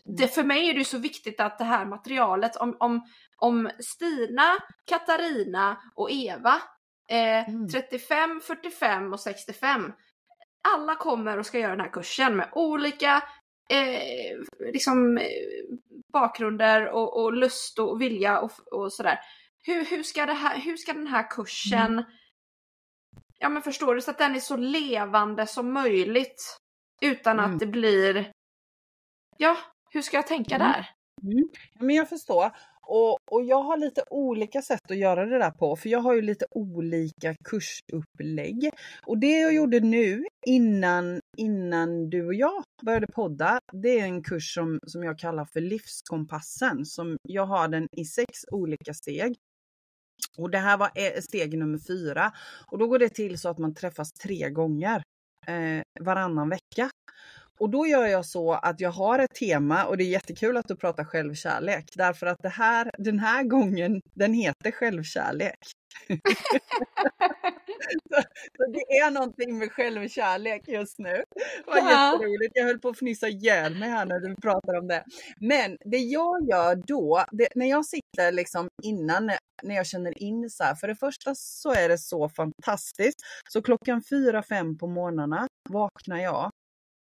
det, 0.04 0.28
för 0.28 0.44
mig 0.44 0.70
är 0.70 0.74
det 0.74 0.84
så 0.84 0.98
viktigt 0.98 1.40
att 1.40 1.58
det 1.58 1.64
här 1.64 1.84
materialet, 1.84 2.56
om, 2.56 2.76
om, 2.80 3.06
om 3.36 3.70
Stina, 3.78 4.56
Katarina 4.84 5.76
och 5.94 6.10
Eva, 6.10 6.62
eh, 7.08 7.48
mm. 7.48 7.68
35, 7.68 8.40
45 8.40 9.12
och 9.12 9.20
65, 9.20 9.92
alla 10.68 10.94
kommer 10.94 11.38
och 11.38 11.46
ska 11.46 11.58
göra 11.58 11.70
den 11.70 11.80
här 11.80 11.92
kursen 11.92 12.36
med 12.36 12.48
olika 12.52 13.22
eh, 13.70 14.38
liksom, 14.72 15.18
eh, 15.18 15.24
bakgrunder 16.12 16.88
och, 16.88 17.22
och, 17.22 17.32
lust 17.32 17.78
och 17.78 18.00
vilja 18.00 18.40
och, 18.40 18.52
och 18.72 18.92
sådär. 18.92 19.18
Hur, 19.64 19.84
hur, 19.84 20.02
ska 20.02 20.26
det 20.26 20.32
här, 20.32 20.58
hur 20.58 20.76
ska 20.76 20.92
den 20.92 21.06
här 21.06 21.30
kursen, 21.30 21.92
mm. 21.92 22.04
ja 23.38 23.48
men 23.48 23.62
förstår 23.62 23.94
du, 23.94 24.00
så 24.00 24.10
att 24.10 24.18
den 24.18 24.36
är 24.36 24.40
så 24.40 24.56
levande 24.56 25.46
som 25.46 25.72
möjligt 25.72 26.58
utan 27.00 27.38
mm. 27.38 27.50
att 27.50 27.60
det 27.60 27.66
blir, 27.66 28.32
ja, 29.36 29.56
hur 29.92 30.02
ska 30.02 30.16
jag 30.16 30.26
tänka 30.26 30.54
mm. 30.54 30.68
där? 30.68 30.90
Mm. 31.22 31.48
Men 31.80 31.96
jag 31.96 32.08
förstår. 32.08 32.50
Och, 32.86 33.18
och 33.30 33.44
jag 33.44 33.62
har 33.62 33.76
lite 33.76 34.04
olika 34.10 34.62
sätt 34.62 34.90
att 34.90 34.96
göra 34.96 35.26
det 35.26 35.38
där 35.38 35.50
på, 35.50 35.76
för 35.76 35.88
jag 35.88 36.00
har 36.00 36.14
ju 36.14 36.22
lite 36.22 36.46
olika 36.50 37.34
kursupplägg. 37.44 38.70
Och 39.06 39.18
det 39.18 39.40
jag 39.40 39.54
gjorde 39.54 39.80
nu 39.80 40.24
innan, 40.46 41.20
innan 41.36 42.10
du 42.10 42.26
och 42.26 42.34
jag 42.34 42.62
började 42.82 43.06
podda, 43.06 43.58
det 43.72 44.00
är 44.00 44.04
en 44.04 44.22
kurs 44.22 44.54
som, 44.54 44.78
som 44.86 45.04
jag 45.04 45.18
kallar 45.18 45.44
för 45.44 45.60
livskompassen. 45.60 46.86
Som 46.86 47.16
jag 47.22 47.46
har 47.46 47.68
den 47.68 47.88
i 47.96 48.04
sex 48.04 48.26
olika 48.50 48.94
steg. 48.94 49.36
Och 50.38 50.50
det 50.50 50.58
här 50.58 50.76
var 50.76 50.90
eh, 50.94 51.20
steg 51.20 51.58
nummer 51.58 51.78
fyra. 51.78 52.32
Och 52.66 52.78
då 52.78 52.86
går 52.86 52.98
det 52.98 53.08
till 53.08 53.38
så 53.38 53.48
att 53.48 53.58
man 53.58 53.74
träffas 53.74 54.12
tre 54.12 54.50
gånger 54.50 55.02
eh, 55.46 55.82
varannan 56.00 56.48
vecka. 56.48 56.90
Och 57.62 57.70
då 57.70 57.86
gör 57.86 58.06
jag 58.06 58.26
så 58.26 58.52
att 58.52 58.80
jag 58.80 58.90
har 58.90 59.18
ett 59.18 59.34
tema 59.34 59.84
och 59.84 59.96
det 59.96 60.04
är 60.04 60.08
jättekul 60.08 60.56
att 60.56 60.68
du 60.68 60.76
pratar 60.76 61.04
självkärlek 61.04 61.84
därför 61.94 62.26
att 62.26 62.38
det 62.42 62.48
här, 62.48 62.90
den 62.98 63.18
här 63.18 63.42
gången, 63.42 64.00
den 64.14 64.34
heter 64.34 64.70
självkärlek. 64.70 65.58
så, 68.08 68.22
så, 68.56 68.70
det 68.72 68.96
är 68.96 69.10
någonting 69.10 69.58
med 69.58 69.72
självkärlek 69.72 70.68
just 70.68 70.98
nu. 70.98 71.12
Det 71.64 71.70
var 71.70 71.76
ja. 71.76 72.12
jätteroligt. 72.12 72.52
Jag 72.54 72.64
höll 72.64 72.78
på 72.78 72.88
att 72.88 72.96
fnysa 72.96 73.28
ihjäl 73.28 73.78
mig 73.78 73.88
här 73.88 74.06
när 74.06 74.20
du 74.20 74.34
pratar 74.36 74.78
om 74.78 74.88
det. 74.88 75.04
Men 75.40 75.76
det 75.84 75.98
jag 75.98 76.48
gör 76.48 76.74
då, 76.86 77.24
det, 77.32 77.48
när 77.54 77.66
jag 77.66 77.86
sitter 77.86 78.32
liksom 78.32 78.68
innan, 78.82 79.26
när 79.62 79.74
jag 79.74 79.86
känner 79.86 80.22
in 80.22 80.50
så 80.50 80.64
här, 80.64 80.74
för 80.74 80.88
det 80.88 80.96
första 80.96 81.34
så 81.34 81.72
är 81.72 81.88
det 81.88 81.98
så 81.98 82.28
fantastiskt. 82.28 83.18
Så 83.48 83.62
klockan 83.62 84.02
fyra, 84.10 84.42
fem 84.42 84.78
på 84.78 84.86
morgnarna 84.86 85.46
vaknar 85.68 86.18
jag 86.18 86.50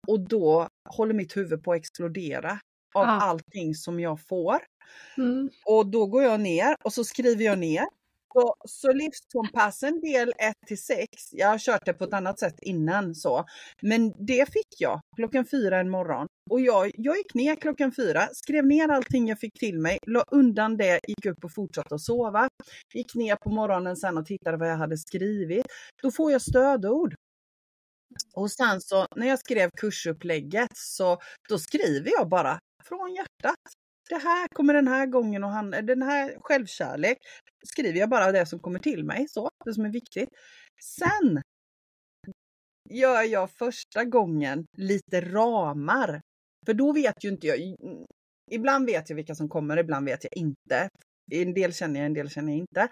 och 0.07 0.19
då 0.19 0.67
håller 0.89 1.13
mitt 1.13 1.37
huvud 1.37 1.63
på 1.63 1.71
att 1.71 1.77
explodera 1.77 2.59
av 2.95 3.05
ah. 3.05 3.19
allting 3.21 3.75
som 3.75 3.99
jag 3.99 4.27
får. 4.27 4.57
Mm. 5.17 5.49
Och 5.65 5.87
då 5.87 6.05
går 6.05 6.23
jag 6.23 6.39
ner 6.39 6.75
och 6.83 6.93
så 6.93 7.03
skriver 7.03 7.45
jag 7.45 7.59
ner. 7.59 7.85
Så, 8.33 8.55
så 8.65 8.93
livskompassen 8.93 10.01
del 10.01 10.29
1 10.29 10.55
till 10.67 10.83
6, 10.83 11.07
jag 11.31 11.47
har 11.47 11.57
kört 11.57 11.85
det 11.85 11.93
på 11.93 12.03
ett 12.03 12.13
annat 12.13 12.39
sätt 12.39 12.59
innan 12.61 13.15
så, 13.15 13.45
men 13.81 14.13
det 14.27 14.53
fick 14.53 14.67
jag 14.77 15.01
klockan 15.15 15.45
fyra 15.45 15.79
en 15.79 15.89
morgon. 15.89 16.27
Och 16.49 16.61
jag, 16.61 16.91
jag 16.93 17.17
gick 17.17 17.33
ner 17.33 17.55
klockan 17.55 17.91
fyra, 17.91 18.27
skrev 18.33 18.65
ner 18.65 18.89
allting 18.89 19.27
jag 19.27 19.39
fick 19.39 19.59
till 19.59 19.79
mig, 19.79 19.97
la 20.07 20.23
undan 20.31 20.77
det, 20.77 20.99
gick 21.07 21.25
upp 21.25 21.43
och 21.43 21.53
fortsatte 21.53 21.95
att 21.95 22.01
sova. 22.01 22.49
Gick 22.93 23.15
ner 23.15 23.35
på 23.35 23.49
morgonen 23.49 23.95
sen 23.95 24.17
och 24.17 24.25
tittade 24.25 24.57
vad 24.57 24.69
jag 24.69 24.77
hade 24.77 24.97
skrivit. 24.97 25.65
Då 26.01 26.11
får 26.11 26.31
jag 26.31 26.41
stödord. 26.41 27.15
Och 28.33 28.51
sen 28.51 28.81
så 28.81 29.05
när 29.15 29.27
jag 29.27 29.39
skrev 29.39 29.69
kursupplägget 29.77 30.71
så 30.73 31.17
då 31.49 31.59
skriver 31.59 32.11
jag 32.11 32.29
bara 32.29 32.59
från 32.83 33.15
hjärtat. 33.15 33.59
Det 34.09 34.17
här 34.17 34.47
kommer 34.47 34.73
den 34.73 34.87
här 34.87 35.05
gången 35.05 35.43
och 35.43 35.49
handla, 35.49 35.81
den 35.81 36.01
här 36.01 36.37
självkärlek. 36.39 37.17
Skriver 37.65 37.99
jag 37.99 38.09
bara 38.09 38.31
det 38.31 38.45
som 38.45 38.59
kommer 38.59 38.79
till 38.79 39.03
mig, 39.03 39.27
så, 39.29 39.49
det 39.65 39.73
som 39.73 39.85
är 39.85 39.91
viktigt. 39.91 40.29
Sen 40.99 41.41
gör 42.89 43.21
jag 43.21 43.51
första 43.51 44.03
gången 44.03 44.65
lite 44.77 45.21
ramar. 45.21 46.21
För 46.65 46.73
då 46.73 46.93
vet 46.93 47.23
ju 47.23 47.29
inte 47.29 47.47
jag. 47.47 47.61
Mm, 47.61 48.05
ibland 48.51 48.85
vet 48.85 49.09
jag 49.09 49.15
vilka 49.15 49.35
som 49.35 49.49
kommer, 49.49 49.77
ibland 49.77 50.05
vet 50.05 50.23
jag 50.23 50.37
inte. 50.37 50.89
En 51.31 51.53
del 51.53 51.73
känner 51.73 51.99
jag, 51.99 52.05
en 52.05 52.13
del 52.13 52.29
känner 52.29 52.51
jag 52.51 52.59
inte. 52.59 52.87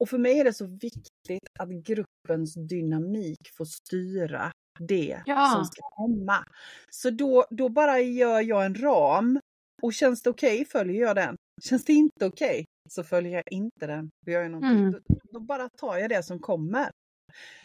Och 0.00 0.08
för 0.08 0.18
mig 0.18 0.40
är 0.40 0.44
det 0.44 0.52
så 0.52 0.66
viktigt 0.66 1.48
att 1.58 1.68
gruppens 1.68 2.54
dynamik 2.54 3.50
får 3.56 3.64
styra 3.64 4.52
det 4.78 5.22
Ja. 5.26 5.50
som 5.54 5.64
ska 5.64 5.82
komma. 5.82 6.44
Så 6.90 7.10
då, 7.10 7.46
då 7.50 7.68
bara 7.68 8.00
gör 8.00 8.40
jag 8.40 8.64
en 8.66 8.74
ram 8.74 9.40
och 9.82 9.92
känns 9.92 10.22
det 10.22 10.30
okej 10.30 10.64
följer 10.64 11.00
jag 11.02 11.16
den. 11.16 11.36
Känns 11.62 11.84
det 11.84 11.92
inte 11.92 12.26
okej 12.26 12.64
så 12.88 13.04
följer 13.04 13.32
jag 13.32 13.52
inte 13.52 13.86
den. 13.86 14.10
Då, 14.26 14.32
gör 14.32 14.42
jag. 14.42 14.52
Mm. 14.64 14.92
Då, 14.92 14.98
då 15.32 15.40
bara 15.40 15.68
tar 15.68 15.96
jag 15.96 16.10
det 16.10 16.22
som 16.22 16.38
kommer. 16.38 16.90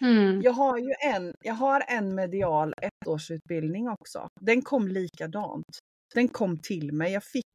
Mm. 0.02 0.42
Jag 0.42 0.52
har 0.52 0.78
ju 0.78 0.94
en, 1.16 1.34
jag 1.42 1.54
har 1.54 1.84
en 1.88 2.16
medial 2.16 2.74
ettårsutbildning 2.82 3.90
också. 3.90 4.28
Den 4.42 4.62
kom 4.62 4.88
likadant. 4.88 5.80
Den 6.14 6.28
kom 6.28 6.58
till 6.58 6.94
mig. 6.94 7.14
Jag 7.14 7.24
fick, 7.24 7.46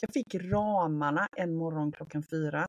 jag 0.00 0.12
fick 0.12 0.34
ramarna 0.34 1.26
en 1.36 1.54
morgon 1.56 1.92
klockan 1.92 2.22
fyra. 2.30 2.66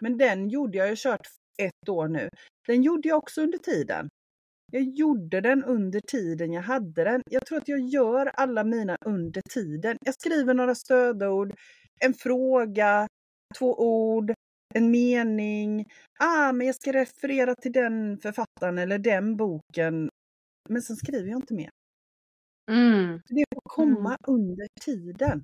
Men 0.00 0.18
den 0.18 0.48
gjorde 0.48 0.78
jag, 0.78 0.86
jag 0.86 0.90
har 0.90 0.96
kört 0.96 1.26
ett 1.58 1.88
år 1.88 2.08
nu. 2.08 2.28
Den 2.66 2.82
gjorde 2.82 3.08
jag 3.08 3.18
också 3.18 3.42
under 3.42 3.58
tiden. 3.58 4.08
Jag 4.72 4.82
gjorde 4.82 5.40
den 5.40 5.64
under 5.64 6.00
tiden 6.00 6.52
jag 6.52 6.62
hade 6.62 7.04
den. 7.04 7.22
Jag 7.30 7.46
tror 7.46 7.58
att 7.58 7.68
jag 7.68 7.80
gör 7.80 8.26
alla 8.26 8.64
mina 8.64 8.96
under 9.04 9.42
tiden. 9.50 9.96
Jag 10.00 10.14
skriver 10.14 10.54
några 10.54 10.74
stödord, 10.74 11.54
en 12.00 12.14
fråga, 12.14 13.08
två 13.58 13.74
ord, 13.78 14.34
en 14.74 14.90
mening. 14.90 15.86
Ah, 16.18 16.52
men 16.52 16.66
jag 16.66 16.76
ska 16.76 16.92
referera 16.92 17.54
till 17.54 17.72
den 17.72 18.18
författaren 18.18 18.78
eller 18.78 18.98
den 18.98 19.36
boken. 19.36 20.10
Men 20.68 20.82
sen 20.82 20.96
skriver 20.96 21.28
jag 21.30 21.38
inte 21.38 21.54
mer. 21.54 21.70
Mm. 22.70 23.20
Det 23.28 23.44
får 23.54 23.62
komma 23.64 24.16
under 24.26 24.66
tiden. 24.80 25.42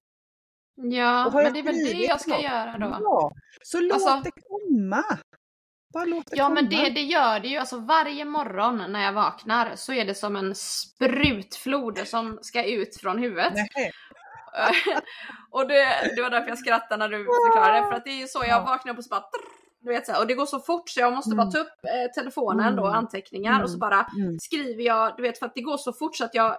Ja, 0.76 1.30
men 1.34 1.52
det 1.52 1.58
är 1.58 1.62
väl 1.62 1.74
det 1.74 1.92
jag 1.92 2.20
ska 2.20 2.30
något? 2.30 2.42
göra 2.42 2.78
då. 2.78 2.98
Ja, 3.02 3.30
så 3.62 3.80
låt 3.80 3.92
Alltså- 3.92 4.20
det 4.24 4.30
komma. 4.48 5.04
Bara 5.94 6.04
låt 6.04 6.26
det 6.30 6.36
Ja 6.36 6.44
komma. 6.44 6.54
men 6.54 6.68
det, 6.68 6.90
det 6.90 7.02
gör 7.02 7.40
det 7.40 7.48
ju, 7.48 7.56
alltså 7.58 7.78
varje 7.80 8.24
morgon 8.24 8.92
när 8.92 9.04
jag 9.04 9.12
vaknar 9.12 9.72
så 9.76 9.92
är 9.92 10.04
det 10.04 10.14
som 10.14 10.36
en 10.36 10.54
sprutflod 10.54 11.98
som 12.08 12.38
ska 12.42 12.64
ut 12.64 12.96
från 13.00 13.18
huvudet. 13.18 13.52
Nej. 13.54 13.92
och 15.50 15.68
det, 15.68 16.12
det 16.16 16.22
var 16.22 16.30
därför 16.30 16.48
jag 16.48 16.58
skrattade 16.58 16.96
när 17.08 17.18
du 17.18 17.24
förklarade, 17.24 17.86
för 17.86 17.92
att 17.92 18.04
det 18.04 18.10
är 18.10 18.20
ju 18.20 18.26
så, 18.26 18.38
jag 18.38 18.48
Ja. 18.48 18.64
vaknar 18.64 18.98
och 18.98 19.04
så 19.04 19.08
bara 19.08 19.24
du 19.86 19.92
vet 19.92 20.06
så 20.06 20.12
här, 20.12 20.20
och 20.20 20.26
det 20.26 20.34
går 20.34 20.46
så 20.46 20.58
fort 20.60 20.88
så 20.88 21.00
jag 21.00 21.12
måste 21.12 21.36
bara 21.36 21.42
Mm. 21.42 21.52
ta 21.52 21.58
upp 21.58 21.84
eh, 21.84 22.10
telefonen 22.22 22.76
då, 22.76 22.82
Mm. 22.86 22.98
anteckningar 22.98 23.62
och 23.62 23.70
så 23.70 23.78
bara 23.78 24.06
Mm. 24.18 24.38
skriver 24.38 24.82
jag, 24.84 25.16
du 25.16 25.22
vet 25.22 25.38
för 25.38 25.46
att 25.46 25.54
det 25.54 25.60
går 25.60 25.76
så 25.76 25.92
fort 25.92 26.16
så 26.16 26.24
att 26.24 26.34
jag 26.34 26.56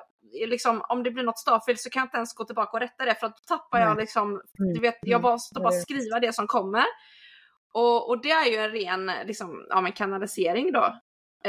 liksom, 0.47 0.81
om 0.89 1.03
det 1.03 1.11
blir 1.11 1.23
något 1.23 1.39
stavfel 1.39 1.77
så 1.77 1.89
kan 1.89 1.99
jag 1.99 2.05
inte 2.05 2.17
ens 2.17 2.33
gå 2.33 2.43
tillbaka 2.45 2.71
och 2.73 2.79
rätta 2.79 3.05
det 3.05 3.15
för 3.15 3.27
att 3.27 3.37
då 3.37 3.43
tappar 3.57 3.79
jag 3.79 3.97
liksom, 3.97 4.29
Mm. 4.29 4.73
du 4.73 4.79
vet, 4.79 4.97
jag 5.01 5.19
Mm. 5.19 5.31
måste 5.31 5.59
bara 5.59 5.71
skriva 5.71 6.19
det 6.19 6.33
som 6.35 6.47
kommer. 6.47 6.83
Och, 7.73 8.09
och 8.09 8.21
det 8.21 8.31
är 8.31 8.45
ju 8.45 8.55
en 8.57 8.71
ren 8.71 9.11
liksom, 9.25 9.65
ja, 9.69 9.91
kanalisering 9.95 10.71
då. 10.71 10.85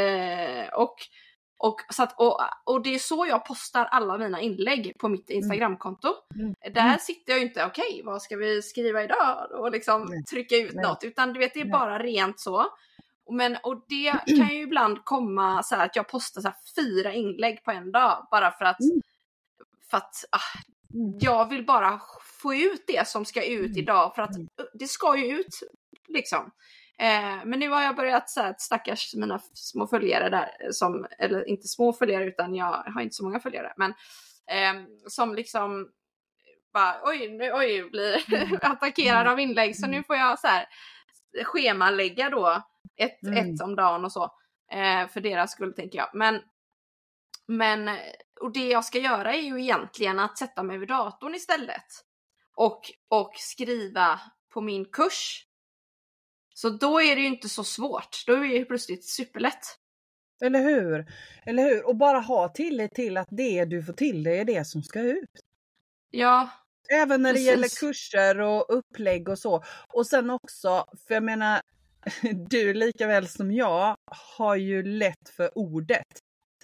Eh, 0.01 0.69
och, 0.75 0.95
och, 1.59 1.77
så 1.91 2.03
att, 2.03 2.21
och, 2.21 2.41
och 2.65 2.83
det 2.83 2.95
är 2.95 2.99
så 2.99 3.27
jag 3.29 3.45
postar 3.45 3.85
alla 3.85 4.19
mina 4.19 4.41
inlägg 4.41 4.95
på 4.99 5.09
mitt 5.09 5.31
Instagramkonto. 5.31 6.15
Mm. 6.35 6.55
Där 6.75 6.81
Mm. 6.87 6.99
sitter 6.99 7.33
jag 7.33 7.41
ju 7.41 7.47
inte, 7.47 7.65
okej 7.67 8.03
vad 8.05 8.23
ska 8.23 8.37
vi 8.37 8.63
skriva 8.63 9.05
idag? 9.05 9.49
Och 9.53 9.71
liksom 9.71 10.05
Nej. 10.05 10.25
trycka 10.25 10.57
ut 10.57 10.75
Nej. 10.75 10.85
något. 10.85 11.05
Utan 11.05 11.33
du 11.33 11.39
vet 11.39 11.55
det 11.55 11.61
är 11.61 11.65
Nej. 11.65 11.73
bara 11.73 11.99
rent 11.99 12.41
så. 12.41 12.67
Men, 13.31 13.57
och 13.63 13.85
det 13.89 14.13
kan 14.27 14.49
ju 14.49 14.63
ibland 14.63 15.05
komma 15.05 15.63
så 15.63 15.75
här 15.77 15.85
att 15.87 15.97
jag 15.97 16.09
postar 16.09 16.41
så 16.41 16.53
fyra 16.77 17.13
inlägg 17.13 17.65
på 17.65 17.71
en 17.71 17.93
dag. 17.93 18.29
Bara 18.31 18.51
för 18.51 18.65
att, 18.65 18.81
Mm. 18.81 19.01
för 19.91 19.97
att 19.97 20.25
ah, 20.31 20.39
Mm. 20.95 21.19
jag 21.21 21.49
vill 21.49 21.65
bara 21.67 22.01
få 22.43 22.55
ut 22.55 22.85
det 22.87 23.09
som 23.09 23.25
ska 23.25 23.45
ut 23.45 23.67
Mm. 23.67 23.79
idag. 23.79 24.15
För 24.15 24.23
att 24.23 24.35
Mm. 24.37 24.49
det 24.75 24.89
ska 24.89 25.17
ju 25.17 25.39
ut 25.41 25.55
liksom. 26.09 26.51
Eh, 26.99 27.45
men 27.45 27.61
nu 27.61 27.69
har 27.69 27.83
jag 27.83 27.97
börjat 27.97 28.31
så 28.31 28.41
här, 28.41 28.51
att 28.51 28.61
stackars 28.61 29.15
mina 29.15 29.39
små 29.55 29.87
följare 29.87 30.29
där, 30.29 30.73
som, 30.73 31.07
eller 31.19 31.49
inte 31.49 31.69
små 31.69 31.93
följare 31.93 32.25
utan 32.25 32.55
jag 32.55 32.73
har 32.73 33.01
inte 33.01 33.15
så 33.15 33.25
många 33.25 33.41
följare, 33.41 33.73
men 33.77 33.91
eh, 34.51 34.85
som 35.07 35.35
liksom 35.35 35.91
bara 36.73 37.01
oj, 37.05 37.29
nu, 37.29 37.53
oj, 37.53 37.91
blir 37.91 38.35
Mm. 38.35 38.59
attackerad 38.63 39.27
av 39.27 39.41
inlägg 39.41 39.77
så 39.77 39.87
nu 39.87 40.03
får 40.03 40.17
jag 40.17 40.39
så 40.39 40.47
här 40.47 40.67
schemalägga 41.45 42.31
då 42.31 42.63
ett, 42.97 43.23
Mm. 43.23 43.55
ett 43.55 43.63
om 43.63 43.77
dagen 43.77 44.05
och 44.05 44.13
så. 44.13 44.25
Eh, 44.73 45.09
för 45.09 45.21
deras 45.21 45.53
skull 45.53 45.75
tänker 45.75 45.99
jag. 45.99 46.11
Men, 46.15 46.43
men, 47.47 47.99
och 48.41 48.53
det 48.53 48.69
jag 48.69 48.85
ska 48.85 48.99
göra 48.99 49.35
är 49.35 49.41
ju 49.43 49.61
egentligen 49.63 50.19
att 50.21 50.39
sätta 50.39 50.63
mig 50.63 50.79
vid 50.79 50.89
datorn 50.89 51.35
istället. 51.35 51.87
Och, 52.55 52.81
och 53.09 53.33
skriva 53.37 54.21
på 54.53 54.61
min 54.61 54.85
kurs. 54.85 55.45
Så 56.61 56.71
då 56.71 57.01
är 57.01 57.17
det 57.17 57.21
ju 57.21 57.27
inte 57.27 57.49
så 57.49 57.65
svårt. 57.65 58.25
Då 58.27 58.33
är 58.33 58.41
det 58.41 58.47
ju 58.47 58.65
plötsligt 58.65 59.05
superlätt. 59.05 59.79
Eller 60.43 60.63
hur? 60.63 61.07
Eller 61.47 61.63
hur? 61.63 61.87
Och 61.87 61.97
bara 61.97 62.19
ha 62.19 62.49
tillit 62.49 62.95
till 62.95 63.17
att 63.17 63.29
det 63.31 63.65
du 63.65 63.83
får 63.83 63.93
till 63.93 64.23
dig 64.23 64.39
är 64.39 64.45
det 64.45 64.65
som 64.65 64.83
ska 64.83 65.01
ut. 65.01 65.31
Ja, 66.11 66.51
Även 66.93 67.23
när 67.23 67.31
det 67.31 67.35
Precis. 67.35 67.49
gäller 67.49 67.81
kurser 67.81 68.41
och 68.41 68.67
upplägg 68.69 69.29
och 69.29 69.39
så. 69.39 69.65
Och 69.89 70.07
sen 70.07 70.31
också, 70.31 70.85
för 71.09 71.15
jag 71.15 71.23
menar, 71.23 71.61
du 72.51 72.75
lika 72.75 73.07
väl 73.07 73.29
som 73.29 73.53
jag 73.53 73.97
har 74.37 74.57
ju 74.57 74.83
lätt 74.83 75.29
för 75.37 75.59
ordet. 75.59 76.07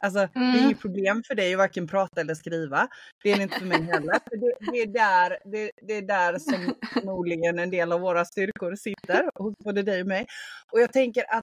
Alltså 0.02 0.18
det 0.18 0.38
är 0.40 0.42
Mm. 0.54 0.64
inget 0.64 0.80
problem 0.80 1.22
för 1.26 1.34
dig 1.34 1.52
att 1.54 1.58
varken 1.58 1.86
prata 1.86 2.20
eller 2.20 2.34
skriva. 2.34 2.88
Det 3.22 3.32
är 3.32 3.36
det 3.36 3.42
inte 3.42 3.58
för 3.58 3.66
mig 3.66 3.82
heller. 3.82 4.18
Det, 4.30 4.72
det, 4.72 4.78
är 4.78 4.86
där, 4.86 5.38
det, 5.52 5.70
det 5.86 5.94
är 5.94 6.02
där 6.02 6.38
som 6.38 6.74
förmodligen 6.94 7.58
en 7.58 7.70
del 7.70 7.92
av 7.92 8.00
våra 8.00 8.24
styrkor 8.24 8.74
sitter, 8.76 9.30
hos 9.42 9.54
både 9.64 9.82
dig 9.82 10.00
och 10.00 10.06
mig. 10.06 10.26
Och 10.72 10.80
jag 10.80 10.92
tänker 10.92 11.24
att 11.34 11.42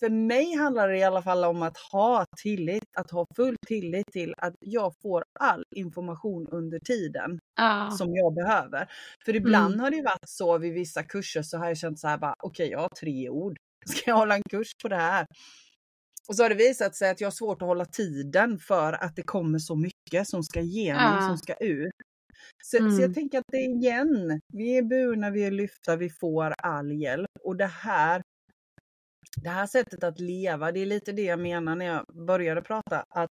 för 0.00 0.08
mig 0.10 0.54
handlar 0.56 0.88
det 0.88 0.98
i 0.98 1.02
alla 1.04 1.22
fall 1.22 1.44
om 1.44 1.62
att 1.62 1.76
ha 1.92 2.24
tillit, 2.42 2.84
att 2.96 3.10
ha 3.10 3.26
full 3.36 3.56
tillit 3.66 4.06
till 4.12 4.34
att 4.38 4.54
jag 4.60 4.92
får 5.02 5.24
all 5.40 5.64
information 5.76 6.46
under 6.50 6.78
tiden 6.78 7.38
ja. 7.56 7.90
som 7.98 8.14
jag 8.16 8.34
behöver. 8.34 8.86
För 9.24 9.36
ibland 9.36 9.74
Mm. 9.74 9.80
har 9.80 9.90
det 9.90 10.02
varit 10.02 10.28
så 10.28 10.58
vid 10.58 10.72
vissa 10.74 11.02
kurser 11.02 11.42
så 11.42 11.58
har 11.58 11.66
jag 11.68 11.76
känt 11.78 11.98
så 12.00 12.08
här 12.08 12.18
bara, 12.18 12.34
okej 12.42 12.70
jag 12.70 12.78
har 12.78 12.88
tre 12.88 13.28
ord. 13.28 13.56
Ska 13.86 14.10
jag 14.10 14.16
hålla 14.16 14.34
en 14.34 14.42
kurs 14.50 14.70
på 14.82 14.88
det 14.88 14.96
här? 14.96 15.26
Och 16.28 16.36
så 16.36 16.42
har 16.42 16.48
det 16.50 16.54
visat 16.54 16.94
sig 16.94 17.10
att 17.10 17.20
jag 17.20 17.26
har 17.26 17.32
svårt 17.32 17.62
att 17.62 17.68
hålla 17.68 17.84
tiden 17.84 18.58
för 18.58 18.92
att 18.92 19.16
det 19.16 19.22
kommer 19.22 19.58
så 19.58 19.76
mycket 19.76 20.28
som 20.28 20.42
ska 20.42 20.60
igenom, 20.60 21.02
Ja. 21.20 21.28
som 21.28 21.38
ska 21.38 21.54
ut. 21.54 21.92
Så, 22.64 22.76
så 22.76 22.84
Mm. 22.84 23.00
jag 23.00 23.14
tänker 23.14 23.38
att 23.38 23.44
det 23.52 23.56
är 23.58 23.68
igen, 23.76 24.40
vi 24.52 24.78
är 24.78 24.82
burna, 24.82 25.30
vi 25.30 25.44
är 25.44 25.50
lyfta, 25.50 25.96
vi 25.96 26.10
får 26.10 26.54
all 26.62 26.92
hjälp. 26.92 27.28
Och 27.44 27.56
det 27.56 27.66
här, 27.66 28.22
det 29.42 29.48
här 29.48 29.66
sättet 29.66 30.04
att 30.04 30.20
leva, 30.20 30.72
det 30.72 30.80
är 30.80 30.86
lite 30.86 31.12
det 31.12 31.22
jag 31.22 31.38
menar 31.38 31.76
när 31.76 31.86
jag 31.86 32.04
började 32.26 32.62
prata. 32.62 33.04
Att 33.14 33.30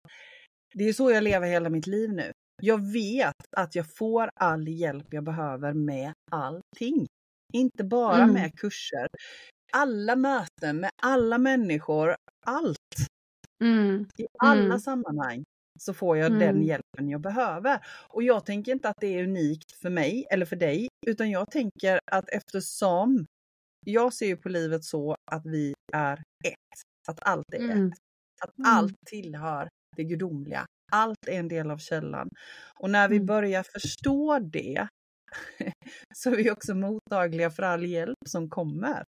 det 0.74 0.84
är 0.89 0.93
så 0.93 1.12
jag 1.12 1.24
lever 1.24 1.48
hela 1.48 1.70
mitt 1.70 1.88
liv 1.88 2.10
nu. 2.14 2.32
Jag 2.62 2.91
vet 2.93 3.36
att 3.58 3.76
jag 3.76 3.96
får 3.98 4.30
all 4.39 4.68
hjälp 4.68 5.08
jag 5.14 5.24
behöver 5.24 5.74
med 5.74 6.14
allting. 6.32 7.08
Inte 7.54 7.84
bara 7.84 8.22
Mm. 8.24 8.34
med 8.34 8.60
kurser. 8.60 9.08
Alla 9.74 10.16
möten 10.16 10.78
med 10.80 10.89
alla 11.04 11.38
människor, 11.38 12.16
allt. 12.46 12.78
Mm. 13.66 14.05
I 14.18 14.26
alla 14.39 14.63
Mm. 14.66 14.80
sammanhang 14.80 15.43
så 15.80 15.93
får 15.93 16.18
jag 16.18 16.32
den 16.32 16.41
Mm. 16.49 16.63
hjälpen 16.63 17.09
jag 17.09 17.22
behöver. 17.22 17.80
Och 18.09 18.24
jag 18.24 18.45
tänker 18.45 18.72
inte 18.72 18.89
att 18.89 18.97
det 19.01 19.07
är 19.20 19.24
unikt 19.24 19.72
för 19.82 19.89
mig 19.89 20.26
eller 20.32 20.45
för 20.45 20.55
dig, 20.55 20.88
utan 21.07 21.30
jag 21.32 21.51
tänker 21.51 21.99
att 22.11 22.30
eftersom 22.30 23.26
jag 23.86 24.13
ser 24.13 24.26
ju 24.28 24.38
på 24.38 24.49
livet 24.49 24.84
så 24.84 25.16
att 25.32 25.45
vi 25.45 25.74
är 25.93 26.13
ett, 26.45 26.82
att 27.07 27.20
allt 27.22 27.53
är 27.53 27.59
Mm. 27.59 27.88
ett, 27.88 27.93
att 28.43 28.57
Mm. 28.57 28.72
allt 28.72 28.95
tillhör 29.09 29.70
det 29.95 30.03
gudomliga. 30.03 30.66
Allt 30.91 31.28
är 31.28 31.39
en 31.39 31.47
del 31.47 31.72
av 31.72 31.78
källan. 31.78 32.30
Och 32.80 32.89
när 32.89 33.09
vi 33.09 33.20
börjar 33.20 33.63
förstå 33.63 34.39
det 34.39 34.88
så 36.16 36.32
är 36.32 36.36
vi 36.36 36.51
också 36.51 36.76
mottagliga 36.76 37.49
för 37.51 37.63
all 37.63 37.86
hjälp 37.86 38.18
som 38.26 38.49
kommer. 38.49 39.03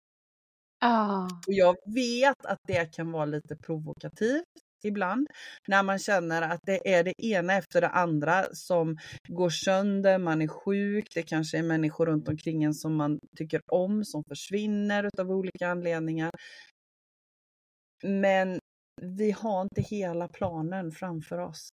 Ah. 0.84 1.24
Och 1.46 1.52
jag 1.52 1.76
vet 1.94 2.46
att 2.46 2.58
det 2.66 2.94
kan 2.94 3.12
vara 3.12 3.24
lite 3.24 3.56
provokativt 3.56 4.44
ibland 4.84 5.28
när 5.68 5.82
man 5.82 5.98
känner 5.98 6.42
att 6.42 6.60
det 6.62 6.94
är 6.94 7.04
det 7.04 7.24
ena 7.24 7.52
efter 7.54 7.80
det 7.80 7.88
andra 7.88 8.44
som 8.52 8.96
går 9.28 9.50
sönder, 9.50 10.18
man 10.18 10.42
är 10.42 10.48
sjuk, 10.48 11.06
det 11.14 11.22
kanske 11.22 11.58
är 11.58 11.62
människor 11.62 12.06
runt 12.06 12.28
omkring 12.28 12.62
en 12.64 12.74
som 12.74 12.94
man 12.96 13.20
tycker 13.36 13.60
om 13.72 14.04
som 14.04 14.24
försvinner 14.24 15.10
av 15.18 15.30
olika 15.30 15.68
anledningar. 15.68 16.30
Men 18.04 18.58
vi 19.02 19.30
har 19.30 19.62
inte 19.62 19.82
hela 19.82 20.28
planen 20.28 20.92
framför 20.92 21.38
oss. 21.38 21.68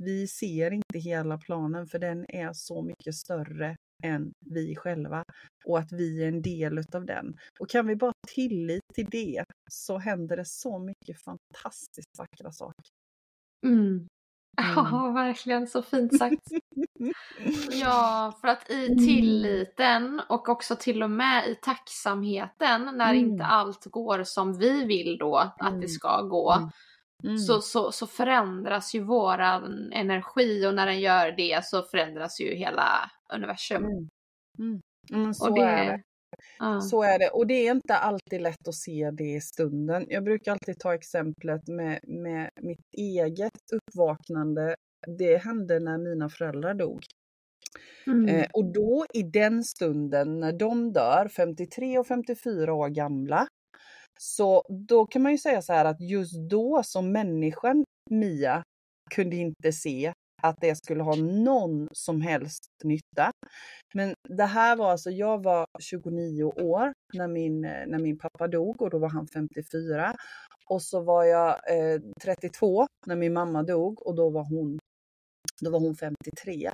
Vi 0.00 0.28
ser 0.28 0.70
inte 0.70 0.98
hela 0.98 1.38
planen 1.38 1.86
för 1.86 1.98
den 1.98 2.26
är 2.28 2.52
så 2.52 2.82
mycket 2.82 3.14
större 3.14 3.76
än 4.04 4.32
vi 4.46 4.76
själva 4.76 5.24
och 5.64 5.78
att 5.78 5.92
vi 5.92 6.22
är 6.24 6.28
en 6.28 6.42
del 6.42 6.78
utav 6.78 7.04
den. 7.06 7.36
Och 7.60 7.68
kan 7.68 7.86
vi 7.86 7.96
bara 7.96 8.12
tillit 8.34 8.82
till 8.94 9.06
det 9.10 9.44
så 9.70 9.98
händer 9.98 10.36
det 10.36 10.44
så 10.44 10.78
mycket 10.78 11.22
fantastiskt 11.24 12.18
vackra 12.18 12.52
saker. 12.52 12.84
Mm. 13.66 14.06
Ja, 14.76 15.10
verkligen 15.14 15.66
så 15.66 15.82
fint 15.82 16.18
sagt. 16.18 16.42
Ja, 17.70 18.38
för 18.40 18.48
att 18.48 18.70
i 18.70 18.86
Mm. 18.86 18.98
tilliten 18.98 20.20
och 20.28 20.48
också 20.48 20.76
till 20.76 21.02
och 21.02 21.10
med 21.10 21.48
i 21.48 21.54
tacksamheten 21.54 22.82
när 22.96 23.14
Mm. 23.14 23.30
inte 23.30 23.44
allt 23.44 23.84
går 23.84 24.24
som 24.24 24.58
vi 24.58 24.84
vill 24.84 25.18
då 25.18 25.36
att 25.36 25.60
Mm. 25.68 25.80
det 25.80 25.88
ska 25.88 26.22
gå. 26.22 26.52
Mm. 26.52 26.70
Mm. 27.24 27.38
Så, 27.38 27.60
så, 27.60 27.92
så 27.92 28.06
förändras 28.06 28.94
ju 28.94 29.00
våran 29.00 29.92
energi 29.92 30.66
och 30.66 30.74
när 30.74 30.86
den 30.86 31.00
gör 31.00 31.32
det 31.32 31.64
så 31.64 31.82
förändras 31.82 32.40
ju 32.40 32.54
hela 32.54 33.10
universum. 33.34 33.84
Mm. 33.84 34.08
Mm. 34.58 34.80
Mm, 35.12 35.34
så 35.34 35.48
och 35.48 35.54
det, 35.54 35.62
är 35.62 35.92
det. 35.92 36.02
Ja. 36.58 36.80
Så 36.80 37.02
är 37.02 37.18
det. 37.18 37.28
Och 37.28 37.46
det 37.46 37.54
är 37.54 37.70
inte 37.70 37.94
alltid 37.94 38.40
lätt 38.40 38.68
att 38.68 38.74
se 38.74 39.10
det 39.10 39.30
i 39.34 39.40
stunden. 39.40 40.06
Jag 40.08 40.24
brukar 40.24 40.52
alltid 40.52 40.78
ta 40.78 40.94
exemplet 40.94 41.68
med, 41.68 42.00
med 42.02 42.50
mitt 42.60 42.94
eget 42.96 43.60
uppvaknande. 43.72 44.76
Det 45.18 45.36
hände 45.36 45.80
när 45.80 45.98
mina 45.98 46.28
föräldrar 46.28 46.74
dog. 46.74 47.02
Mm. 48.06 48.28
Eh, 48.28 48.46
och 48.52 48.72
då 48.72 49.06
i 49.14 49.22
den 49.22 49.64
stunden 49.64 50.40
när 50.40 50.52
de 50.52 50.92
dör, 50.92 51.28
53 51.28 51.98
och 51.98 52.06
54 52.06 52.74
år 52.74 52.88
gamla, 52.88 53.48
så 54.20 54.64
då 54.88 55.06
kan 55.06 55.22
man 55.22 55.32
ju 55.32 55.38
säga 55.38 55.62
så 55.62 55.72
här 55.72 55.84
att 55.84 56.00
just 56.00 56.50
då 56.50 56.82
som 56.84 57.12
människan 57.12 57.84
Mia 58.10 58.62
kunde 59.14 59.36
inte 59.36 59.72
se 59.72 60.12
att 60.42 60.56
det 60.60 60.74
skulle 60.74 61.02
ha 61.02 61.16
någon 61.16 61.88
som 61.92 62.20
helst 62.20 62.68
nytta. 62.84 63.30
Men 63.94 64.14
det 64.28 64.44
här 64.44 64.76
var 64.76 64.90
alltså, 64.90 65.10
jag 65.10 65.42
var 65.42 65.66
29 65.80 66.44
år 66.44 66.92
när 67.14 67.28
min, 67.28 67.60
när 67.60 67.98
min 67.98 68.18
pappa 68.18 68.48
dog 68.48 68.82
och 68.82 68.90
då 68.90 68.98
var 68.98 69.08
han 69.08 69.26
54. 69.26 70.14
Och 70.68 70.82
så 70.82 71.00
var 71.00 71.24
jag 71.24 71.48
eh, 71.48 72.00
32 72.22 72.86
när 73.06 73.16
min 73.16 73.32
mamma 73.32 73.62
dog 73.62 74.06
och 74.06 74.14
då 74.14 74.30
var 74.30 74.44
hon, 74.44 74.78
då 75.60 75.70
var 75.70 75.80
hon 75.80 75.96
53. 75.96 76.70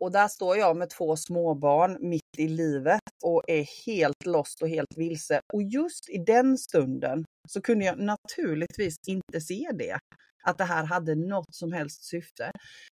Och 0.00 0.12
där 0.12 0.28
står 0.28 0.56
jag 0.56 0.76
med 0.76 0.90
två 0.90 1.16
småbarn 1.16 1.98
mitt 2.00 2.38
i 2.38 2.48
livet 2.48 3.00
och 3.24 3.42
är 3.46 3.86
helt 3.86 4.26
lost 4.26 4.62
och 4.62 4.68
helt 4.68 4.96
vilse. 4.96 5.40
Och 5.52 5.62
just 5.62 6.10
i 6.10 6.18
den 6.18 6.58
stunden 6.58 7.24
så 7.48 7.60
kunde 7.60 7.84
jag 7.84 7.98
naturligtvis 7.98 8.96
inte 9.06 9.40
se 9.40 9.68
det. 9.74 9.98
Att 10.42 10.58
det 10.58 10.64
här 10.64 10.84
hade 10.84 11.14
något 11.14 11.54
som 11.54 11.72
helst 11.72 12.04
syfte. 12.04 12.50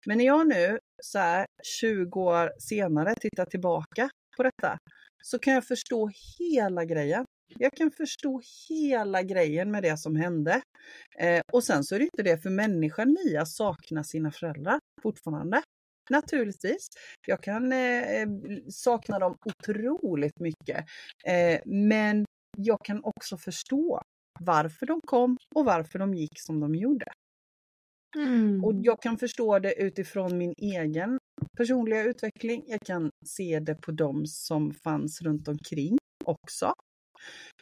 Men 0.06 0.18
när 0.18 0.24
jag 0.24 0.48
nu 0.48 0.78
så 1.02 1.18
här 1.18 1.46
20 1.80 2.20
år 2.20 2.52
senare 2.58 3.14
tittar 3.20 3.44
tillbaka 3.44 4.10
på 4.36 4.42
detta 4.42 4.78
så 5.22 5.38
kan 5.38 5.54
jag 5.54 5.64
förstå 5.64 6.10
hela 6.38 6.84
grejen. 6.84 7.24
Jag 7.58 7.72
kan 7.72 7.90
förstå 7.90 8.40
hela 8.68 9.22
grejen 9.22 9.70
med 9.70 9.82
det 9.82 9.96
som 9.96 10.16
hände. 10.16 10.60
Eh, 11.18 11.42
och 11.52 11.64
sen 11.64 11.84
så 11.84 11.94
är 11.94 11.98
det 11.98 12.04
inte 12.04 12.22
det 12.22 12.38
för 12.38 12.50
människan 12.50 13.16
Mia 13.24 13.46
saknar 13.46 14.02
sina 14.02 14.30
föräldrar 14.30 14.78
fortfarande. 15.02 15.62
Naturligtvis. 16.10 16.88
Jag 17.26 17.42
kan 17.42 17.72
eh, 17.72 18.28
sakna 18.68 19.18
dem 19.18 19.36
otroligt 19.44 20.40
mycket. 20.40 20.84
Eh, 21.26 21.60
men 21.64 22.24
jag 22.56 22.78
kan 22.84 23.04
också 23.04 23.36
förstå 23.36 24.02
varför 24.40 24.86
de 24.86 25.00
kom 25.06 25.36
och 25.54 25.64
varför 25.64 25.98
de 25.98 26.14
gick 26.14 26.40
som 26.40 26.60
de 26.60 26.74
gjorde. 26.74 27.06
Mm. 28.16 28.64
Och 28.64 28.72
jag 28.76 29.02
kan 29.02 29.18
förstå 29.18 29.58
det 29.58 29.74
utifrån 29.82 30.38
min 30.38 30.54
egen 30.58 31.18
personliga 31.56 32.02
utveckling. 32.04 32.64
Jag 32.66 32.80
kan 32.80 33.10
se 33.26 33.60
det 33.60 33.74
på 33.74 33.92
dem 33.92 34.26
som 34.26 34.74
fanns 34.74 35.22
runt 35.22 35.48
omkring 35.48 35.98
också. 36.24 36.72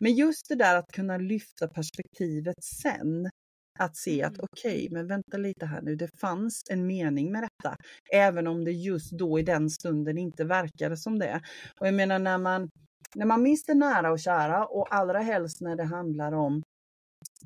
Men 0.01 0.15
just 0.15 0.49
det 0.49 0.55
där 0.55 0.77
att 0.77 0.93
kunna 0.93 1.19
lyfta 1.19 1.69
perspektivet 1.69 2.65
sen. 2.65 3.31
Att 3.79 3.97
se 3.97 4.23
att 4.23 4.33
Mm. 4.39 4.47
okej, 4.53 4.89
men 4.91 5.07
vänta 5.07 5.37
lite 5.37 5.67
här 5.67 5.83
nu, 5.83 5.97
det 5.97 6.09
fanns 6.21 6.63
en 6.71 6.87
mening 6.87 7.33
med 7.33 7.43
detta. 7.43 7.77
Även 8.13 8.47
om 8.47 8.65
det 8.65 8.73
just 8.73 9.13
då 9.13 9.39
i 9.39 9.43
den 9.43 9.71
stunden 9.71 10.19
inte 10.19 10.45
verkade 10.45 10.97
som 10.97 11.19
det. 11.19 11.41
Och 11.81 11.87
jag 11.87 11.95
menar 11.95 12.19
när 12.19 12.39
man, 12.39 12.71
när 13.15 13.27
man 13.27 13.43
mister 13.43 13.75
nära 13.75 14.13
och 14.13 14.21
kära 14.21 14.67
och 14.67 14.95
allra 14.95 15.19
helst 15.21 15.61
när 15.61 15.77
det 15.77 15.85
handlar 15.85 16.33
om 16.33 16.63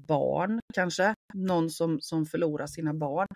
barn 0.06 0.60
kanske, 0.74 1.14
någon 1.34 1.70
som, 1.70 2.00
som 2.00 2.26
förlorar 2.26 2.66
sina 2.66 2.94
barn. 2.94 3.26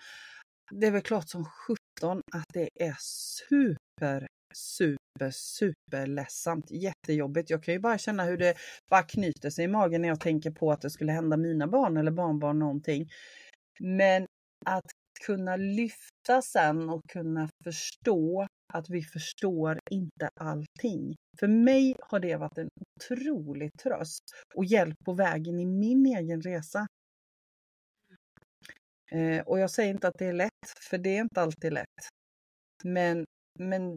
Det 0.71 0.87
är 0.87 0.91
väl 0.91 1.03
klart 1.03 1.29
som 1.29 1.45
17 1.45 2.23
att 2.33 2.45
det 2.53 2.69
är 2.75 2.97
super, 3.01 4.27
super, 4.55 5.31
super 5.31 6.07
ledsamt. 6.07 6.71
Jättejobbigt. 6.71 7.51
Jag 7.51 7.63
kan 7.63 7.75
ju 7.75 7.81
bara 7.81 7.99
känna 7.99 8.25
hur 8.25 8.37
det 8.39 8.55
bara 8.91 9.03
knyter 9.03 9.51
sig 9.51 9.65
i 9.65 9.69
magen 9.69 10.03
när 10.03 10.09
jag 10.09 10.21
tänker 10.21 10.51
på 10.51 10.73
att 10.73 10.81
det 10.81 10.91
skulle 10.91 11.13
hända 11.13 11.37
mina 11.37 11.67
barn 11.67 11.97
eller 11.97 12.11
barnbarn 12.11 12.59
någonting. 12.59 13.11
Men 13.81 14.27
att 14.67 14.91
kunna 15.27 15.57
lyfta 15.57 16.43
sen 16.43 16.91
och 16.91 17.03
kunna 17.09 17.49
förstå 17.65 18.47
att 18.73 18.91
vi 18.91 19.03
förstår 19.03 19.79
inte 19.91 20.29
allting. 20.41 21.15
För 21.41 21.49
mig 21.49 21.95
har 22.01 22.21
det 22.21 22.37
varit 22.37 22.59
en 22.59 22.69
otrolig 22.81 23.71
tröst 23.83 24.23
och 24.55 24.65
hjälp 24.65 24.97
på 25.05 25.13
vägen 25.13 25.61
i 25.61 25.67
min 25.67 26.07
egen 26.07 26.43
resa. 26.43 26.87
Eh, 29.13 29.41
och 29.47 29.59
jag 29.59 29.71
säger 29.71 29.91
inte 29.91 30.09
att 30.09 30.19
det 30.19 30.27
är 30.27 30.33
lätt, 30.33 30.69
för 30.91 30.99
det 30.99 31.17
är 31.17 31.21
inte 31.21 31.41
alltid 31.41 31.73
lätt. 31.73 32.09
Men, 32.85 33.25
men 33.59 33.97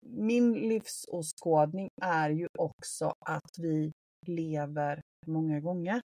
min 0.00 0.52
livsåskådning 0.52 1.88
är 2.02 2.30
ju 2.30 2.46
också 2.58 3.14
att 3.26 3.58
vi 3.58 3.92
lever 4.26 5.00
många 5.26 5.60
gånger. 5.60 6.00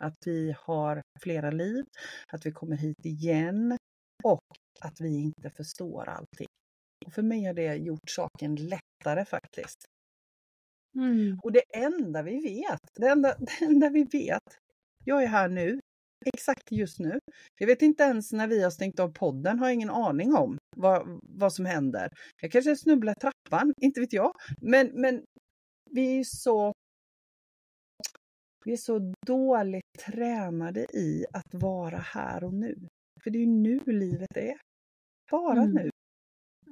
Att 0.00 0.16
vi 0.26 0.54
har 0.58 1.02
flera 1.20 1.50
liv, 1.50 1.84
att 2.32 2.46
vi 2.46 2.52
kommer 2.52 2.76
hit 2.76 3.06
igen 3.06 3.76
och 4.24 4.40
att 4.80 5.00
vi 5.00 5.22
inte 5.22 5.50
förstår 5.50 6.08
allting. 6.08 6.46
För 7.10 7.22
mig 7.22 7.44
har 7.44 7.54
det 7.54 7.74
gjort 7.74 8.10
saken 8.10 8.54
lättare 8.56 9.24
faktiskt. 9.24 9.84
Mm. 10.96 11.38
Och 11.42 11.52
det 11.52 11.62
enda 11.74 12.22
vi 12.22 12.40
vet, 12.40 12.80
det 13.00 13.06
enda, 13.08 13.34
det 13.38 13.64
enda 13.64 13.88
vi 13.88 14.04
vet, 14.04 14.58
jag 15.04 15.22
är 15.22 15.26
här 15.26 15.48
nu, 15.48 15.80
exakt 16.26 16.72
just 16.72 16.98
nu. 16.98 17.18
Jag 17.58 17.66
vet 17.66 17.82
inte 17.82 18.02
ens 18.02 18.32
när 18.32 18.46
vi 18.46 18.62
har 18.62 18.70
stängt 18.70 19.00
av 19.00 19.12
podden, 19.12 19.58
har 19.58 19.70
ingen 19.70 19.90
aning 19.90 20.34
om 20.34 20.58
vad, 20.76 21.20
vad 21.22 21.52
som 21.52 21.64
händer. 21.66 22.08
Jag 22.42 22.52
kanske 22.52 22.76
snubblar 22.76 23.14
trappan, 23.14 23.72
inte 23.80 24.00
vet 24.00 24.12
jag. 24.12 24.32
Men, 24.60 24.90
men 24.94 25.24
vi 25.90 26.18
är 26.18 26.24
så 26.24 26.72
vi 28.64 28.72
är 28.72 28.76
så 28.76 29.12
dåligt 29.26 29.84
tränade 30.06 30.80
i 30.80 31.24
att 31.32 31.54
vara 31.54 31.98
här 31.98 32.44
och 32.44 32.54
nu. 32.54 32.88
För 33.22 33.30
det 33.30 33.38
är 33.38 33.40
ju 33.40 33.46
nu 33.46 33.80
livet 33.86 34.36
är. 34.36 34.58
Bara 35.30 35.62
Mm. 35.62 35.72
nu. 35.74 35.90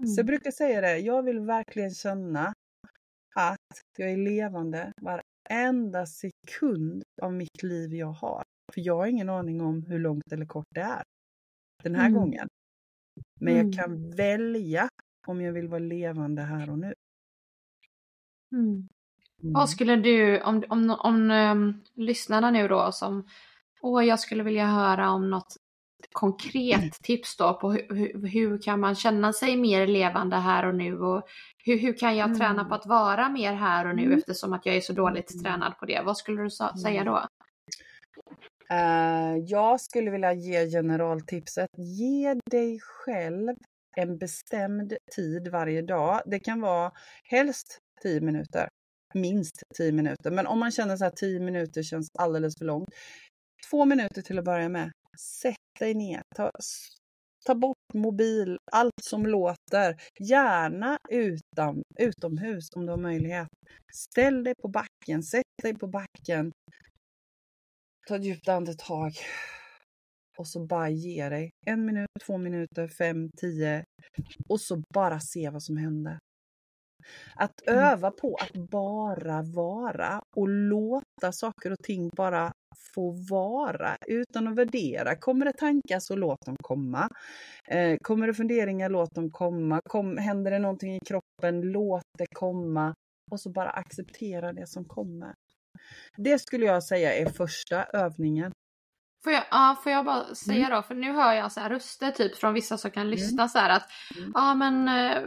Så 0.07 0.19
jag 0.19 0.27
brukar 0.27 0.51
säga 0.51 0.81
det, 0.81 0.99
jag 0.99 1.23
vill 1.23 1.41
verkligen 1.41 1.91
känna 1.91 2.53
att 3.35 3.59
jag 3.99 4.11
är 4.13 4.17
levande 4.17 4.93
varenda 5.01 6.07
sekund 6.07 7.03
av 7.23 7.33
mitt 7.33 7.63
liv 7.63 7.95
jag 7.95 8.13
har. 8.13 8.43
För 8.73 8.81
jag 8.81 8.97
har 8.97 9.07
ingen 9.07 9.29
aning 9.29 9.61
om 9.61 9.83
hur 9.83 9.99
långt 9.99 10.33
eller 10.33 10.47
kort 10.47 10.67
det 10.75 10.81
är 10.81 11.03
den 11.83 11.95
här 11.95 12.07
Mm. 12.09 12.21
gången. 12.21 12.49
Men 13.41 13.55
Mm. 13.55 13.67
jag 13.67 13.77
kan 13.79 14.11
välja 14.11 14.89
om 15.27 15.41
jag 15.41 15.53
vill 15.53 15.69
vara 15.69 15.79
levande 15.79 16.43
här 16.43 16.71
och 16.71 16.79
nu. 16.79 16.95
Mm. 18.53 18.65
Mm. 19.43 19.53
Vad 19.53 19.71
skulle 19.71 19.97
du, 19.97 20.41
om, 20.43 20.65
om, 20.69 20.91
om 20.91 21.31
um, 21.31 21.81
lyssnarna 21.95 22.51
nu 22.51 22.69
då 22.69 22.93
som, 22.93 23.27
åh 23.81 24.05
jag 24.07 24.21
skulle 24.21 24.43
vilja 24.43 24.67
höra 24.67 25.11
om 25.11 25.31
något 25.31 25.57
konkret 26.13 26.93
tips 27.03 27.37
då 27.37 27.55
på 27.55 27.73
hur, 27.73 28.27
hur, 28.29 28.63
kan 28.63 28.81
man 28.81 28.95
känna 28.95 29.33
sig 29.33 29.57
mer 29.57 29.87
levande 29.87 30.37
här 30.37 30.67
och 30.67 30.75
nu 30.75 30.99
och 31.01 31.23
hur, 31.65 31.79
hur 31.79 31.99
kan 31.99 32.17
jag 32.17 32.39
träna 32.39 32.53
Mm. 32.61 32.69
på 32.69 32.75
att 32.75 32.87
vara 32.87 33.29
mer 33.29 33.53
här 33.53 33.87
och 33.89 33.97
nu 33.97 34.05
Mm. 34.05 34.19
eftersom 34.19 34.53
att 34.53 34.67
jag 34.67 34.77
är 34.77 34.81
så 34.81 34.93
dåligt 34.93 35.33
Mm. 35.33 35.45
tränad 35.45 35.79
på 35.79 35.87
det. 35.87 36.03
Vad 36.05 36.17
skulle 36.17 36.43
du 36.43 36.51
säga 36.51 37.01
Mm. 37.01 37.05
då? 37.07 37.27
Eh, 38.71 39.37
jag 39.47 39.81
skulle 39.81 40.11
vilja 40.11 40.33
ge 40.33 40.67
generaltipset, 40.71 41.69
ge 41.79 42.35
dig 42.51 42.81
själv 42.81 43.49
en 43.97 44.19
bestämd 44.19 44.93
tid 45.17 45.49
varje 45.49 45.83
dag. 45.83 46.21
Det 46.27 46.39
kan 46.41 46.61
vara 46.61 46.93
helst 47.25 47.79
10 48.03 48.21
minuter, 48.21 48.69
minst 49.15 49.63
10 49.77 49.93
minuter. 49.93 50.31
Men 50.31 50.47
om 50.47 50.59
man 50.59 50.71
känner 50.71 50.97
så 50.97 51.05
här 51.05 51.11
10 51.17 51.41
minuter 51.41 51.83
känns 51.83 52.09
alldeles 52.19 52.59
för 52.59 52.65
långt. 52.65 52.89
Två 53.71 53.85
minuter 53.85 54.23
till 54.23 54.39
att 54.39 54.45
börja 54.45 54.69
med. 54.69 54.91
Sätt 55.19 55.57
dig 55.79 55.95
ner, 55.95 56.23
ta, 56.37 56.51
ta 57.47 57.55
bort 57.55 57.95
mobil, 57.95 58.59
allt 58.73 59.03
som 59.03 59.27
låter. 59.27 59.97
Gärna 60.20 60.99
utan, 61.11 61.83
utomhus 61.99 62.68
om 62.77 62.87
du 62.87 62.93
har 62.93 62.99
möjlighet. 62.99 63.49
Ställ 63.95 64.45
dig 64.45 64.55
på 64.62 64.68
backen, 64.68 65.23
sätt 65.23 65.45
dig 65.62 65.75
på 65.75 65.87
backen. 65.87 66.53
Ta 68.09 68.16
ett 68.16 68.25
djupt 68.25 68.49
andetag. 68.49 69.12
och 70.39 70.49
så 70.49 70.66
bara 70.66 70.91
ge 70.91 71.29
dig 71.29 71.51
en 71.66 71.85
minut, 71.85 72.09
två 72.27 72.39
minuter, 72.39 72.89
fem, 72.89 73.31
tio 73.37 73.85
och 74.49 74.61
så 74.61 74.83
bara 74.95 75.20
se 75.20 75.51
vad 75.51 75.62
som 75.62 75.77
händer. 75.77 76.18
Att 77.37 77.69
Mm. 77.69 77.85
öva 77.85 78.11
på 78.11 78.37
att 78.41 78.53
bara 78.71 79.43
vara 79.43 80.23
och 80.37 80.49
låta 80.49 81.33
saker 81.33 81.71
och 81.73 81.79
ting 81.85 82.11
bara 82.17 82.53
få 82.95 83.11
vara 83.31 83.97
utan 84.07 84.49
att 84.49 84.55
värdera. 84.57 85.17
Kommer 85.17 85.45
det 85.47 85.53
tankar 85.53 85.99
så 86.01 86.17
låt 86.17 86.47
dem 86.47 86.57
komma. 86.63 87.09
Eh, 87.69 87.97
kommer 88.03 88.27
det 88.27 88.35
funderingar, 88.35 88.89
låt 88.89 89.15
dem 89.15 89.31
komma. 89.31 89.81
Kom, 89.85 90.17
händer 90.17 90.51
det 90.51 90.59
någonting 90.59 90.95
i 90.97 91.01
kroppen, 91.07 91.61
låt 91.61 92.03
det 92.19 92.27
komma. 92.35 92.95
Och 93.31 93.41
så 93.41 93.51
bara 93.51 93.71
acceptera 93.71 94.53
det 94.53 94.67
som 94.69 94.85
kommer. 94.85 95.35
Det 96.17 96.39
skulle 96.39 96.67
jag 96.67 96.85
säga 96.85 97.15
är 97.15 97.27
första 97.27 97.85
övningen. 97.85 98.53
Får 99.25 99.33
jag, 99.33 99.45
ja, 99.51 99.81
får 99.83 99.93
jag 99.93 100.05
bara 100.05 100.35
säga 100.35 100.67
Mm. 100.67 100.71
då, 100.71 100.83
för 100.83 100.95
nu 100.95 101.13
hör 101.13 101.33
jag 101.33 101.53
så 101.53 101.61
här 101.61 101.71
röster 101.71 102.11
typ 102.11 102.37
från 102.37 102.55
vissa 102.55 102.79
som 102.79 102.91
kan 102.91 103.11
lyssna 103.11 103.49
så 103.49 103.59
här 103.59 103.71
att 103.77 103.89
Mm. 104.17 104.31
ja 104.35 104.55
men 104.55 104.89
eh, 104.89 105.23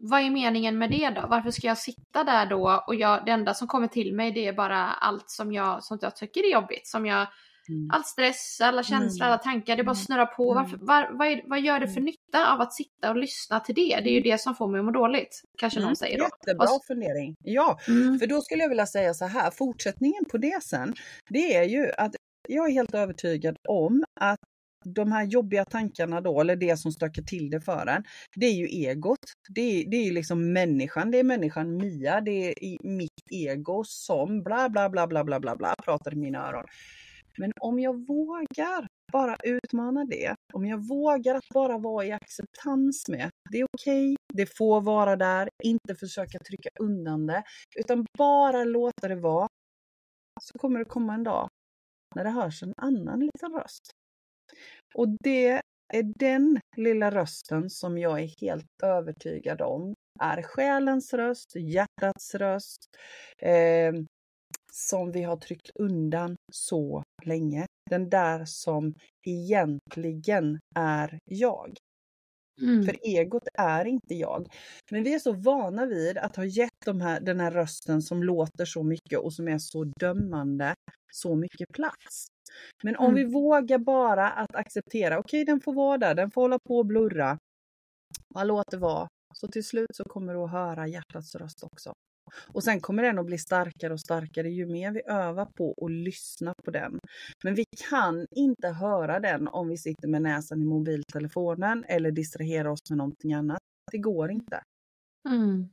vad 0.00 0.20
är 0.20 0.30
meningen 0.30 0.78
med 0.78 0.90
det 0.90 1.10
då? 1.10 1.26
Varför 1.28 1.50
ska 1.50 1.66
jag 1.66 1.78
sitta 1.78 2.24
där 2.24 2.46
då 2.46 2.84
och 2.86 2.94
jag, 2.94 3.24
det 3.24 3.30
enda 3.30 3.54
som 3.54 3.68
kommer 3.68 3.86
till 3.88 4.14
mig 4.14 4.32
det 4.32 4.46
är 4.46 4.52
bara 4.52 4.78
allt 4.86 5.30
som 5.30 5.52
jag, 5.52 5.84
som 5.84 5.98
jag 6.02 6.16
tycker 6.16 6.40
är 6.40 6.52
jobbigt, 6.52 6.86
som 6.88 7.06
jag, 7.06 7.26
Mm. 7.68 7.90
all 7.92 8.04
stress, 8.04 8.60
alla 8.62 8.82
känslor, 8.82 9.22
Mm. 9.26 9.32
alla 9.32 9.38
tankar, 9.42 9.76
det 9.76 9.84
bara 9.84 9.90
Mm. 9.90 10.04
snurrar 10.04 10.26
på. 10.26 10.52
Mm. 10.52 10.62
Varför, 10.64 10.78
var, 10.86 11.10
vad, 11.18 11.28
är, 11.28 11.42
vad 11.46 11.60
gör 11.60 11.80
det 11.80 11.88
för 11.88 12.00
nytta 12.00 12.52
av 12.54 12.60
att 12.60 12.74
sitta 12.74 13.10
och 13.10 13.16
lyssna 13.16 13.60
till 13.60 13.74
det? 13.74 14.00
Det 14.04 14.10
är 14.10 14.14
ju 14.14 14.20
det 14.20 14.40
som 14.40 14.54
får 14.54 14.68
mig 14.68 14.78
att 14.78 14.84
må 14.84 14.90
dåligt, 14.90 15.42
kanske 15.58 15.80
någon 15.80 15.96
säger 15.96 16.18
då. 16.18 16.24
Mm. 16.24 16.30
Jättebra 16.46 16.66
Och- 16.76 16.84
fundering. 16.86 17.36
Ja, 17.44 17.78
Mm. 17.88 18.18
För 18.18 18.26
då 18.26 18.40
skulle 18.40 18.62
jag 18.62 18.68
vilja 18.68 18.86
säga 18.86 19.14
så 19.14 19.24
här, 19.26 19.50
fortsättningen 19.50 20.24
på 20.30 20.38
det 20.38 20.62
sen, 20.62 20.94
det 21.28 21.56
är 21.56 21.64
ju 21.64 21.90
att 21.98 22.14
jag 22.48 22.68
är 22.68 22.72
helt 22.72 22.94
övertygad 22.94 23.56
om 23.68 24.04
att 24.20 24.38
de 24.84 25.12
här 25.12 25.24
jobbiga 25.24 25.64
tankarna 25.64 26.20
då, 26.20 26.40
eller 26.40 26.56
det 26.56 26.76
som 26.76 26.92
stökar 26.92 27.22
till 27.22 27.50
det 27.50 27.60
för 27.60 27.86
en, 27.86 28.04
det 28.34 28.46
är 28.46 28.54
ju 28.54 28.66
egot. 28.66 29.18
Det 29.48 29.60
är, 29.60 29.90
det 29.90 29.96
är 29.96 30.04
ju 30.04 30.12
liksom 30.12 30.52
människan, 30.52 31.10
det 31.10 31.18
är 31.18 31.24
människan 31.24 31.76
Mia, 31.76 32.20
det 32.20 32.30
är 32.48 32.86
mitt 32.86 33.30
ego 33.30 33.84
som 33.86 34.42
bla 34.42 34.68
bla 34.68 34.90
bla 34.90 35.06
bla 35.06 35.24
bla 35.24 35.40
bla 35.40 35.56
bla 35.56 35.74
pratar 35.84 36.12
i 36.12 36.16
mina 36.16 36.48
öron. 36.48 36.64
Men 37.38 37.52
om 37.60 37.78
jag 37.78 38.06
vågar 38.06 38.86
bara 39.12 39.36
utmana 39.44 40.04
det, 40.04 40.34
om 40.52 40.66
jag 40.66 40.88
vågar 40.88 41.34
att 41.34 41.48
bara 41.54 41.78
vara 41.78 42.04
i 42.04 42.12
acceptans 42.12 43.08
med, 43.08 43.30
det 43.50 43.58
är 43.60 43.66
okej, 43.74 44.16
det 44.34 44.56
får 44.56 44.80
vara 44.80 45.16
där, 45.16 45.48
inte 45.64 45.94
försöka 45.94 46.38
trycka 46.38 46.70
undan 46.80 47.26
det, 47.26 47.42
utan 47.76 48.06
bara 48.18 48.64
låta 48.64 49.08
det 49.08 49.16
vara, 49.16 49.48
så 50.40 50.58
kommer 50.58 50.78
det 50.78 50.84
komma 50.84 51.14
en 51.14 51.24
dag 51.24 51.48
när 52.14 52.24
det 52.24 52.30
hörs 52.30 52.62
en 52.62 52.74
annan 52.76 53.20
liten 53.20 53.52
röst. 53.52 53.99
Och 54.94 55.08
det 55.20 55.62
är 55.92 56.02
den 56.02 56.60
lilla 56.76 57.10
rösten 57.10 57.70
som 57.70 57.98
jag 57.98 58.20
är 58.20 58.40
helt 58.40 58.82
övertygad 58.82 59.60
om 59.60 59.94
är 60.20 60.42
själens 60.42 61.14
röst, 61.14 61.56
hjärtats 61.56 62.34
röst, 62.34 62.80
eh, 63.38 63.92
som 64.72 65.12
vi 65.12 65.22
har 65.22 65.36
tryckt 65.36 65.70
undan 65.74 66.36
så 66.52 67.02
länge. 67.24 67.66
Den 67.90 68.10
där 68.10 68.44
som 68.44 68.94
egentligen 69.26 70.58
är 70.74 71.18
jag. 71.24 71.76
Mm. 72.62 72.84
För 72.84 72.96
egot 73.02 73.48
är 73.54 73.84
inte 73.84 74.14
jag. 74.14 74.48
Men 74.90 75.02
vi 75.02 75.14
är 75.14 75.18
så 75.18 75.32
vana 75.32 75.86
vid 75.86 76.18
att 76.18 76.36
ha 76.36 76.44
gett 76.44 76.84
de 76.84 77.00
här, 77.00 77.20
den 77.20 77.40
här 77.40 77.50
rösten 77.50 78.02
som 78.02 78.22
låter 78.22 78.64
så 78.64 78.82
mycket 78.82 79.18
och 79.18 79.32
som 79.32 79.48
är 79.48 79.58
så 79.58 79.84
dömande 79.84 80.74
så 81.12 81.36
mycket 81.36 81.68
plats. 81.72 82.26
Men 82.82 82.96
om 82.96 83.04
Mm. 83.04 83.14
vi 83.14 83.24
vågar 83.34 83.78
bara 83.78 84.30
att 84.30 84.54
acceptera, 84.56 85.18
okej 85.18 85.44
den 85.44 85.60
får 85.60 85.74
vara 85.74 85.98
där, 85.98 86.14
den 86.14 86.30
får 86.30 86.40
hålla 86.42 86.58
på 86.68 86.76
och 86.78 86.86
blurra. 86.86 87.38
Bara 88.34 88.44
låt 88.44 88.70
det 88.70 88.76
vara. 88.76 89.08
Så 89.34 89.48
till 89.48 89.64
slut 89.64 89.90
så 89.96 90.04
kommer 90.04 90.34
du 90.34 90.40
att 90.40 90.50
höra 90.50 90.86
hjärtats 90.88 91.34
röst 91.34 91.62
också. 91.62 91.92
Och 92.52 92.64
sen 92.64 92.80
kommer 92.80 93.02
den 93.02 93.18
att 93.18 93.26
bli 93.26 93.38
starkare 93.38 93.92
och 93.92 94.00
starkare 94.00 94.50
ju 94.50 94.66
mer 94.66 94.92
vi 94.92 95.02
övar 95.06 95.46
på 95.56 95.74
att 95.84 95.90
lyssna 95.90 96.54
på 96.64 96.70
den. 96.70 96.98
Men 97.44 97.54
vi 97.54 97.64
kan 97.90 98.26
inte 98.36 98.68
höra 98.68 99.20
den 99.20 99.48
om 99.48 99.68
vi 99.68 99.76
sitter 99.78 100.08
med 100.08 100.22
näsan 100.22 100.62
i 100.62 100.64
mobiltelefonen 100.64 101.84
eller 101.88 102.10
distraherar 102.10 102.68
oss 102.68 102.90
med 102.90 102.98
någonting 102.98 103.32
annat. 103.34 103.58
Det 103.92 103.98
går 103.98 104.30
inte. 104.30 104.62
Mm. 105.28 105.68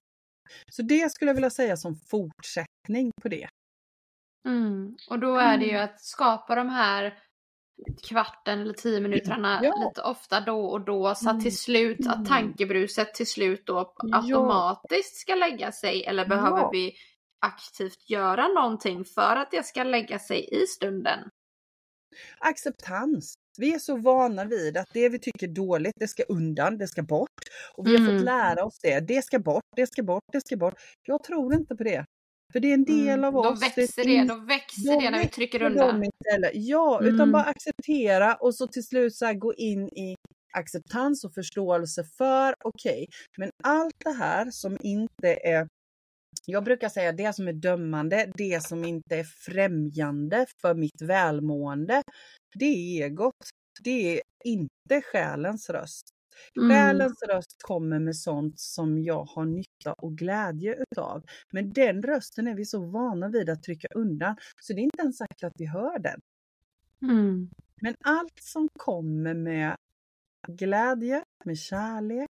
Så 0.72 0.82
det 0.82 1.12
skulle 1.12 1.30
jag 1.30 1.36
vilja 1.36 1.50
säga 1.50 1.78
som 1.78 1.96
fortsättning 1.96 3.12
på 3.22 3.30
det. 3.30 3.48
Mm. 4.48 4.96
Och 5.10 5.20
då 5.20 5.36
är 5.38 5.58
det 5.58 5.66
ju 5.66 5.72
Mm. 5.72 5.84
att 5.84 6.02
skapa 6.02 6.56
de 6.56 6.70
här 6.70 7.20
kvarten 8.10 8.60
eller 8.62 8.74
tio 8.74 9.00
minuterna 9.02 9.60
Ja. 9.64 9.86
lite 9.90 10.02
ofta 10.02 10.40
då 10.40 10.66
och 10.66 10.82
då 10.86 11.16
så 11.16 11.30
att 11.30 11.42
till 11.42 11.58
slut, 11.58 12.00
Mm. 12.00 12.12
att 12.12 12.28
tankebruset 12.28 13.14
till 13.14 13.28
slut 13.28 13.66
då 13.66 13.94
automatiskt 14.14 15.16
ska 15.16 15.36
lägga 15.36 15.72
sig 15.72 16.04
eller 16.06 16.26
behöver 16.26 16.58
Ja. 16.58 16.70
vi 16.74 16.94
aktivt 17.46 18.10
göra 18.10 18.48
någonting 18.48 19.06
för 19.06 19.36
att 19.36 19.52
det 19.52 19.66
ska 19.66 19.84
lägga 19.84 20.20
sig 20.20 20.50
i 20.64 20.68
stunden? 20.68 21.20
Acceptans. 22.40 23.34
Vi 23.60 23.74
är 23.74 23.80
så 23.80 23.98
vana 23.98 24.46
vid 24.46 24.78
att 24.78 24.88
det 24.94 25.10
vi 25.10 25.20
tycker 25.20 25.48
är 25.48 25.52
dåligt, 25.54 25.94
det 25.96 26.08
ska 26.08 26.24
undan, 26.24 26.78
det 26.78 26.88
ska 26.88 27.04
bort. 27.04 27.30
Och 27.74 27.88
vi 27.88 27.92
har 27.98 28.00
Mm. 28.04 28.18
fått 28.18 28.26
lära 28.26 28.64
oss 28.66 28.80
det. 28.82 29.00
Det 29.00 29.26
ska 29.26 29.40
bort, 29.40 29.64
det 29.76 29.88
ska 29.88 30.04
bort, 30.04 30.24
det 30.32 30.42
ska 30.42 30.58
bort. 30.58 30.74
Jag 31.04 31.24
tror 31.24 31.54
inte 31.54 31.76
på 31.76 31.84
det. 31.84 32.06
För 32.54 32.60
det 32.60 32.68
är 32.70 32.74
en 32.74 32.84
del 32.86 33.08
Mm. 33.20 33.24
av 33.26 33.34
Då 33.34 33.40
oss. 33.50 33.62
är 33.62 33.76
växer 33.76 34.04
det, 34.06 34.24
då 34.24 34.36
växer 34.36 35.02
det 35.02 35.10
när 35.10 35.20
vi 35.22 35.28
trycker 35.28 35.62
undan. 35.62 36.02
de 36.02 36.08
istället. 36.08 36.52
Ja, 36.54 37.00
Mm. 37.02 37.16
utan 37.16 37.32
bara 37.32 37.44
acceptera 37.44 38.36
och 38.36 38.56
så 38.56 38.68
till 38.68 38.84
slut 38.84 39.16
så 39.16 39.26
här 39.26 39.34
gå 39.34 39.54
in 39.54 39.88
i 39.90 40.16
acceptans 40.54 41.24
och 41.24 41.34
förståelse 41.34 42.04
för, 42.18 42.56
okej, 42.64 43.08
men 43.38 43.50
allt 43.64 43.96
det 44.06 44.12
här 44.14 44.52
som 44.52 44.78
inte 44.84 45.28
är 45.44 45.68
jag 46.46 46.64
brukar 46.64 46.90
säga 46.90 47.12
det 47.12 47.34
som 47.36 47.48
är 47.48 47.54
dömande, 47.54 48.32
det 48.36 48.64
som 48.64 48.86
inte 48.86 49.16
är 49.16 49.24
främjande 49.24 50.46
för 50.62 50.74
mitt 50.74 51.02
välmående, 51.02 52.02
det 52.56 52.66
är 52.66 53.04
egot. 53.06 53.34
Det 53.84 54.18
är 54.18 54.22
inte 54.46 55.02
själens 55.12 55.70
röst. 55.70 56.10
Mm. 56.58 56.70
Själens 56.70 57.24
röst 57.24 57.56
kommer 57.62 58.00
med 58.00 58.16
sånt 58.16 58.60
som 58.60 59.04
jag 59.04 59.24
har 59.24 59.46
nytta 59.46 59.94
och 59.94 60.18
glädje 60.18 60.76
utav. 60.92 61.24
Men 61.52 61.74
den 61.74 62.04
rösten 62.04 62.48
är 62.48 62.56
vi 62.56 62.66
så 62.66 62.86
vana 62.86 63.30
vid 63.30 63.50
att 63.50 63.64
trycka 63.64 63.88
undan 63.96 64.36
så 64.62 64.74
det 64.74 64.82
är 64.82 64.84
inte 64.84 65.02
ens 65.02 65.18
säkert 65.18 65.44
att 65.44 65.54
vi 65.56 65.66
hör 65.66 66.00
den. 66.00 66.20
Mm. 67.02 67.50
Men 67.82 67.96
allt 68.04 68.40
som 68.42 68.68
kommer 68.80 69.34
med 69.34 69.76
glädje, 70.48 71.24
med 71.46 71.58
kärlek, 71.58 72.30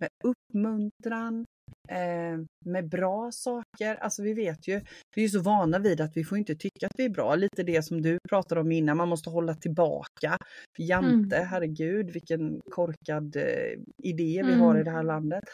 med 0.00 0.10
uppmuntran, 0.24 1.44
eh, 1.88 2.38
med 2.64 2.88
bra 2.88 3.30
saker. 3.32 3.94
Alltså 4.00 4.22
vi 4.22 4.34
vet 4.34 4.68
ju, 4.68 4.80
vi 5.16 5.24
är 5.24 5.28
så 5.28 5.40
vana 5.42 5.78
vid 5.78 6.00
att 6.00 6.16
vi 6.16 6.24
får 6.24 6.38
inte 6.38 6.54
tycka 6.54 6.86
att 6.86 6.92
vi 6.98 7.04
är 7.04 7.08
bra. 7.10 7.34
Lite 7.34 7.62
det 7.62 7.82
som 7.82 8.02
du 8.02 8.18
pratade 8.28 8.60
om 8.60 8.72
innan, 8.72 8.96
man 8.96 9.08
måste 9.08 9.30
hålla 9.30 9.54
tillbaka. 9.54 10.36
Jante, 10.78 11.36
herregud 11.50 12.10
vilken 12.10 12.60
korkad 12.70 13.36
eh, 13.36 13.78
idé 14.02 14.42
vi 14.46 14.54
har 14.54 14.80
i 14.80 14.82
det 14.84 14.90
här 14.90 15.02
landet. 15.02 15.44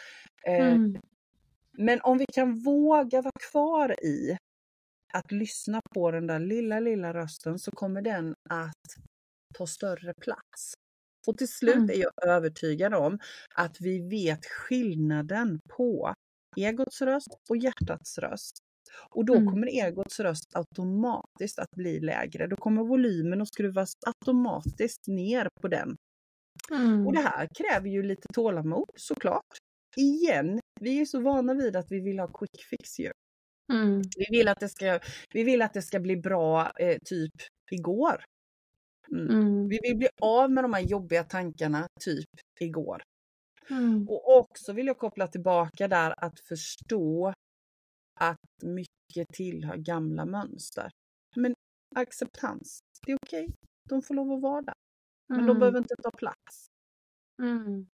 Eh, 0.47 0.67
Mm. 0.67 0.97
men 1.77 2.01
om 2.01 2.17
vi 2.17 2.25
kan 2.33 2.59
våga 2.59 3.21
vara 3.21 3.31
kvar 3.51 4.05
i 4.05 4.37
att 5.13 5.31
lyssna 5.31 5.81
på 5.93 6.11
den 6.11 6.27
där 6.27 6.39
lilla, 6.39 6.79
lilla 6.79 7.13
rösten 7.13 7.59
så 7.59 7.71
kommer 7.71 8.01
den 8.01 8.35
att 8.49 8.73
ta 9.57 9.67
större 9.67 10.13
plats. 10.21 10.73
Och 11.27 11.37
till 11.37 11.47
slut 11.47 11.75
Mm. 11.75 11.89
är 11.89 11.95
jag 11.95 12.27
övertygad 12.27 12.93
om 12.93 13.19
att 13.55 13.77
vi 13.81 14.09
vet 14.09 14.45
skillnaden 14.45 15.59
på 15.77 16.13
egots 16.57 17.01
röst 17.01 17.27
och 17.49 17.57
hjärtats 17.57 18.17
röst. 18.17 18.57
Och 19.09 19.25
då 19.25 19.35
Mm. 19.35 19.45
kommer 19.47 19.67
egots 19.67 20.19
röst 20.19 20.55
automatiskt 20.55 21.59
att 21.59 21.71
bli 21.71 21.99
lägre. 21.99 22.47
Då 22.47 22.55
kommer 22.55 22.83
volymen 22.83 23.41
att 23.41 23.47
skruvas 23.47 23.93
automatiskt 24.07 25.07
ner 25.07 25.47
på 25.61 25.67
den. 25.67 25.95
Mm. 26.71 27.07
Och 27.07 27.13
det 27.13 27.21
här 27.21 27.47
kräver 27.57 27.89
ju 27.89 28.03
lite 28.03 28.27
tålamod 28.33 28.89
såklart. 28.95 29.45
Igen, 29.97 30.59
vi 30.81 31.01
är 31.01 31.05
så 31.05 31.19
vana 31.21 31.53
vid 31.53 31.75
att 31.75 31.91
vi 31.91 31.99
vill 31.99 32.19
ha 32.19 32.27
quick 32.27 32.63
fix 32.69 32.99
ju. 32.99 33.11
Mm. 33.73 34.01
Vi 34.17 34.37
vill 34.37 34.47
att 34.47 34.59
det 34.59 34.69
ska, 34.69 34.99
vi 35.33 35.43
vill 35.43 35.61
att 35.61 35.73
det 35.73 35.81
ska 35.81 35.99
bli 35.99 36.17
bra 36.17 36.71
eh, 36.79 36.97
typ 37.05 37.31
igår. 37.71 38.23
Mm. 39.11 39.29
Mm. 39.29 39.67
Vi 39.69 39.79
vill 39.83 39.97
bli 39.97 40.07
av 40.21 40.51
med 40.51 40.63
de 40.63 40.73
här 40.73 40.81
jobbiga 40.81 41.23
tankarna 41.23 41.87
typ 42.01 42.29
igår. 42.59 43.01
Mm. 43.69 44.07
Och 44.09 44.37
också 44.37 44.73
vill 44.73 44.87
jag 44.87 44.97
koppla 44.97 45.27
tillbaka 45.27 45.87
där 45.87 46.13
att 46.17 46.39
förstå 46.39 47.33
att 48.19 48.39
mycket 48.63 49.27
tillhör 49.33 49.75
gamla 49.77 50.25
mönster. 50.25 50.89
Men 51.35 51.53
acceptans, 51.95 52.79
det 53.05 53.11
är 53.11 53.17
okej. 53.23 53.47
De 53.89 54.01
får 54.01 54.15
lov 54.15 54.31
att 54.31 54.41
vara 54.41 54.61
där. 54.61 54.75
Men 55.29 55.37
de 55.39 55.43
Mm. 55.49 55.59
behöver 55.59 55.77
inte 55.79 55.95
ta 56.03 56.11
plats. 56.11 56.65
Mm. 57.43 57.87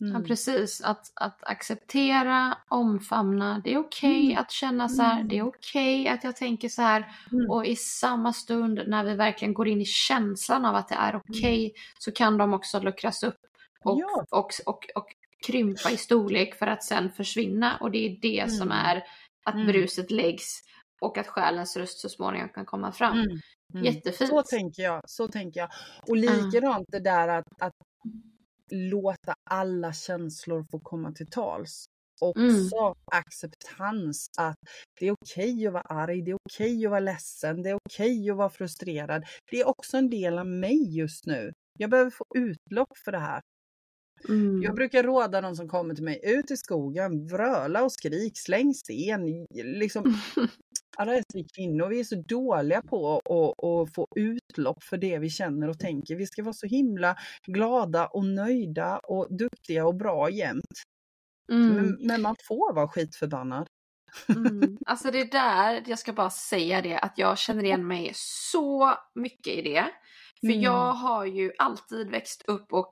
Ja, 0.00 0.06
Mm. 0.06 0.24
precis. 0.24 0.80
Att, 0.80 1.12
att 1.14 1.44
acceptera, 1.44 2.58
omfamna. 2.68 3.60
Det 3.64 3.74
är 3.74 3.78
okej 3.78 4.26
Mm. 4.32 4.38
att 4.38 4.50
känna 4.50 4.88
så 4.88 5.02
här. 5.02 5.14
Mm. 5.16 5.28
Det 5.28 5.38
är 5.38 5.42
okej 5.46 6.08
att 6.08 6.24
jag 6.24 6.36
tänker 6.36 6.68
så 6.68 6.82
här. 6.82 7.12
Mm. 7.32 7.50
Och 7.50 7.66
i 7.66 7.76
samma 7.76 8.32
stund 8.32 8.80
när 8.86 9.04
vi 9.04 9.14
verkligen 9.14 9.54
går 9.54 9.68
in 9.68 9.80
i 9.80 9.84
känslan 9.84 10.64
av 10.64 10.74
att 10.76 10.88
det 10.88 10.94
är 10.94 11.16
okej 11.16 11.72
så 11.98 12.12
kan 12.12 12.38
de 12.38 12.54
också 12.54 12.80
luckras 12.80 13.22
upp 13.22 13.38
och, 13.84 14.00
Ja. 14.00 14.24
och, 14.30 14.50
och, 14.66 14.86
och 14.94 15.06
krympa 15.46 15.90
i 15.90 15.96
storlek 15.96 16.54
för 16.54 16.66
att 16.66 16.84
sen 16.84 17.10
försvinna. 17.10 17.76
Och 17.80 17.90
det 17.90 17.98
är 18.06 18.18
det 18.22 18.50
som 18.50 18.72
Mm. 18.72 18.78
är 18.86 19.02
att 19.44 19.54
Mm. 19.54 19.66
bruset 19.66 20.10
läggs 20.10 20.60
och 21.00 21.18
att 21.18 21.26
själens 21.26 21.76
röst 21.76 22.00
så 22.00 22.08
småningom 22.08 22.48
kan 22.48 22.64
komma 22.66 22.92
fram. 22.92 23.12
Mm. 23.18 23.38
Mm. 23.74 23.84
Jättefint. 23.84 24.30
Så 24.30 24.42
tänker 24.42 24.82
jag. 24.82 25.00
Så 25.06 25.28
tänker 25.28 25.60
jag. 25.60 25.70
Och 26.08 26.16
likadant 26.16 26.86
det 26.88 27.00
där 27.00 27.28
att, 27.28 27.46
att 27.62 27.72
låta 28.72 29.34
alla 29.50 29.92
känslor 29.92 30.64
få 30.70 30.80
komma 30.80 31.12
till 31.12 31.26
tals. 31.30 31.84
Också 32.20 32.40
Mm. 32.40 32.94
acceptans 33.12 34.26
att 34.38 34.56
det 35.00 35.06
är 35.08 35.12
okej 35.22 35.66
att 35.66 35.72
vara 35.72 35.82
arg, 35.82 36.22
det 36.22 36.30
är 36.30 36.36
okej 36.50 36.86
att 36.86 36.90
vara 36.90 37.00
ledsen, 37.00 37.62
det 37.62 37.70
är 37.70 37.78
okej 37.86 38.30
att 38.30 38.36
vara 38.36 38.50
frustrerad. 38.50 39.24
Det 39.50 39.60
är 39.60 39.68
också 39.68 39.96
en 39.96 40.10
del 40.10 40.38
av 40.38 40.46
mig 40.46 40.96
just 40.96 41.26
nu. 41.26 41.52
Jag 41.78 41.90
behöver 41.90 42.10
få 42.10 42.24
utlopp 42.36 42.98
för 43.04 43.12
det 43.12 43.18
här. 43.18 43.40
Mm. 44.28 44.62
Jag 44.62 44.74
brukar 44.74 45.02
råda 45.02 45.40
de 45.40 45.56
som 45.56 45.68
kommer 45.68 45.94
till 45.94 46.04
mig, 46.04 46.20
ut 46.24 46.50
i 46.50 46.56
skogen, 46.56 47.26
vröla 47.26 47.84
och 47.84 47.92
skrik, 47.92 48.32
släng 48.38 48.74
sten. 48.74 49.46
Liksom, 49.54 50.04
alla 50.98 51.12
vi 51.34 51.44
kvinnor, 51.56 51.88
vi 51.88 52.00
är 52.00 52.04
så 52.04 52.22
dåliga 52.28 52.82
på 52.82 53.16
att, 53.16 53.64
att 53.64 53.94
få 53.94 54.06
utlopp 54.16 54.82
för 54.82 54.96
det 54.96 55.18
vi 55.18 55.30
känner 55.30 55.68
och 55.68 55.78
tänker. 55.78 56.16
Vi 56.16 56.26
ska 56.26 56.42
vara 56.42 56.52
så 56.52 56.66
himla 56.66 57.16
glada 57.46 58.06
och 58.06 58.24
nöjda 58.24 58.98
och 58.98 59.36
duktiga 59.38 59.86
och 59.86 59.94
bra 59.94 60.30
jämt. 60.30 60.82
Mm. 61.52 61.76
Men, 61.76 61.96
men 62.06 62.22
man 62.22 62.36
får 62.48 62.74
vara 62.74 62.88
skitförbannad. 62.88 63.66
Mm. 64.28 64.78
Alltså 64.86 65.10
det 65.10 65.32
där, 65.32 65.82
jag 65.86 65.98
ska 65.98 66.12
bara 66.12 66.30
säga 66.30 66.82
det, 66.82 66.98
att 66.98 67.18
jag 67.18 67.38
känner 67.38 67.64
igen 67.64 67.86
mig 67.86 68.12
så 68.14 68.94
mycket 69.14 69.54
i 69.54 69.62
det. 69.62 69.86
För 70.40 70.46
Mm. 70.46 70.60
jag 70.60 70.92
har 70.92 71.24
ju 71.24 71.52
alltid 71.58 72.10
växt 72.10 72.42
upp 72.46 72.72
och 72.72 72.90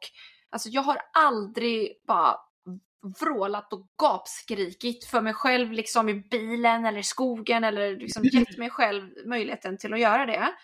alltså 0.51 0.69
jag 0.69 0.83
har 0.83 0.99
aldrig 1.13 1.93
bara 2.07 2.37
vrålat 3.21 3.73
och 3.73 3.87
gapskrikit 4.03 5.05
för 5.05 5.21
mig 5.21 5.35
själv 5.35 5.73
liksom 5.73 6.09
i 6.09 6.15
bilen 6.15 6.87
eller 6.87 6.99
i 6.99 7.03
skogen 7.03 7.65
eller 7.65 7.97
liksom 7.97 8.25
gett 8.33 8.59
mig 8.59 8.71
själv 8.71 9.11
möjligheten 9.27 9.79
till 9.79 9.95
att 9.95 10.01
göra 10.01 10.27
det. 10.27 10.55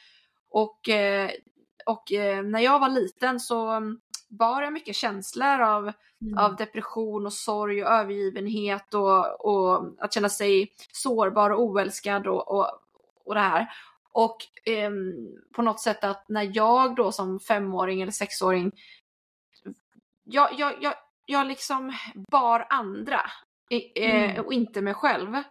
Och, 0.51 0.89
eh, 0.89 1.31
och 1.87 2.13
eh, 2.13 2.43
när 2.43 2.61
jag 2.61 2.79
var 2.79 2.89
liten 2.89 3.41
så 3.41 3.83
bar 4.29 4.63
jag 4.63 4.73
mycket 4.73 4.97
känslor 4.97 5.61
av 5.61 5.93
av 6.37 6.57
depression 6.57 7.27
och 7.27 7.33
sorg 7.33 7.85
och 7.85 7.91
övergivenhet 7.91 8.95
och, 8.95 9.45
och 9.45 9.95
att 9.99 10.15
känna 10.15 10.29
sig 10.29 10.73
sårbar 10.93 11.51
och 11.51 11.63
oälskad 11.63 12.27
och, 12.27 12.51
och, 12.51 12.71
och 13.25 13.35
det 13.35 13.41
här. 13.41 13.69
Och 14.13 14.37
ehm, 14.65 15.13
på 15.55 15.63
något 15.63 15.81
sätt 15.81 16.05
att 16.05 16.29
när 16.29 16.51
jag 16.57 16.97
då 16.97 17.13
som 17.13 17.41
femåring 17.41 18.03
eller 18.03 18.13
sexåring, 18.13 18.73
jag, 20.25 20.49
jag, 20.59 20.73
jag, 20.81 20.95
jag 21.27 21.47
liksom 21.47 21.93
bar 22.31 22.67
andra 22.71 23.21
eh, 23.71 24.31
Mm. 24.31 24.45
och 24.47 24.53
inte 24.53 24.81
mig 24.83 24.95
själv. 24.95 25.43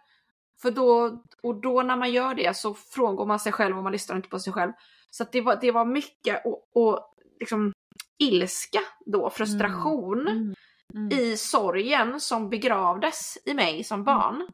För 0.62 0.70
då, 0.70 1.22
och 1.42 1.60
då 1.60 1.82
när 1.82 1.96
man 1.96 2.12
gör 2.12 2.34
det 2.34 2.56
så 2.56 2.74
frångår 2.74 3.26
man 3.26 3.40
sig 3.40 3.52
själv 3.52 3.76
och 3.76 3.82
man 3.82 3.92
lyssnar 3.92 4.16
inte 4.16 4.28
på 4.28 4.38
sig 4.38 4.52
själv. 4.52 4.72
Så 5.10 5.24
det, 5.32 5.40
var, 5.40 5.58
det 5.60 5.70
var 5.70 5.84
mycket 5.84 6.46
och, 6.46 6.70
och 6.74 7.14
liksom 7.40 7.72
ilska 8.18 8.80
då, 9.06 9.30
frustration 9.30 10.28
Mm. 10.28 10.54
Mm. 10.94 11.18
i 11.18 11.36
sorgen 11.36 12.20
som 12.20 12.50
begravdes 12.50 13.38
i 13.44 13.54
mig 13.54 13.84
som 13.84 14.04
barn. 14.04 14.48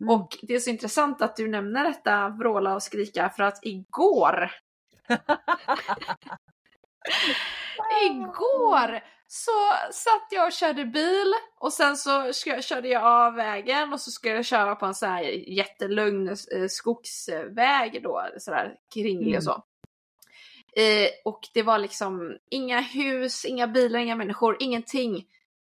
Mm. 0.00 0.14
Och 0.14 0.38
det 0.42 0.54
är 0.54 0.58
så 0.60 0.70
intressant 0.70 1.22
att 1.22 1.36
du 1.36 1.48
nämner 1.48 1.84
detta 1.84 2.28
vråla 2.28 2.74
och 2.74 2.82
skrika 2.82 3.28
för 3.30 3.42
att 3.42 3.58
igår, 3.62 4.50
igår 8.10 9.00
så 9.26 9.50
satt 9.92 10.26
jag 10.30 10.46
och 10.46 10.52
körde 10.52 10.84
bil 10.84 11.32
och 11.60 11.72
sen 11.72 11.96
så 11.96 12.32
körde 12.62 12.88
jag 12.88 13.02
av 13.02 13.34
vägen 13.34 13.92
och 13.92 14.00
så 14.00 14.10
skulle 14.10 14.34
jag 14.34 14.44
köra 14.44 14.74
på 14.76 14.86
en 14.86 14.94
så 14.94 15.06
här 15.06 15.22
jättelugn 15.56 16.28
eh, 16.28 16.66
skogsväg 16.68 18.02
då, 18.02 18.28
sådär 18.38 18.74
kringlig 18.94 19.26
Mm. 19.28 19.36
och 19.36 19.42
så. 19.44 19.64
Eh, 20.76 21.08
och 21.24 21.40
det 21.54 21.62
var 21.62 21.78
liksom 21.78 22.38
inga 22.50 22.80
hus, 22.80 23.44
inga 23.44 23.66
bilar, 23.66 23.98
inga 23.98 24.16
människor, 24.16 24.56
ingenting. 24.60 25.24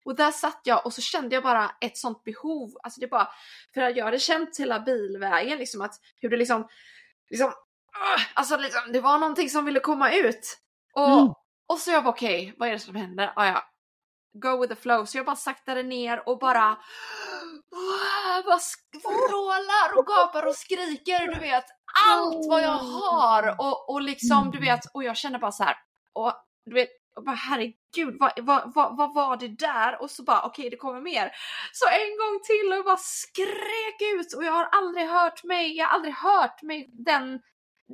Och 0.04 0.16
där 0.16 0.30
satt 0.30 0.60
jag 0.64 0.86
och 0.86 0.92
så 0.92 1.00
kände 1.00 1.34
jag 1.34 1.42
bara 1.42 1.70
ett 1.80 1.96
sånt 1.96 2.24
behov, 2.24 2.70
alltså 2.82 3.00
det 3.00 3.06
bara, 3.06 3.28
för 3.74 3.80
att 3.80 3.96
jag 3.96 4.04
hade 4.04 4.18
känt 4.18 4.58
hela 4.58 4.80
bilvägen 4.80 5.58
liksom 5.58 5.80
att 5.80 5.94
hur 6.20 6.28
det 6.30 6.36
liksom, 6.36 6.68
liksom, 7.30 7.48
ah, 7.48 8.20
alltså 8.34 8.56
liksom, 8.56 8.92
det 8.92 9.00
var 9.00 9.18
någonting 9.18 9.50
som 9.50 9.64
ville 9.64 9.80
komma 9.80 10.12
ut. 10.12 10.58
Och, 10.92 11.08
Mm. 11.20 11.32
Och 11.68 11.78
så 11.78 11.90
jag 11.90 12.04
bara 12.04 12.10
okej, 12.14 12.54
vad 12.58 12.68
är 12.68 12.72
det 12.72 12.78
som 12.78 12.96
händer? 12.96 13.32
Ah, 13.36 13.46
ja. 13.46 13.64
Go 14.32 14.60
with 14.60 14.74
the 14.74 14.80
flow, 14.80 15.04
så 15.04 15.18
jag 15.18 15.26
bara 15.26 15.36
saktade 15.36 15.82
ner 15.82 16.28
och 16.28 16.38
bara 16.38 16.76
bara 18.44 18.58
vrålar 19.28 19.98
och 19.98 20.06
gapar 20.06 20.46
och 20.46 20.54
skriker, 20.54 21.34
du 21.34 21.40
vet, 21.40 21.64
allt 22.08 22.46
vad 22.48 22.62
jag 22.62 22.78
har 22.78 23.60
och, 23.60 23.90
och 23.90 24.02
liksom, 24.02 24.50
du 24.50 24.58
vet, 24.58 24.80
och 24.94 25.04
jag 25.04 25.16
känner 25.16 25.38
bara 25.38 25.52
så 25.52 25.64
här, 25.64 25.76
och 26.12 26.32
du 26.64 26.74
vet, 26.74 26.88
och 27.16 27.24
bara 27.24 27.36
herregud, 27.36 28.16
vad, 28.20 28.32
vad, 28.42 28.74
vad, 28.74 28.96
vad 28.96 29.14
var 29.14 29.36
det 29.36 29.48
där? 29.48 30.02
Och 30.02 30.10
så 30.10 30.22
bara 30.22 30.42
okej, 30.42 30.70
det 30.70 30.76
kommer 30.76 31.00
mer. 31.00 31.30
Så 31.72 31.88
en 31.88 32.16
gång 32.18 32.40
till 32.44 32.72
och 32.72 32.78
jag 32.78 32.84
bara 32.84 32.96
skrek 32.96 34.02
ut 34.14 34.32
och 34.36 34.44
jag 34.44 34.52
har 34.52 34.64
aldrig 34.64 35.06
hört 35.08 35.44
mig, 35.44 35.76
jag 35.76 35.86
har 35.86 35.94
aldrig 35.94 36.14
hört 36.14 36.62
mig 36.62 36.90
den, 36.92 37.40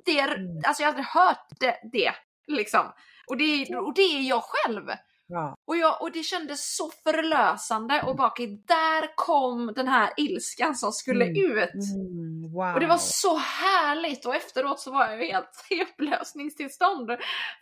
det, 0.05 0.20
Mm. 0.20 0.62
alltså 0.66 0.83
jag 0.83 0.87
har 0.89 0.93
aldrig 0.93 1.07
hört 1.07 1.47
det, 1.61 1.81
det 1.93 2.12
liksom. 2.47 2.93
Och 3.27 3.37
det, 3.37 3.77
och 3.77 3.95
det 3.95 4.03
är 4.03 4.20
jag 4.29 4.43
själv. 4.45 4.83
Ja. 5.27 5.55
Och, 5.66 5.77
jag, 5.77 6.03
och 6.03 6.12
det 6.12 6.22
kändes 6.22 6.77
så 6.77 6.91
förlösande 6.91 8.03
och 8.03 8.16
bara 8.16 8.33
där 8.66 9.16
kom 9.16 9.72
den 9.77 9.89
här 9.89 10.11
ilskan 10.16 10.75
som 10.75 10.93
skulle 10.93 11.25
Mm. 11.25 11.37
ut. 11.59 11.75
Mm. 11.75 12.53
Wow. 12.55 12.75
Och 12.75 12.81
det 12.81 12.87
var 12.87 12.97
så 12.97 13.37
härligt 13.37 14.27
och 14.27 14.35
efteråt 14.37 14.81
så 14.81 14.91
var 14.91 15.11
jag 15.11 15.18
helt 15.18 15.66
i 15.70 15.83
upplösningstillstånd. 15.83 17.07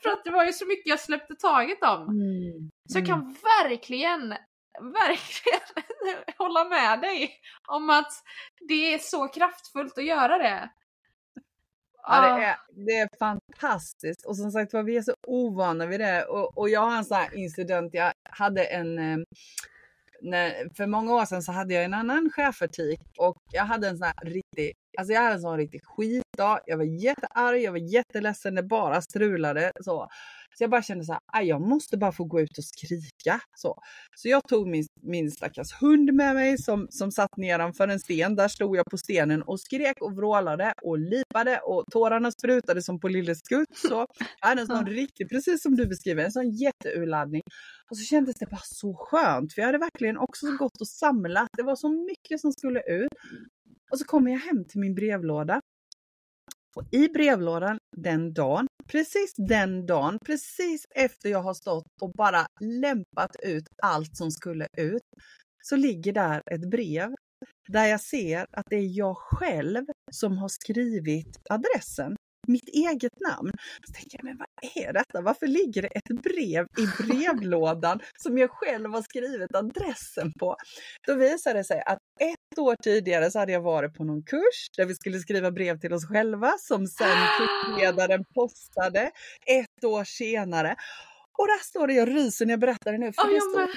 För 0.03 0.11
att 0.11 0.25
det 0.25 0.31
var 0.31 0.45
ju 0.45 0.53
så 0.53 0.67
mycket 0.67 0.87
jag 0.87 1.01
släppte 1.01 1.35
taget 1.35 1.83
om. 1.83 2.03
Mm. 2.03 2.71
Så 2.89 2.99
jag 2.99 3.09
Mm. 3.09 3.21
kan 3.21 3.37
verkligen, 3.65 4.29
verkligen 4.81 5.61
hålla 6.39 6.65
med 6.65 7.01
dig 7.01 7.31
om 7.69 7.91
att 7.91 8.13
det 8.69 8.95
är 8.95 8.99
så 8.99 9.29
kraftfullt 9.29 9.99
att 9.99 10.05
göra 10.05 10.39
det. 10.39 10.71
Ja, 12.03 12.21
det 12.37 12.45
är, 12.45 12.57
det 12.87 12.93
är 12.93 13.09
fantastiskt. 13.19 14.27
Och 14.27 14.37
som 14.37 14.51
sagt 14.51 14.73
var, 14.73 14.83
vi 14.83 14.97
är 14.97 15.03
så 15.03 15.15
ovana 15.27 15.87
vid 15.87 16.01
det. 16.01 16.25
Och, 16.25 16.59
och 16.59 16.69
jag 16.69 16.81
har 16.81 16.97
en 16.97 17.05
sån 17.05 17.17
här 17.17 17.35
incident, 17.35 17.95
jag 17.95 18.13
hade 18.31 18.65
en... 18.65 18.99
eh, 18.99 19.19
När, 20.25 20.75
för 20.77 20.87
många 20.87 21.15
år 21.15 21.25
sedan 21.25 21.43
så 21.43 21.53
hade 21.53 21.75
jag 21.75 21.85
en 21.85 21.95
annan 21.95 22.31
schäfertik 22.31 23.01
och 23.19 23.37
jag 23.53 23.65
hade 23.65 23.89
en 23.89 23.99
sån 23.99 24.07
här 24.07 24.25
riktig, 24.31 24.73
alltså 24.99 25.13
jag 25.15 25.21
hade 25.23 25.35
en 25.35 25.41
sån 25.41 25.57
riktig 25.57 25.81
skitdag. 25.85 26.61
Jag 26.67 26.77
var 26.77 26.85
jättearg, 26.85 27.63
jag 27.63 27.73
var 27.73 27.79
jätteledsen, 27.95 28.55
det 28.55 28.63
bara 28.63 29.03
strulade 29.03 29.73
så. 29.81 30.09
Så 30.55 30.65
jag 30.65 30.71
bara 30.71 30.83
kände 30.83 31.05
så 31.05 31.13
här, 31.13 31.21
"Aj, 31.33 31.47
jag 31.47 31.61
måste 31.61 31.97
bara 31.97 32.13
få 32.13 32.25
gå 32.25 32.41
ut 32.41 32.59
och 32.59 32.65
skrika. 32.65 33.41
Så, 33.57 33.75
så 34.17 34.29
jag 34.29 34.43
tog 34.49 34.69
min, 34.69 34.85
min 35.03 35.31
stackars 35.31 35.73
hund 35.81 36.13
med 36.13 36.35
mig 36.35 36.59
som, 36.59 36.87
som 36.91 37.13
satt 37.13 37.37
nedanför 37.37 37.89
en 37.89 38.01
sten. 38.01 38.37
Där 38.37 38.49
stod 38.49 38.77
jag 38.77 38.87
på 38.91 38.99
stenen 38.99 39.43
och 39.43 39.61
skrek 39.61 39.97
och 40.01 40.17
vrålade 40.17 40.73
och 40.83 40.99
lipade 40.99 41.59
och 41.59 41.85
tårarna 41.93 42.31
sprutade 42.31 42.83
som 42.83 43.01
på 43.01 43.09
Lille 43.09 43.35
Skutt. 43.35 43.77
Så 43.77 44.07
jag 44.41 44.49
hade 44.49 44.61
en 44.61 44.67
sån 44.67 44.87
riktig, 44.87 45.29
precis 45.29 45.63
som 45.63 45.77
du 45.77 45.87
beskriver, 45.87 46.25
en 46.25 46.33
sån 46.33 46.51
jätteurladdning. 46.51 47.43
Och 47.91 47.97
så 47.97 48.05
kändes 48.05 48.37
det 48.37 48.47
bara 48.47 48.61
så 48.65 48.95
skönt, 48.95 49.55
för 49.55 49.63
jag 49.63 49.67
hade 49.67 49.79
verkligen 49.79 50.19
också 50.19 50.47
gått 50.59 50.81
och 50.81 50.89
samlat. 50.89 51.49
Det 51.57 51.63
var 51.63 51.77
så 51.77 51.89
mycket 51.89 52.41
som 52.41 52.53
skulle 52.53 52.81
ut. 52.81 53.09
Och 53.91 53.99
så 53.99 54.05
kommer 54.05 54.31
jag 54.31 54.39
hem 54.39 54.65
till 54.65 54.81
min 54.81 54.95
brevlåda. 54.95 55.61
Och 56.77 56.85
i 56.91 57.09
brevlådan 57.09 57.79
den 57.97 58.33
dagen, 58.35 58.67
precis 58.93 59.35
den 59.37 59.87
dagen, 59.87 60.19
precis 60.27 60.87
efter 60.95 61.29
jag 61.29 61.43
har 61.43 61.55
stått 61.55 62.03
och 62.03 62.13
bara 62.13 62.47
lämpat 62.61 63.37
ut 63.43 63.69
allt 63.83 64.17
som 64.17 64.31
skulle 64.31 64.67
ut, 64.77 65.03
så 65.63 65.77
ligger 65.77 66.13
där 66.13 66.43
ett 66.51 66.71
brev 66.71 67.15
där 67.69 67.87
jag 67.87 68.01
ser 68.01 68.47
att 68.51 68.67
det 68.71 68.77
är 68.77 68.99
jag 68.99 69.17
själv 69.17 69.85
som 70.13 70.39
har 70.39 70.49
skrivit 70.49 71.39
adressen. 71.51 72.17
Mitt 72.49 72.69
eget 72.69 73.21
namn. 73.29 73.51
Så 73.87 73.93
tänker 73.93 74.19
jag, 74.19 74.25
men 74.25 74.39
vad 74.39 74.87
är 74.87 74.93
detta? 74.93 75.21
Varför 75.21 75.47
ligger 75.47 75.83
det 75.83 75.89
ett 75.89 76.23
brev 76.23 76.67
i 76.79 77.03
brevlådan 77.03 78.01
som 78.23 78.39
jag 78.39 78.51
själv 78.51 78.91
har 78.91 79.03
skrivit 79.03 79.55
adressen 79.55 80.33
på? 80.41 80.57
Då 81.07 81.15
visar 81.15 81.55
det 81.55 81.65
sig 81.65 81.83
att 81.87 81.99
ett 82.53 82.59
år 82.59 82.77
tidigare 82.83 83.31
så 83.31 83.39
hade 83.39 83.53
jag 83.53 83.61
varit 83.61 83.95
på 83.95 84.05
någon 84.05 84.23
kurs 84.23 84.71
där 84.77 84.87
vi 84.87 84.95
skulle 84.95 85.19
skriva 85.19 85.51
brev 85.51 85.81
till 85.81 85.93
oss 85.93 86.07
själva 86.07 86.53
som 86.59 86.87
sen 86.87 87.07
kursledaren 87.39 88.25
postade 88.35 89.11
ett 89.47 89.85
år 89.85 90.05
senare. 90.05 90.77
Och 91.39 91.47
där 91.47 91.65
står 91.65 91.87
det, 91.87 91.95
jag 91.95 92.09
ryser 92.09 92.47
när 92.47 92.53
jag 92.53 92.61
berättar 92.61 92.93
det 92.93 92.99
nu, 92.99 93.13
för 93.13 93.23
Ja, 93.23 93.35
det 93.35 93.41
står 93.41 93.69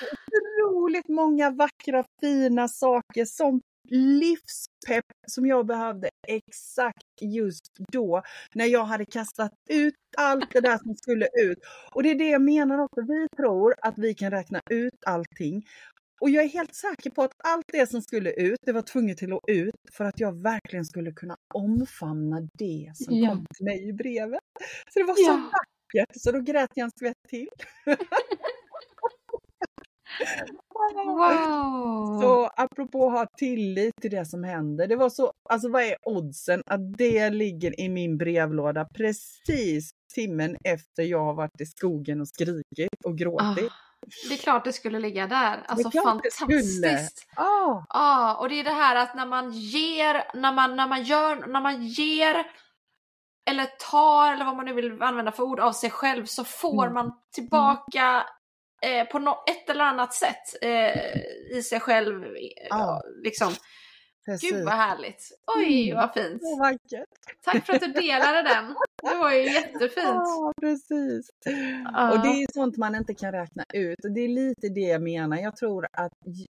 otroligt 0.65 1.07
många 1.07 1.49
vackra 1.49 2.03
fina 2.21 2.67
saker 2.67 3.25
som 3.25 3.61
livspepp 3.89 5.05
som 5.27 5.45
jag 5.45 5.65
behövde 5.65 6.09
exakt 6.27 7.21
just 7.21 7.65
då 7.91 8.21
när 8.53 8.65
jag 8.65 8.85
hade 8.85 9.05
kastat 9.05 9.51
ut 9.69 9.93
allt 10.17 10.53
det 10.53 10.61
där 10.61 10.77
som 10.77 10.95
skulle 10.95 11.25
ut. 11.25 11.59
Och 11.91 12.03
det 12.03 12.11
är 12.11 12.15
det 12.15 12.29
jag 12.29 12.41
menar 12.41 12.79
också, 12.79 13.01
vi 13.01 13.27
tror 13.37 13.75
att 13.81 13.97
vi 13.97 14.13
kan 14.13 14.31
räkna 14.31 14.61
ut 14.69 15.03
allting. 15.05 15.65
Och 16.21 16.29
jag 16.29 16.43
är 16.43 16.49
helt 16.49 16.75
säker 16.75 17.09
på 17.09 17.23
att 17.23 17.31
allt 17.43 17.65
det 17.73 17.89
som 17.89 18.01
skulle 18.01 18.31
ut, 18.31 18.59
det 18.65 18.71
var 18.71 18.81
tvunget 18.81 19.17
till 19.17 19.33
att 19.33 19.39
ut 19.47 19.75
för 19.93 20.05
att 20.05 20.19
jag 20.19 20.41
verkligen 20.43 20.85
skulle 20.85 21.11
kunna 21.11 21.35
omfamna 21.53 22.41
det 22.53 22.91
som 22.95 23.15
Ja. 23.15 23.29
kom 23.29 23.45
till 23.55 23.65
mig 23.65 23.89
i 23.89 23.93
brevet. 23.93 24.39
Så 24.93 24.99
det 24.99 25.05
var 25.05 25.15
så 25.15 25.21
Ja. 25.21 25.51
vackert, 25.51 26.09
så 26.21 26.31
då 26.31 26.39
grät 26.39 26.69
jag 26.73 26.83
en 26.85 26.91
skvätt 26.91 27.17
till. 27.29 27.47
Wow! 31.05 32.21
Så 32.21 32.49
apropå 32.55 33.05
att 33.07 33.11
ha 33.13 33.25
tillit 33.37 33.93
till 34.01 34.11
det 34.11 34.25
som 34.25 34.43
händer. 34.43 34.87
Det 34.87 34.95
var 34.95 35.09
så, 35.09 35.31
alltså 35.49 35.69
vad 35.69 35.81
är 35.83 35.95
oddsen 36.03 36.61
att 36.65 36.97
det 36.97 37.29
ligger 37.29 37.79
i 37.79 37.89
min 37.89 38.17
brevlåda 38.17 38.85
precis 38.93 39.89
timmen 40.15 40.57
efter 40.63 41.03
jag 41.03 41.23
har 41.25 41.33
varit 41.33 41.61
i 41.61 41.65
skogen 41.65 42.21
och 42.21 42.27
skrikit 42.27 43.05
och 43.05 43.11
Ah, 43.11 43.15
gråtit. 43.15 43.71
Det 44.29 44.33
är 44.35 44.37
klart 44.37 44.63
det 44.63 44.73
skulle 44.73 44.99
ligga 44.99 45.27
där. 45.27 45.63
Alltså 45.67 45.89
fantastiskt! 46.03 47.27
Ah, 47.35 47.83
Ja, 47.89 48.35
och 48.35 48.49
det 48.49 48.59
är 48.59 48.63
det 48.63 48.71
här 48.71 48.95
att 48.95 49.15
när 49.15 49.25
man 49.25 49.51
ger, 49.51 50.23
när 50.33 50.51
man, 50.53 50.75
när 50.75 50.87
man 50.87 51.03
gör, 51.03 51.35
när 51.47 51.61
man 51.61 51.85
ger 51.85 52.45
eller 53.49 53.65
tar, 53.65 54.33
eller 54.33 54.45
vad 54.45 54.55
man 54.55 54.65
nu 54.65 54.73
vill 54.73 55.01
använda 55.01 55.31
för 55.31 55.43
ord, 55.43 55.59
av 55.59 55.71
sig 55.71 55.89
själv 55.89 56.25
så 56.25 56.43
får 56.43 56.83
Mm. 56.83 56.93
man 56.93 57.11
tillbaka 57.35 58.25
eh, 58.81 59.07
på 59.07 59.19
no 59.19 59.43
ett 59.47 59.69
eller 59.69 59.83
annat 59.85 60.13
sätt 60.13 60.43
eh, 60.61 61.15
i 61.57 61.63
sig 61.63 61.79
själv. 61.79 62.23
eh, 62.23 62.31
Ja. 62.69 63.01
Liksom. 63.23 63.53
Precis. 64.25 64.51
Gud 64.51 64.65
vad 64.65 64.73
härligt! 64.73 65.31
Oj 65.57 65.89
Mm. 65.91 65.97
vad 66.01 66.13
fint! 66.13 66.41
Vackert. 66.59 67.09
Tack 67.41 67.65
för 67.65 67.73
att 67.73 67.81
du 67.81 67.87
delade 67.87 68.41
den! 68.43 68.75
Det 69.03 69.15
var 69.15 69.31
ju 69.31 69.43
jättefint! 69.53 70.05
Ja, 70.05 70.53
precis. 70.61 71.29
Ja. 71.93 72.11
Och 72.11 72.21
det 72.21 72.27
är 72.43 72.53
sånt 72.53 72.77
man 72.77 72.95
inte 72.95 73.13
kan 73.13 73.31
räkna 73.31 73.63
ut. 73.73 74.05
Och 74.05 74.11
det 74.11 74.21
är 74.21 74.27
lite 74.27 74.69
det 74.69 74.81
jag 74.81 75.01
menar. 75.01 75.37
Jag 75.37 75.55
tror 75.55 75.87
att 75.91 76.11
ju, 76.25 76.45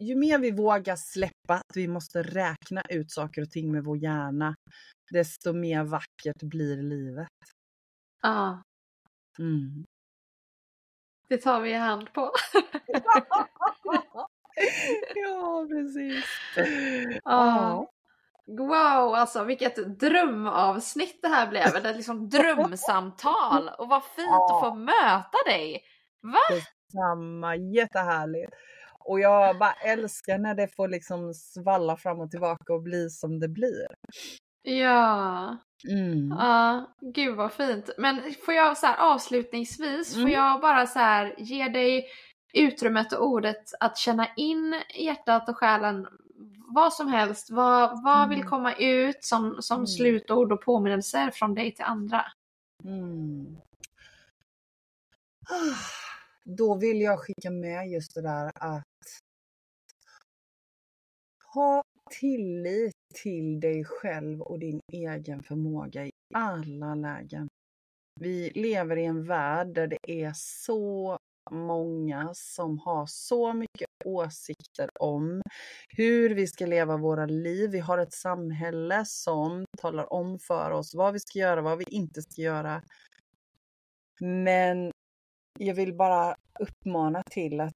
ju 0.00 0.14
mer 0.16 0.38
vi 0.38 0.50
vågar 0.50 0.96
släppa 0.96 1.54
att 1.54 1.76
vi 1.76 1.88
måste 1.88 2.22
räkna 2.22 2.82
ut 2.88 3.10
saker 3.12 3.42
och 3.42 3.50
ting 3.50 3.72
med 3.72 3.84
vår 3.84 3.96
hjärna, 3.96 4.54
desto 5.10 5.52
mer 5.52 5.84
vackert 5.84 6.42
blir 6.42 6.76
livet. 6.82 7.28
Ja, 8.22 8.62
Mm. 9.38 9.84
det 11.28 11.38
tar 11.38 11.60
vi 11.60 11.70
i 11.70 11.74
hand 11.74 12.12
på. 12.12 12.30
ja, 12.86 13.48
precis. 15.68 16.24
Ja. 17.24 17.90
Wow, 18.46 19.14
alltså 19.14 19.44
vilket 19.44 20.00
drömavsnitt 20.00 21.18
det 21.22 21.28
här 21.28 21.46
blev. 21.46 21.76
Eller 21.76 21.94
liksom 21.94 22.28
drömsamtal. 22.28 23.70
Och 23.78 23.88
vad 23.88 24.04
fint 24.04 24.28
att 24.32 24.60
få 24.60 24.74
möta 24.74 25.38
dig. 25.46 25.82
Va? 26.22 26.56
Samma, 26.92 27.56
jättehärligt. 27.56 28.52
Och 28.98 29.20
jag 29.20 29.58
bara 29.58 29.72
älskar 29.72 30.38
när 30.38 30.54
det 30.54 30.68
får 30.76 30.88
liksom 30.88 31.34
svalla 31.34 31.96
fram 31.96 32.20
och 32.20 32.30
tillbaka 32.30 32.72
och 32.74 32.82
bli 32.82 33.10
som 33.10 33.40
det 33.40 33.48
blir. 33.48 33.86
Ja, 34.62 35.56
Mm. 35.88 36.30
ja, 36.38 36.94
gud 37.14 37.36
vad 37.36 37.52
fint. 37.52 37.90
Men 37.98 38.20
får 38.44 38.54
jag 38.54 38.78
så 38.78 38.86
här 38.86 38.96
avslutningsvis, 39.12 40.14
får 40.14 40.20
Mm. 40.20 40.32
jag 40.32 40.60
bara 40.60 40.86
så 40.86 40.98
här 40.98 41.34
ge 41.38 41.68
dig 41.68 42.06
utrymmet 42.54 43.12
och 43.12 43.26
ordet 43.26 43.64
att 43.80 43.98
känna 43.98 44.28
in 44.36 44.82
hjärtat 44.94 45.48
och 45.48 45.56
själen 45.56 46.06
vad 46.74 46.92
som 46.92 47.08
helst, 47.08 47.50
vad, 47.50 48.02
vad 48.04 48.28
vill 48.28 48.38
Mm. 48.38 48.50
komma 48.50 48.74
ut 48.74 49.24
som, 49.24 49.62
som 49.62 49.76
Mm. 49.76 49.86
slutord 49.86 50.52
och 50.52 50.62
påminnelser 50.62 51.30
från 51.30 51.54
dig 51.54 51.74
till 51.74 51.84
andra? 51.84 52.24
Mm. 52.84 53.56
Då 56.44 56.74
vill 56.74 57.00
jag 57.00 57.20
skicka 57.20 57.50
med 57.50 57.88
just 57.88 58.14
det 58.14 58.22
där 58.22 58.50
att 58.54 58.84
ha 61.54 61.82
tillit 62.10 62.94
till 63.14 63.60
dig 63.60 63.84
själv 63.84 64.42
och 64.42 64.58
din 64.58 64.80
egen 64.92 65.42
förmåga 65.42 66.06
i 66.06 66.10
alla 66.34 66.94
lägen. 66.94 67.48
Vi 68.20 68.50
lever 68.54 68.96
i 68.96 69.04
en 69.04 69.26
värld 69.26 69.66
där 69.66 69.86
det 69.86 69.98
är 70.24 70.32
så 70.34 71.18
många 71.50 72.30
som 72.34 72.78
har 72.78 73.06
så 73.06 73.52
mycket 73.52 73.88
åsikter 74.04 74.88
om 75.00 75.42
hur 75.88 76.34
vi 76.34 76.46
ska 76.46 76.66
leva 76.66 76.96
våra 76.96 77.26
liv. 77.26 77.70
Vi 77.70 77.78
har 77.78 77.98
ett 77.98 78.12
samhälle 78.12 79.04
som 79.06 79.64
talar 79.78 80.12
om 80.12 80.38
för 80.38 80.70
oss 80.70 80.94
vad 80.94 81.12
vi 81.12 81.20
ska 81.20 81.38
göra, 81.38 81.62
vad 81.62 81.78
vi 81.78 81.84
inte 81.88 82.22
ska 82.22 82.42
göra. 82.42 82.82
Men 84.20 84.90
jag 85.58 85.74
vill 85.74 85.94
bara 85.94 86.36
uppmana 86.60 87.22
till 87.30 87.60
att 87.60 87.74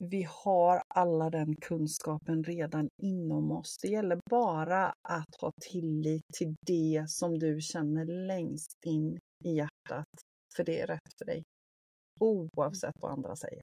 vi 0.00 0.26
har 0.44 0.82
alla 0.88 1.30
den 1.30 1.56
kunskapen 1.56 2.44
redan 2.44 2.88
inom 3.02 3.52
oss. 3.52 3.78
Det 3.82 3.88
gäller 3.88 4.18
bara 4.30 4.94
att 5.02 5.34
ha 5.40 5.52
tillit 5.60 6.22
till 6.38 6.54
det 6.60 7.04
som 7.08 7.38
du 7.38 7.60
känner 7.60 8.26
längst 8.26 8.78
in 8.84 9.18
i 9.44 9.56
hjärtat. 9.56 10.06
För 10.56 10.64
det 10.64 10.80
är 10.80 10.86
rätt 10.86 11.14
för 11.18 11.24
dig. 11.24 11.44
Oavsett 12.20 12.94
vad 13.00 13.12
andra 13.12 13.36
säger. 13.36 13.62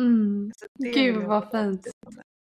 Mm. 0.00 0.52
Gud, 0.78 1.16
jag 1.16 1.28
vad 1.28 1.50
fint. 1.50 1.86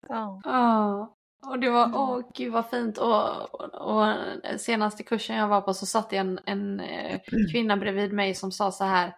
Ja. 0.07 0.41
Ja, 0.43 1.15
och 1.47 1.59
det 1.59 1.69
var, 1.69 1.83
Mm. 1.85 1.95
åh 1.95 2.21
gud 2.33 2.53
vad 2.53 2.69
fint. 2.69 2.97
Och, 2.97 3.53
och, 3.53 3.73
och 3.75 4.15
senaste 4.59 5.03
kursen 5.03 5.35
jag 5.35 5.47
var 5.47 5.61
på 5.61 5.73
så 5.73 5.85
satt 5.85 6.09
det 6.09 6.17
en, 6.17 6.39
en 6.45 6.79
eh, 6.79 7.19
kvinna 7.51 7.77
bredvid 7.77 8.13
mig 8.13 8.35
som 8.35 8.51
sa 8.51 8.71
så 8.71 8.83
här, 8.83 9.15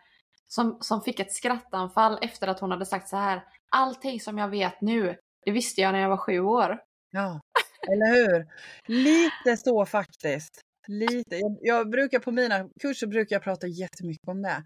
som, 0.47 0.78
som 0.82 1.01
fick 1.01 1.20
ett 1.20 1.34
skrattanfall 1.34 2.20
efter 2.22 2.47
att 2.47 2.59
hon 2.59 2.72
hade 2.72 2.86
sagt 2.86 3.07
så 3.09 3.17
här, 3.17 3.43
allting 3.70 4.20
som 4.20 4.38
jag 4.38 4.47
vet 4.49 4.82
nu, 4.82 5.15
det 5.45 5.51
visste 5.51 5.82
jag 5.82 5.91
när 5.91 5.99
jag 5.99 6.09
var 6.09 6.17
sju 6.17 6.39
år. 6.39 6.82
Ja, 7.11 7.39
eller 7.88 8.15
hur? 8.15 8.47
Lite 8.88 9.57
så 9.57 9.86
faktiskt. 9.86 10.61
Lite. 10.88 11.36
Jag, 11.36 11.57
jag 11.61 11.89
brukar 11.89 12.20
på 12.20 12.32
mina 12.32 12.70
kurser 12.82 13.07
brukar 13.07 13.36
jag 13.36 13.43
prata 13.43 13.67
jättemycket 13.67 14.28
om 14.28 14.41
det. 14.41 14.63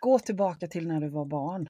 Gå 0.00 0.18
tillbaka 0.18 0.66
till 0.66 0.88
när 0.88 1.00
du 1.00 1.08
var 1.08 1.24
barn. 1.24 1.66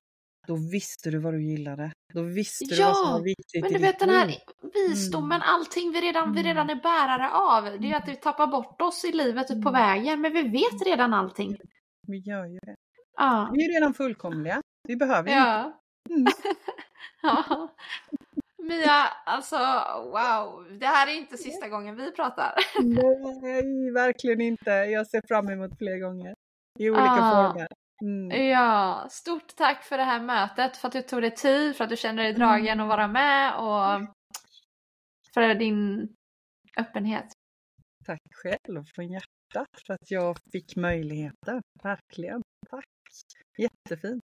Då 0.47 0.55
visste 0.73 1.11
du 1.11 1.19
vad 1.19 1.35
du 1.35 1.43
gillade. 1.43 1.93
Då 2.15 2.23
visste 2.23 2.65
du 2.65 2.83
vad 2.83 2.97
som 2.97 3.13
var 3.13 3.23
viktigt 3.23 3.63
Men 3.63 3.73
du 3.73 3.79
vet 3.79 3.99
den 3.99 4.11
här 4.11 4.35
visdomen, 4.75 5.43
allting 5.43 5.93
vi 5.93 6.01
redan, 6.01 6.33
vi 6.33 6.41
Mm. 6.41 6.49
redan 6.55 6.71
är 6.71 6.75
bärare 6.83 7.31
av, 7.31 7.65
det 7.65 7.87
är 7.87 7.89
ju 7.91 7.95
att 7.95 8.09
vi 8.09 8.17
tappar 8.17 8.47
bort 8.47 8.81
oss 8.83 9.05
i 9.05 9.13
livet 9.13 9.49
på 9.49 9.55
Mm. 9.69 9.73
vägen, 9.73 10.21
men 10.21 10.33
vi 10.33 10.43
vet 10.43 10.87
redan 10.87 11.15
allting. 11.15 11.57
Vi 12.07 12.19
gör 12.19 12.45
ju 12.47 12.59
det. 12.59 12.75
Ja. 13.17 13.51
Vi 13.55 13.65
är 13.65 13.75
redan 13.81 13.95
fullkomliga. 13.95 14.61
Vi 14.89 14.97
behöver 14.97 15.29
inte. 15.31 15.33
Ja. 15.41 15.81
Mm. 16.11 16.27
Ja. 17.23 17.69
Mia, 18.63 19.07
alltså 19.27 19.57
wow. 20.05 20.79
Det 20.81 20.87
här 20.87 21.07
är 21.07 21.15
inte 21.17 21.37
sista 21.37 21.69
gången 21.69 21.97
vi 21.97 22.13
pratar. 22.13 22.55
Nej, 22.83 23.91
verkligen 23.95 24.41
inte. 24.41 24.71
Jag 24.71 25.07
ser 25.07 25.23
fram 25.29 25.49
emot 25.49 25.79
fler 25.79 25.99
gånger. 25.99 26.35
I 26.79 26.91
olika 26.91 27.03
Ah. 27.11 27.53
former. 27.53 27.69
Mm. 28.03 28.49
Ja, 28.49 29.07
stort 29.11 29.57
tack 29.57 29.85
för 29.85 29.99
det 29.99 30.05
här 30.05 30.21
mötet, 30.21 30.77
för 30.77 30.89
att 30.89 30.93
du 30.93 31.03
tog 31.03 31.23
dig 31.23 31.35
tid, 31.35 31.77
för 31.77 31.85
att 31.85 31.91
du 31.91 31.97
kände 31.97 32.23
dig 32.23 32.33
dragen 32.33 32.81
att 32.81 32.89
vara 32.89 33.09
med 33.09 33.57
och 33.57 34.09
för 35.35 35.55
din 35.55 36.09
öppenhet. 36.77 37.33
Tack 38.05 38.21
själv 38.31 38.85
från 38.95 39.09
hjärtat 39.09 39.69
för 39.87 39.95
att 39.95 40.11
jag 40.11 40.39
fick 40.53 40.77
möjligheten. 40.77 41.63
Verkligen. 41.83 42.43
Tack. 42.71 42.85
Jättefint. 43.59 44.25